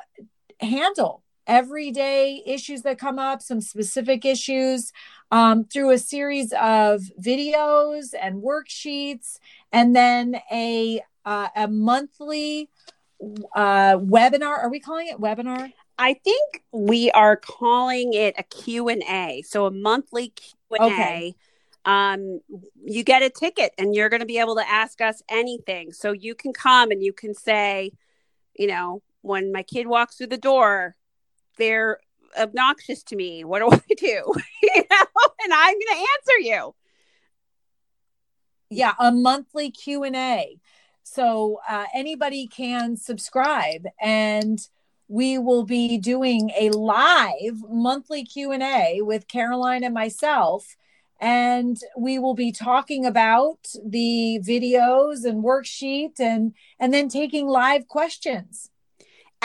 handle 0.61 1.24
everyday 1.47 2.43
issues 2.47 2.83
that 2.83 2.99
come 2.99 3.19
up 3.19 3.43
some 3.43 3.61
specific 3.61 4.25
issues 4.25 4.93
um, 5.31 5.65
through 5.65 5.91
a 5.91 5.99
series 5.99 6.53
of 6.53 7.03
videos 7.21 8.15
and 8.21 8.43
worksheets 8.43 9.39
and 9.73 9.95
then 9.95 10.41
a 10.51 11.01
uh, 11.25 11.49
a 11.57 11.69
monthly 11.69 12.69
uh, 13.55 13.97
webinar. 13.97 14.59
Are 14.59 14.71
we 14.71 14.81
calling 14.81 15.09
it 15.09 15.19
webinar? 15.19 15.73
I 15.99 16.15
think 16.15 16.65
we 16.73 17.11
are 17.13 17.37
calling 17.37 18.15
it 18.15 18.35
a 18.37 18.43
Q&A. 18.43 19.43
So 19.47 19.67
a 19.67 19.71
monthly 19.71 20.31
Q&A. 20.31 20.83
Okay. 20.83 21.35
Um, 21.85 22.41
you 22.83 23.05
get 23.05 23.23
a 23.23 23.31
ticket 23.31 23.73
and 23.79 23.95
you're 23.95 24.09
going 24.09 24.21
to 24.21 24.27
be 24.27 24.39
able 24.39 24.57
to 24.57 24.69
ask 24.69 25.01
us 25.01 25.23
anything. 25.29 25.93
So 25.93 26.13
you 26.13 26.35
can 26.35 26.53
come 26.53 26.91
and 26.91 27.03
you 27.03 27.13
can 27.13 27.35
say, 27.35 27.93
you 28.57 28.67
know, 28.67 29.03
when 29.21 29.53
my 29.53 29.63
kid 29.63 29.87
walks 29.87 30.17
through 30.17 30.29
the 30.29 30.39
door, 30.39 30.97
they're 31.57 31.99
obnoxious 32.39 33.03
to 33.05 33.17
me. 33.17 33.45
What 33.45 33.61
do 33.61 33.69
I 33.91 33.95
do? 33.95 34.05
you 34.63 34.83
know, 34.91 35.07
and 35.45 35.53
I'm 35.53 35.75
going 35.75 35.81
to 35.81 36.07
answer 36.17 36.39
you. 36.41 36.75
Yeah, 38.71 38.95
a 38.99 39.13
monthly 39.13 39.71
Q&A. 39.71 40.59
So 41.05 41.61
uh, 41.69 41.85
anybody 41.95 42.47
can 42.47 42.97
subscribe 42.97 43.87
and 44.01 44.59
we 45.07 45.37
will 45.39 45.65
be 45.65 45.99
doing 45.99 46.51
a 46.59 46.71
live 46.71 47.63
monthly 47.69 48.25
Q&A 48.25 49.01
with 49.03 49.29
Caroline 49.29 49.85
and 49.85 49.93
myself 49.93 50.77
and 51.21 51.79
we 51.97 52.19
will 52.19 52.35
be 52.35 52.53
talking 52.53 53.07
about 53.07 53.59
the 53.85 54.41
videos 54.47 55.25
and 55.25 55.45
worksheet 55.45 56.19
and 56.19 56.55
and 56.79 56.93
then 56.93 57.09
taking 57.09 57.47
live 57.47 57.87
questions. 57.89 58.71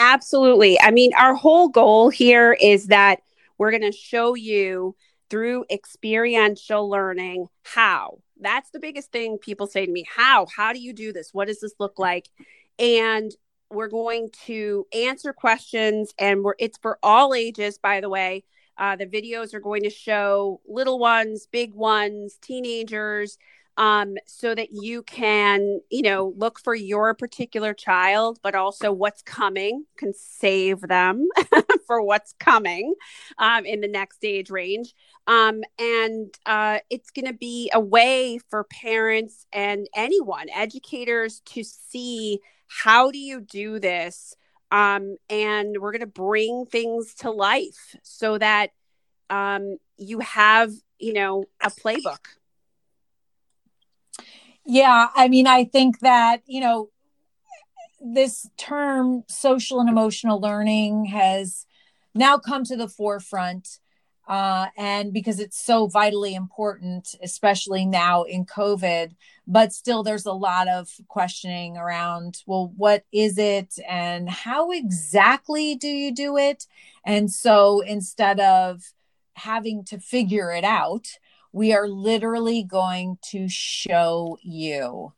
Absolutely. 0.00 0.80
I 0.80 0.90
mean, 0.92 1.12
our 1.14 1.34
whole 1.34 1.68
goal 1.68 2.08
here 2.08 2.56
is 2.58 2.86
that 2.86 3.20
we're 3.58 3.70
going 3.70 3.82
to 3.82 3.92
show 3.92 4.34
you 4.34 4.96
through 5.28 5.66
experiential 5.70 6.88
learning 6.88 7.48
how. 7.64 8.18
That's 8.40 8.70
the 8.70 8.80
biggest 8.80 9.12
thing 9.12 9.36
people 9.36 9.66
say 9.66 9.84
to 9.84 9.92
me 9.92 10.06
how? 10.16 10.46
How 10.56 10.72
do 10.72 10.80
you 10.80 10.94
do 10.94 11.12
this? 11.12 11.34
What 11.34 11.48
does 11.48 11.60
this 11.60 11.74
look 11.78 11.98
like? 11.98 12.30
And 12.78 13.30
we're 13.70 13.88
going 13.88 14.30
to 14.46 14.86
answer 14.94 15.34
questions 15.34 16.14
and 16.18 16.42
we're 16.42 16.54
it's 16.58 16.78
for 16.78 16.98
all 17.02 17.34
ages 17.34 17.76
by 17.76 18.00
the 18.00 18.08
way. 18.08 18.44
Uh, 18.78 18.96
the 18.96 19.06
videos 19.06 19.52
are 19.52 19.60
going 19.60 19.82
to 19.82 19.90
show 19.90 20.62
little 20.66 20.98
ones 20.98 21.46
big 21.52 21.74
ones 21.74 22.38
teenagers 22.40 23.36
um, 23.76 24.16
so 24.26 24.54
that 24.54 24.68
you 24.72 25.02
can 25.02 25.80
you 25.90 26.02
know 26.02 26.34
look 26.36 26.58
for 26.60 26.74
your 26.74 27.14
particular 27.14 27.72
child 27.74 28.38
but 28.42 28.54
also 28.54 28.92
what's 28.92 29.22
coming 29.22 29.84
can 29.96 30.12
save 30.12 30.80
them 30.82 31.28
for 31.90 32.00
what's 32.00 32.34
coming 32.34 32.94
um, 33.38 33.66
in 33.66 33.80
the 33.80 33.88
next 33.88 34.24
age 34.24 34.48
range. 34.48 34.94
Um, 35.26 35.62
and 35.76 36.32
uh, 36.46 36.78
it's 36.88 37.10
going 37.10 37.26
to 37.26 37.32
be 37.32 37.68
a 37.74 37.80
way 37.80 38.38
for 38.48 38.62
parents 38.62 39.44
and 39.52 39.88
anyone 39.92 40.48
educators 40.50 41.40
to 41.46 41.64
see 41.64 42.38
how 42.68 43.10
do 43.10 43.18
you 43.18 43.40
do 43.40 43.80
this 43.80 44.36
um, 44.70 45.16
and 45.28 45.78
we're 45.80 45.90
going 45.90 46.00
to 46.00 46.06
bring 46.06 46.64
things 46.64 47.14
to 47.14 47.30
life 47.32 47.96
so 48.04 48.38
that 48.38 48.70
um, 49.28 49.78
you 49.96 50.20
have 50.20 50.70
you 51.00 51.12
know 51.12 51.44
a 51.60 51.70
playbook 51.70 52.36
yeah, 54.70 55.08
I 55.16 55.28
mean, 55.28 55.48
I 55.48 55.64
think 55.64 55.98
that, 55.98 56.42
you 56.46 56.60
know, 56.60 56.90
this 58.00 58.48
term 58.56 59.24
social 59.26 59.80
and 59.80 59.88
emotional 59.88 60.40
learning 60.40 61.06
has 61.06 61.66
now 62.14 62.38
come 62.38 62.64
to 62.64 62.76
the 62.76 62.88
forefront. 62.88 63.80
Uh, 64.28 64.68
and 64.76 65.12
because 65.12 65.40
it's 65.40 65.58
so 65.58 65.88
vitally 65.88 66.36
important, 66.36 67.16
especially 67.20 67.84
now 67.84 68.22
in 68.22 68.46
COVID, 68.46 69.16
but 69.44 69.72
still 69.72 70.04
there's 70.04 70.26
a 70.26 70.32
lot 70.32 70.68
of 70.68 70.88
questioning 71.08 71.76
around, 71.76 72.44
well, 72.46 72.72
what 72.76 73.04
is 73.10 73.38
it 73.38 73.74
and 73.88 74.30
how 74.30 74.70
exactly 74.70 75.74
do 75.74 75.88
you 75.88 76.14
do 76.14 76.36
it? 76.36 76.68
And 77.04 77.28
so 77.28 77.80
instead 77.80 78.38
of 78.38 78.92
having 79.34 79.82
to 79.86 79.98
figure 79.98 80.52
it 80.52 80.62
out, 80.62 81.08
we 81.52 81.72
are 81.72 81.88
literally 81.88 82.62
going 82.62 83.18
to 83.30 83.48
show 83.48 84.38
you. 84.42 85.12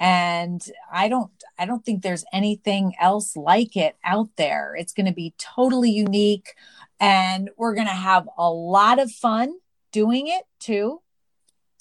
And 0.00 0.62
i 0.92 1.08
don't 1.08 1.32
i 1.58 1.66
don't 1.66 1.84
think 1.84 2.02
there's 2.02 2.24
anything 2.32 2.94
else 3.00 3.36
like 3.36 3.76
it 3.76 3.96
out 4.04 4.28
there. 4.36 4.76
It's 4.78 4.92
going 4.92 5.06
to 5.06 5.12
be 5.12 5.34
totally 5.38 5.90
unique 5.90 6.54
and 7.00 7.50
we're 7.56 7.74
going 7.74 7.88
to 7.88 7.92
have 7.92 8.28
a 8.38 8.48
lot 8.48 9.00
of 9.00 9.10
fun 9.10 9.58
doing 9.90 10.28
it 10.28 10.44
too 10.60 11.00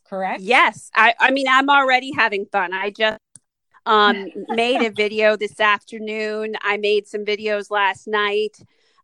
correct? 0.08 0.42
Yes. 0.42 0.90
I 0.96 1.14
i 1.20 1.32
mean 1.32 1.48
i'm 1.50 1.70
already 1.70 2.12
having 2.12 2.46
fun. 2.46 2.74
I 2.74 2.92
just 2.92 3.20
um 3.86 4.28
made 4.50 4.82
a 4.82 4.92
video 4.92 5.36
this 5.36 5.60
afternoon. 5.60 6.56
I 6.62 6.78
made 6.78 7.08
some 7.08 7.26
videos 7.26 7.70
last 7.70 8.08
night 8.08 8.58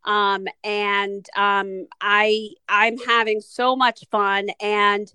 um 0.06 0.48
and 0.64 1.28
um 1.36 1.88
i 2.02 2.50
i'm 2.70 2.98
having 2.98 3.42
so 3.42 3.76
much 3.76 4.04
fun 4.12 4.50
and 4.62 5.14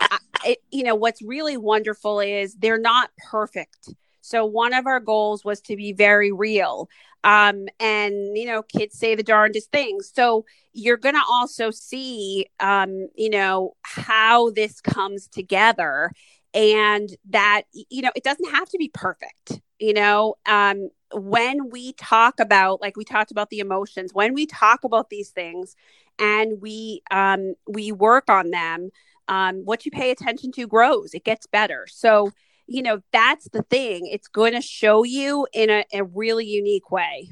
I, 0.00 0.18
it, 0.44 0.58
you 0.70 0.84
know 0.84 0.94
what's 0.94 1.22
really 1.22 1.56
wonderful 1.56 2.20
is 2.20 2.54
they're 2.56 2.78
not 2.78 3.10
perfect. 3.30 3.90
So 4.20 4.44
one 4.44 4.72
of 4.72 4.86
our 4.86 5.00
goals 5.00 5.44
was 5.44 5.60
to 5.62 5.76
be 5.76 5.92
very 5.92 6.32
real. 6.32 6.88
Um, 7.24 7.68
and 7.78 8.36
you 8.36 8.46
know 8.46 8.62
kids 8.62 8.98
say 8.98 9.14
the 9.14 9.22
darndest 9.22 9.70
things. 9.70 10.10
So 10.14 10.44
you're 10.72 10.96
going 10.96 11.14
to 11.14 11.22
also 11.30 11.70
see 11.70 12.46
um, 12.60 13.08
you 13.14 13.30
know 13.30 13.74
how 13.82 14.50
this 14.50 14.80
comes 14.80 15.28
together 15.28 16.10
and 16.54 17.10
that 17.30 17.62
you 17.72 18.02
know 18.02 18.10
it 18.16 18.24
doesn't 18.24 18.50
have 18.50 18.68
to 18.70 18.78
be 18.78 18.90
perfect 18.92 19.60
you 19.82 19.92
know? 19.92 20.36
Um, 20.46 20.90
when 21.14 21.70
we 21.70 21.92
talk 21.94 22.40
about 22.40 22.80
like 22.80 22.96
we 22.96 23.04
talked 23.04 23.30
about 23.30 23.50
the 23.50 23.60
emotions 23.60 24.12
when 24.12 24.34
we 24.34 24.46
talk 24.46 24.84
about 24.84 25.10
these 25.10 25.30
things 25.30 25.76
and 26.18 26.60
we 26.60 27.02
um, 27.10 27.54
we 27.66 27.92
work 27.92 28.28
on 28.28 28.50
them 28.50 28.90
um, 29.28 29.64
what 29.64 29.84
you 29.84 29.90
pay 29.90 30.10
attention 30.10 30.52
to 30.52 30.66
grows 30.66 31.14
it 31.14 31.24
gets 31.24 31.46
better 31.46 31.86
so 31.88 32.30
you 32.66 32.82
know 32.82 33.00
that's 33.12 33.48
the 33.50 33.62
thing 33.62 34.06
it's 34.06 34.28
going 34.28 34.52
to 34.52 34.60
show 34.60 35.04
you 35.04 35.46
in 35.52 35.70
a, 35.70 35.84
a 35.92 36.04
really 36.04 36.46
unique 36.46 36.90
way 36.90 37.28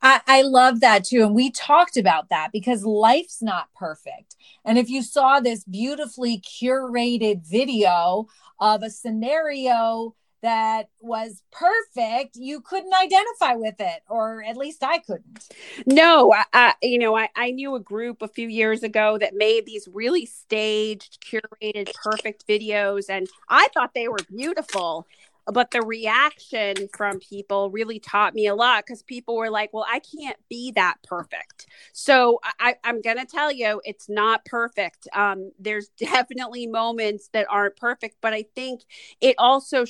I, 0.00 0.20
I, 0.26 0.42
love 0.42 0.80
that 0.80 1.04
too. 1.04 1.22
And 1.22 1.34
we 1.34 1.50
talked 1.50 1.98
about 1.98 2.30
that 2.30 2.52
because 2.52 2.84
life's 2.84 3.42
not 3.42 3.68
perfect. 3.74 4.36
And 4.64 4.78
if 4.78 4.88
you 4.88 5.02
saw 5.02 5.40
this 5.40 5.62
beautifully 5.64 6.40
curated 6.40 7.46
video 7.46 8.26
of 8.58 8.82
a 8.82 8.90
scenario 8.90 10.14
that 10.42 10.88
was 11.00 11.42
perfect, 11.50 12.36
you 12.36 12.60
couldn't 12.60 12.92
identify 12.94 13.54
with 13.54 13.76
it, 13.80 14.02
or 14.08 14.42
at 14.44 14.56
least 14.56 14.82
I 14.82 14.98
couldn't. 14.98 15.48
No, 15.86 16.32
I, 16.32 16.44
I, 16.52 16.74
you 16.82 16.98
know, 16.98 17.16
I, 17.16 17.28
I 17.36 17.50
knew 17.50 17.74
a 17.74 17.80
group 17.80 18.22
a 18.22 18.28
few 18.28 18.48
years 18.48 18.82
ago 18.82 19.18
that 19.18 19.34
made 19.34 19.66
these 19.66 19.88
really 19.92 20.26
staged, 20.26 21.18
curated, 21.24 21.92
perfect 21.94 22.46
videos, 22.46 23.06
and 23.08 23.26
I 23.48 23.68
thought 23.74 23.94
they 23.94 24.08
were 24.08 24.18
beautiful. 24.28 25.06
But 25.50 25.70
the 25.70 25.80
reaction 25.80 26.88
from 26.94 27.20
people 27.20 27.70
really 27.70 27.98
taught 27.98 28.34
me 28.34 28.46
a 28.48 28.54
lot 28.54 28.84
because 28.84 29.02
people 29.02 29.34
were 29.34 29.48
like, 29.48 29.72
well, 29.72 29.86
I 29.90 30.00
can't 30.00 30.36
be 30.50 30.72
that 30.72 30.96
perfect. 31.02 31.66
So 31.94 32.38
I, 32.60 32.74
I'm 32.84 33.00
going 33.00 33.16
to 33.16 33.24
tell 33.24 33.50
you, 33.50 33.80
it's 33.84 34.10
not 34.10 34.44
perfect. 34.44 35.08
Um, 35.14 35.52
there's 35.58 35.88
definitely 35.98 36.66
moments 36.66 37.30
that 37.32 37.46
aren't 37.48 37.76
perfect, 37.76 38.16
but 38.20 38.34
I 38.34 38.44
think 38.54 38.82
it 39.22 39.36
also 39.38 39.86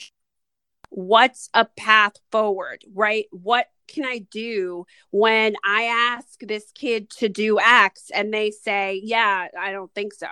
what's 0.90 1.50
a 1.54 1.64
path 1.64 2.14
forward, 2.30 2.84
right? 2.94 3.26
What 3.30 3.66
can 3.88 4.04
I 4.04 4.18
do 4.30 4.86
when 5.10 5.56
I 5.64 5.84
ask 5.84 6.40
this 6.40 6.70
kid 6.72 7.10
to 7.10 7.28
do 7.28 7.58
X 7.58 8.10
and 8.14 8.32
they 8.32 8.50
say, 8.50 9.00
yeah, 9.02 9.48
I 9.58 9.72
don't 9.72 9.92
think 9.94 10.12
so. 10.12 10.28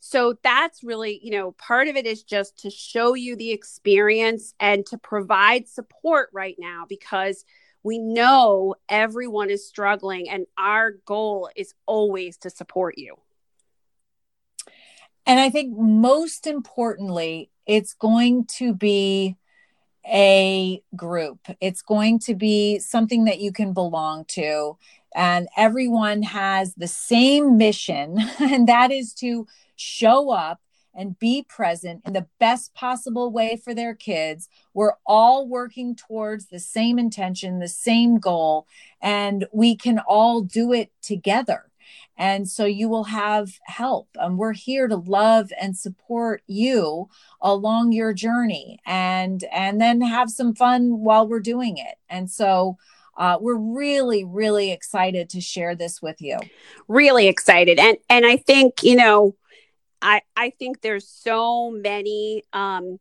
So 0.00 0.36
that's 0.42 0.82
really, 0.82 1.20
you 1.22 1.30
know, 1.30 1.52
part 1.52 1.88
of 1.88 1.96
it 1.96 2.06
is 2.06 2.22
just 2.22 2.58
to 2.60 2.70
show 2.70 3.14
you 3.14 3.36
the 3.36 3.52
experience 3.52 4.54
and 4.58 4.84
to 4.86 4.98
provide 4.98 5.68
support 5.68 6.30
right 6.32 6.56
now 6.58 6.84
because 6.88 7.44
we 7.82 7.98
know 7.98 8.74
everyone 8.88 9.50
is 9.50 9.66
struggling 9.66 10.28
and 10.28 10.46
our 10.58 10.92
goal 11.04 11.50
is 11.54 11.74
always 11.86 12.36
to 12.38 12.50
support 12.50 12.98
you. 12.98 13.16
And 15.26 15.38
I 15.38 15.50
think 15.50 15.76
most 15.76 16.46
importantly, 16.46 17.50
it's 17.66 17.94
going 17.94 18.46
to 18.56 18.74
be 18.74 19.36
a 20.06 20.82
group. 20.96 21.38
It's 21.60 21.82
going 21.82 22.18
to 22.20 22.34
be 22.34 22.78
something 22.78 23.24
that 23.24 23.40
you 23.40 23.52
can 23.52 23.72
belong 23.72 24.24
to. 24.26 24.76
And 25.14 25.48
everyone 25.56 26.22
has 26.22 26.74
the 26.74 26.86
same 26.86 27.56
mission, 27.56 28.18
and 28.40 28.68
that 28.68 28.90
is 28.92 29.12
to 29.14 29.46
show 29.76 30.30
up 30.30 30.60
and 30.94 31.18
be 31.18 31.44
present 31.48 32.02
in 32.04 32.12
the 32.12 32.26
best 32.38 32.74
possible 32.74 33.30
way 33.30 33.56
for 33.56 33.74
their 33.74 33.94
kids. 33.94 34.48
We're 34.74 34.94
all 35.06 35.46
working 35.46 35.94
towards 35.94 36.46
the 36.46 36.58
same 36.58 36.98
intention, 36.98 37.58
the 37.58 37.68
same 37.68 38.18
goal, 38.18 38.66
and 39.00 39.46
we 39.52 39.76
can 39.76 39.98
all 40.00 40.42
do 40.42 40.72
it 40.72 40.90
together. 41.00 41.69
And 42.20 42.46
so 42.46 42.66
you 42.66 42.90
will 42.90 43.04
have 43.04 43.58
help. 43.64 44.10
And 44.14 44.36
we're 44.36 44.52
here 44.52 44.88
to 44.88 44.96
love 44.96 45.50
and 45.58 45.74
support 45.74 46.42
you 46.46 47.08
along 47.40 47.92
your 47.92 48.12
journey 48.12 48.78
and 48.84 49.42
and 49.50 49.80
then 49.80 50.02
have 50.02 50.28
some 50.28 50.54
fun 50.54 51.00
while 51.00 51.26
we're 51.26 51.40
doing 51.40 51.78
it. 51.78 51.96
And 52.10 52.30
so 52.30 52.76
uh, 53.16 53.38
we're 53.40 53.56
really, 53.56 54.22
really 54.24 54.70
excited 54.70 55.30
to 55.30 55.40
share 55.40 55.74
this 55.74 56.02
with 56.02 56.20
you. 56.20 56.38
Really 56.88 57.26
excited. 57.26 57.78
And 57.78 57.96
and 58.10 58.26
I 58.26 58.36
think, 58.36 58.82
you 58.82 58.96
know, 58.96 59.34
I 60.02 60.20
I 60.36 60.50
think 60.50 60.82
there's 60.82 61.08
so 61.08 61.70
many 61.70 62.44
um 62.52 62.98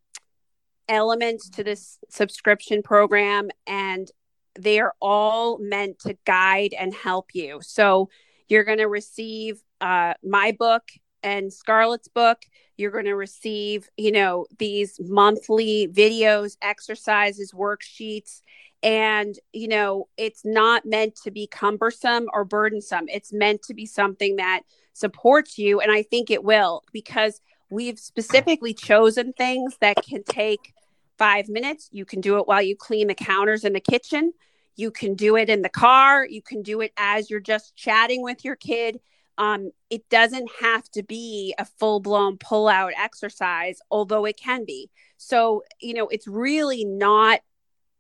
elements 0.88 1.50
to 1.50 1.64
this 1.66 2.00
subscription 2.10 2.84
program 2.84 3.50
and 3.68 4.10
they 4.58 4.80
are 4.80 4.94
all 5.02 5.58
meant 5.60 6.00
to 6.00 6.18
guide 6.26 6.74
and 6.80 6.94
help 6.94 7.32
you. 7.34 7.60
So 7.62 8.10
you're 8.50 8.64
going 8.64 8.80
to 8.80 8.88
receive 8.88 9.62
uh, 9.80 10.16
my 10.24 10.52
book 10.52 10.84
and 11.24 11.54
Scarlett's 11.54 12.08
book. 12.08 12.40
You're 12.78 12.92
going 12.92 13.06
to 13.06 13.16
receive, 13.16 13.90
you 13.98 14.12
know, 14.12 14.48
these 14.58 15.00
monthly 15.02 15.88
videos, 15.88 16.58
exercises, 16.62 17.54
worksheets. 17.54 18.42
And, 18.82 19.38
you 19.52 19.68
know, 19.68 20.08
it's 20.18 20.46
not 20.46 20.86
meant 20.86 21.16
to 21.24 21.32
be 21.32 21.48
cumbersome 21.48 22.28
or 22.34 22.46
burdensome. 22.46 23.06
It's 23.10 23.34
meant 23.34 23.62
to 23.64 23.74
be 23.74 23.86
something 23.86 24.38
that 24.38 24.62
supports 24.94 25.58
you. 25.58 25.82
And 25.82 25.92
I 25.92 26.04
think 26.04 26.32
it 26.32 26.44
will 26.44 26.84
because 26.94 27.42
we've 27.70 28.00
specifically 28.00 28.74
chosen 28.74 29.34
things 29.34 29.76
that 29.82 29.98
can 29.98 30.24
take 30.24 30.74
five 31.18 31.50
minutes. 31.50 31.90
You 31.92 32.06
can 32.06 32.22
do 32.22 32.38
it 32.38 32.48
while 32.48 32.62
you 32.62 32.76
clean 32.76 33.08
the 33.08 33.16
counters 33.16 33.66
in 33.66 33.74
the 33.74 33.82
kitchen. 33.82 34.34
You 34.80 34.92
can 34.92 35.16
do 35.16 35.36
it 35.36 35.50
in 35.50 35.62
the 35.62 35.70
car. 35.70 36.26
You 36.26 36.42
can 36.42 36.62
do 36.62 36.80
it 36.80 36.94
as 36.96 37.30
you're 37.30 37.42
just 37.42 37.76
chatting 37.76 38.24
with 38.24 38.46
your 38.46 38.56
kid. 38.56 39.02
Um, 39.38 39.72
it 39.90 40.08
doesn't 40.10 40.50
have 40.62 40.90
to 40.92 41.04
be 41.04 41.54
a 41.58 41.66
full 41.66 42.00
blown 42.00 42.38
pull 42.38 42.70
out 42.70 42.94
exercise, 42.98 43.80
although 43.92 44.24
it 44.24 44.38
can 44.38 44.64
be. 44.64 44.90
So, 45.18 45.64
you 45.82 45.94
know, 45.94 46.08
it's 46.08 46.28
really 46.28 46.86
not 46.86 47.42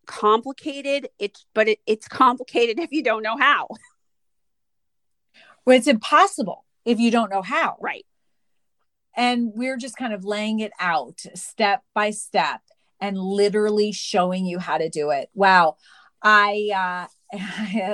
complicated. 0.05 1.09
It's, 1.19 1.45
but 1.53 1.67
it, 1.67 1.80
it's 1.86 2.07
complicated 2.07 2.80
if 2.80 2.93
you 2.93 3.03
don't 3.03 3.23
know 3.23 3.38
how. 3.38 3.67
Well, 5.65 5.77
it's 5.77 5.88
impossible 5.88 6.63
if 6.86 6.97
you 6.97 7.11
don't 7.11 7.30
know 7.30 7.41
how. 7.41 7.75
Right. 7.82 8.05
And 9.17 9.51
we're 9.53 9.77
just 9.77 9.97
kind 9.97 10.13
of 10.13 10.23
laying 10.23 10.61
it 10.61 10.71
out 10.80 11.19
step 11.36 11.84
by 11.93 12.11
step 12.11 12.61
and 13.01 13.17
literally 13.17 13.91
showing 13.91 14.45
you 14.45 14.59
how 14.59 14.77
to 14.77 14.88
do 14.88 15.11
it. 15.11 15.30
Wow. 15.34 15.75
I, 16.22 17.07
uh, 17.34 17.39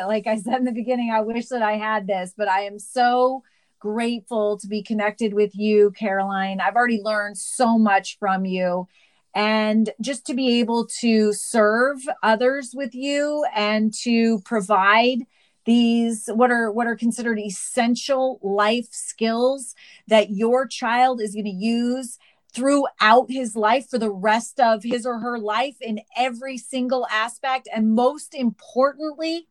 like 0.08 0.28
I 0.28 0.38
said 0.38 0.56
in 0.56 0.66
the 0.66 0.72
beginning, 0.72 1.12
I 1.12 1.22
wish 1.22 1.48
that 1.48 1.62
I 1.62 1.74
had 1.74 2.08
this, 2.08 2.34
but 2.36 2.48
I 2.48 2.62
am 2.62 2.80
so 2.80 3.44
grateful 3.80 4.58
to 4.58 4.68
be 4.68 4.82
connected 4.82 5.34
with 5.34 5.56
you, 5.56 5.92
Caroline. 5.92 6.60
I've 6.60 6.76
already 6.76 7.02
learned 7.02 7.38
so 7.38 7.78
much 7.78 8.18
from 8.20 8.46
you. 8.46 8.88
And 9.36 9.90
just 10.00 10.26
to 10.28 10.34
be 10.34 10.60
able 10.60 10.88
to 11.02 11.34
serve 11.34 12.00
others 12.24 12.72
with 12.74 12.96
you 12.96 13.46
and 13.54 13.94
to 14.02 14.40
provide 14.42 15.20
these 15.66 16.30
what 16.34 16.52
are 16.52 16.72
what 16.72 16.88
are 16.88 16.96
considered 16.96 17.40
essential 17.40 18.40
life 18.42 18.88
skills 18.92 19.74
that 20.08 20.30
your 20.30 20.68
child 20.68 21.20
is 21.20 21.34
going 21.34 21.46
to 21.46 21.52
use 21.52 22.18
throughout 22.56 23.26
his 23.30 23.56
life 23.56 23.90
for 23.90 23.98
the 23.98 24.12
rest 24.12 24.60
of 24.60 24.84
his 24.84 25.06
or 25.06 25.20
her 25.20 25.38
life 25.38 25.76
in 25.82 26.00
every 26.16 26.58
single 26.58 27.06
aspect. 27.12 27.68
And 27.74 27.94
most 27.94 28.34
importantly, 28.34 29.48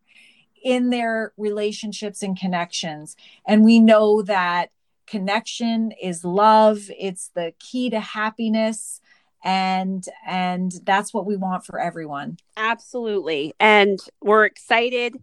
in 0.63 0.89
their 0.89 1.33
relationships 1.37 2.23
and 2.23 2.39
connections. 2.39 3.17
And 3.47 3.65
we 3.65 3.79
know 3.79 4.23
that 4.23 4.71
connection 5.07 5.93
is 5.93 6.25
love, 6.25 6.91
it's 6.99 7.31
the 7.35 7.53
key 7.59 7.91
to 7.91 8.01
happiness 8.01 9.03
and 9.45 10.07
and 10.27 10.73
that's 10.85 11.13
what 11.13 11.27
we 11.27 11.37
want 11.37 11.65
for 11.65 11.79
everyone 11.79 12.39
absolutely 12.57 13.53
and 13.61 14.01
we're 14.23 14.47
excited 14.47 15.15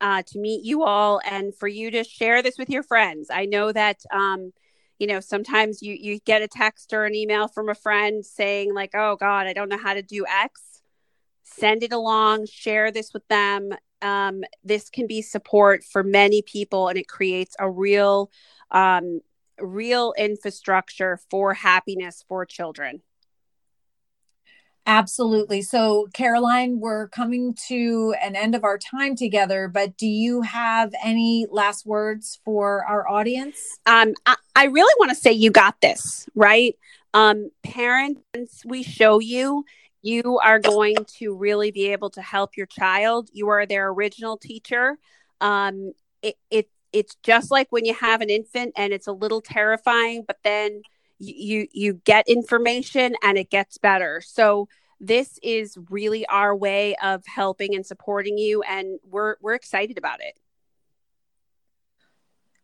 uh, 0.00 0.22
to 0.26 0.38
meet 0.38 0.64
you 0.64 0.82
all 0.84 1.20
and 1.24 1.54
for 1.54 1.68
you 1.68 1.90
to 1.90 2.04
share 2.04 2.42
this 2.42 2.58
with 2.58 2.68
your 2.68 2.82
friends 2.82 3.28
i 3.30 3.44
know 3.44 3.70
that 3.72 4.00
um, 4.12 4.52
you 4.98 5.06
know 5.06 5.20
sometimes 5.20 5.82
you 5.82 5.94
you 5.94 6.18
get 6.20 6.42
a 6.42 6.48
text 6.48 6.92
or 6.92 7.04
an 7.04 7.14
email 7.14 7.48
from 7.48 7.68
a 7.68 7.74
friend 7.74 8.24
saying 8.24 8.74
like 8.74 8.90
oh 8.94 9.16
god 9.16 9.46
i 9.46 9.52
don't 9.52 9.68
know 9.68 9.78
how 9.78 9.94
to 9.94 10.02
do 10.02 10.24
x. 10.26 10.82
Send 11.44 11.82
it 11.82 11.92
along 11.92 12.46
share 12.46 12.90
this 12.90 13.12
with 13.14 13.26
them. 13.28 13.70
Um, 14.02 14.44
this 14.62 14.90
can 14.90 15.06
be 15.06 15.22
support 15.22 15.82
for 15.82 16.04
many 16.04 16.42
people 16.42 16.88
and 16.88 16.98
it 16.98 17.08
creates 17.08 17.56
a 17.58 17.68
real 17.70 18.30
um, 18.70 19.20
real 19.58 20.14
infrastructure 20.16 21.18
for 21.30 21.54
happiness 21.54 22.24
for 22.28 22.44
children 22.44 23.02
Absolutely. 24.88 25.60
So, 25.60 26.08
Caroline, 26.14 26.80
we're 26.80 27.08
coming 27.08 27.54
to 27.68 28.14
an 28.22 28.34
end 28.34 28.54
of 28.54 28.64
our 28.64 28.78
time 28.78 29.14
together, 29.16 29.68
but 29.68 29.98
do 29.98 30.06
you 30.06 30.40
have 30.40 30.94
any 31.04 31.46
last 31.50 31.84
words 31.84 32.40
for 32.42 32.86
our 32.86 33.06
audience? 33.06 33.78
Um, 33.84 34.14
I, 34.24 34.36
I 34.56 34.64
really 34.64 34.94
want 34.98 35.10
to 35.10 35.14
say 35.14 35.30
you 35.30 35.50
got 35.50 35.78
this, 35.82 36.26
right? 36.34 36.74
Um, 37.12 37.50
parents, 37.62 38.22
we 38.64 38.82
show 38.82 39.18
you, 39.18 39.66
you 40.00 40.38
are 40.42 40.58
going 40.58 40.96
to 41.18 41.36
really 41.36 41.70
be 41.70 41.92
able 41.92 42.08
to 42.10 42.22
help 42.22 42.56
your 42.56 42.66
child. 42.66 43.28
You 43.34 43.50
are 43.50 43.66
their 43.66 43.90
original 43.90 44.38
teacher. 44.38 44.96
Um, 45.42 45.92
it, 46.22 46.36
it 46.50 46.70
it's 46.94 47.14
just 47.22 47.50
like 47.50 47.66
when 47.68 47.84
you 47.84 47.92
have 47.92 48.22
an 48.22 48.30
infant 48.30 48.72
and 48.74 48.94
it's 48.94 49.06
a 49.06 49.12
little 49.12 49.42
terrifying, 49.42 50.24
but 50.26 50.38
then 50.44 50.80
you 51.18 51.66
you 51.72 51.94
get 52.04 52.28
information 52.28 53.14
and 53.22 53.38
it 53.38 53.50
gets 53.50 53.78
better 53.78 54.20
so 54.24 54.68
this 55.00 55.38
is 55.42 55.76
really 55.90 56.26
our 56.26 56.54
way 56.56 56.96
of 57.02 57.24
helping 57.26 57.74
and 57.74 57.86
supporting 57.86 58.38
you 58.38 58.62
and 58.62 58.98
we're 59.04 59.36
we're 59.40 59.54
excited 59.54 59.98
about 59.98 60.20
it 60.20 60.38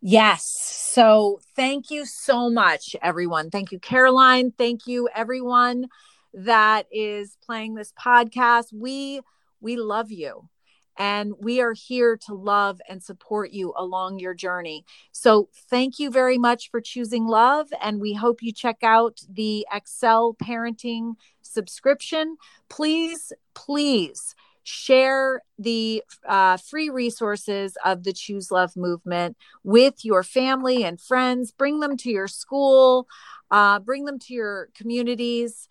Yes. 0.07 0.45
So 0.45 1.41
thank 1.57 1.91
you 1.91 2.05
so 2.05 2.51
much, 2.51 2.95
everyone. 3.01 3.49
Thank 3.49 3.73
you, 3.73 3.79
Caroline. 3.79 4.53
Thank 4.53 4.87
you, 4.87 5.09
everyone 5.15 5.87
that 6.35 6.87
is 6.93 7.39
playing 7.43 7.75
this 7.75 7.91
podcast. 7.93 8.67
We 8.71 9.23
we 9.63 9.77
love 9.77 10.13
you 10.13 10.51
and 10.97 11.35
we 11.39 11.61
are 11.61 11.73
here 11.73 12.17
to 12.27 12.35
love 12.35 12.81
and 12.89 13.03
support 13.03 13.53
you 13.53 13.73
along 13.77 14.19
your 14.19 14.35
journey. 14.35 14.85
So, 15.13 15.49
thank 15.71 15.99
you 15.99 16.11
very 16.11 16.39
much 16.39 16.71
for 16.71 16.81
choosing 16.81 17.27
love. 17.27 17.69
And 17.81 18.01
we 18.01 18.15
hope 18.15 18.43
you 18.43 18.53
check 18.53 18.79
out 18.83 19.21
the 19.29 19.67
Excel 19.73 20.35
Parenting 20.43 21.15
subscription. 21.43 22.37
Please, 22.69 23.33
please 23.55 24.35
share 24.65 25.43
the 25.59 26.03
uh, 26.27 26.57
free 26.57 26.89
resources 26.89 27.77
of 27.85 28.03
the 28.03 28.13
Choose 28.13 28.51
Love 28.51 28.77
movement 28.77 29.37
with 29.63 30.05
your 30.05 30.23
family 30.23 30.85
and 30.85 31.01
friends. 31.01 31.53
Bring 31.53 31.81
them 31.81 31.97
to 31.99 32.11
your 32.11 32.29
school, 32.29 33.07
uh, 33.51 33.79
bring 33.79 34.07
them 34.07 34.19
to 34.21 34.35
your 34.35 34.69
communities 34.75 35.69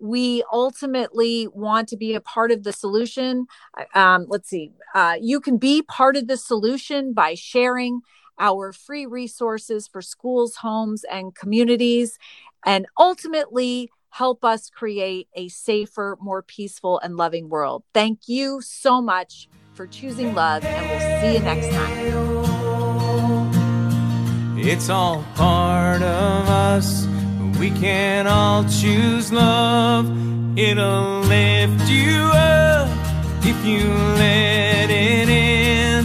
we 0.00 0.42
ultimately 0.52 1.48
want 1.48 1.88
to 1.88 1.96
be 1.96 2.14
a 2.14 2.20
part 2.20 2.50
of 2.50 2.62
the 2.62 2.72
solution. 2.72 3.46
Um, 3.94 4.26
let's 4.28 4.48
see, 4.48 4.72
uh, 4.94 5.16
you 5.20 5.40
can 5.40 5.58
be 5.58 5.82
part 5.82 6.16
of 6.16 6.26
the 6.26 6.36
solution 6.36 7.12
by 7.12 7.34
sharing 7.34 8.00
our 8.38 8.72
free 8.72 9.06
resources 9.06 9.86
for 9.86 10.02
schools, 10.02 10.56
homes, 10.56 11.04
and 11.04 11.34
communities, 11.34 12.18
and 12.64 12.86
ultimately 12.98 13.90
help 14.10 14.44
us 14.44 14.70
create 14.70 15.28
a 15.34 15.48
safer, 15.48 16.16
more 16.20 16.42
peaceful, 16.42 16.98
and 17.00 17.16
loving 17.16 17.48
world. 17.48 17.82
Thank 17.92 18.28
you 18.28 18.60
so 18.60 19.00
much 19.00 19.48
for 19.74 19.86
choosing 19.86 20.34
love, 20.34 20.64
and 20.64 20.88
we'll 20.88 21.20
see 21.20 21.34
you 21.34 21.40
next 21.44 21.70
time. 21.72 22.14
It's 24.56 24.88
all 24.88 25.24
part 25.34 26.02
of 26.02 26.48
us 26.48 27.06
we 27.64 27.70
can 27.80 28.26
all 28.26 28.62
choose 28.64 29.32
love. 29.32 30.04
It'll 30.58 31.20
lift 31.20 31.88
you 31.88 32.20
up 32.34 32.88
if 33.42 33.64
you 33.64 33.88
let 34.18 34.90
it 34.90 35.30
in. 35.30 36.04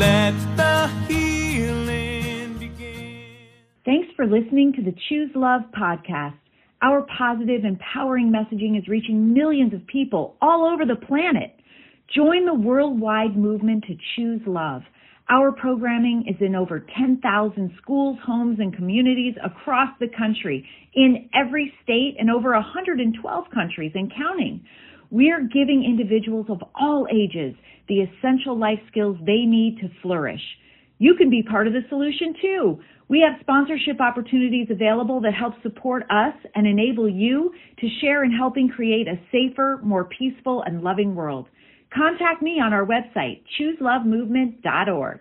Let 0.00 0.34
the 0.56 0.88
healing 1.06 2.58
begin. 2.58 3.24
Thanks 3.84 4.08
for 4.16 4.26
listening 4.26 4.72
to 4.72 4.82
the 4.82 4.96
Choose 5.08 5.30
Love 5.36 5.60
podcast. 5.80 6.34
Our 6.82 7.06
positive, 7.16 7.64
empowering 7.64 8.32
messaging 8.32 8.76
is 8.76 8.88
reaching 8.88 9.32
millions 9.32 9.72
of 9.72 9.86
people 9.86 10.34
all 10.42 10.68
over 10.68 10.84
the 10.84 11.06
planet. 11.06 11.54
Join 12.16 12.46
the 12.46 12.54
worldwide 12.54 13.36
movement 13.36 13.84
to 13.84 13.94
choose 14.16 14.40
love. 14.44 14.82
Our 15.30 15.52
programming 15.52 16.24
is 16.26 16.36
in 16.40 16.54
over 16.54 16.86
10,000 16.96 17.72
schools, 17.82 18.18
homes, 18.24 18.60
and 18.60 18.74
communities 18.74 19.34
across 19.44 19.90
the 20.00 20.08
country, 20.08 20.66
in 20.94 21.28
every 21.34 21.70
state 21.82 22.16
and 22.18 22.30
over 22.30 22.52
112 22.52 23.44
countries 23.52 23.92
and 23.94 24.10
counting. 24.10 24.64
We're 25.10 25.42
giving 25.42 25.84
individuals 25.84 26.46
of 26.48 26.62
all 26.74 27.06
ages 27.12 27.54
the 27.88 28.00
essential 28.00 28.58
life 28.58 28.80
skills 28.90 29.18
they 29.20 29.44
need 29.44 29.78
to 29.82 29.90
flourish. 30.00 30.40
You 30.96 31.14
can 31.14 31.28
be 31.28 31.42
part 31.42 31.66
of 31.66 31.74
the 31.74 31.84
solution 31.90 32.34
too. 32.40 32.80
We 33.08 33.20
have 33.20 33.38
sponsorship 33.40 34.00
opportunities 34.00 34.68
available 34.70 35.20
that 35.20 35.34
help 35.34 35.54
support 35.62 36.04
us 36.10 36.34
and 36.54 36.66
enable 36.66 37.08
you 37.08 37.52
to 37.80 37.88
share 38.00 38.24
in 38.24 38.32
helping 38.32 38.68
create 38.68 39.08
a 39.08 39.20
safer, 39.30 39.78
more 39.82 40.04
peaceful, 40.04 40.62
and 40.62 40.82
loving 40.82 41.14
world. 41.14 41.48
Contact 41.98 42.42
me 42.42 42.60
on 42.60 42.72
our 42.72 42.86
website, 42.86 43.42
chooselovemovement.org. 43.58 45.20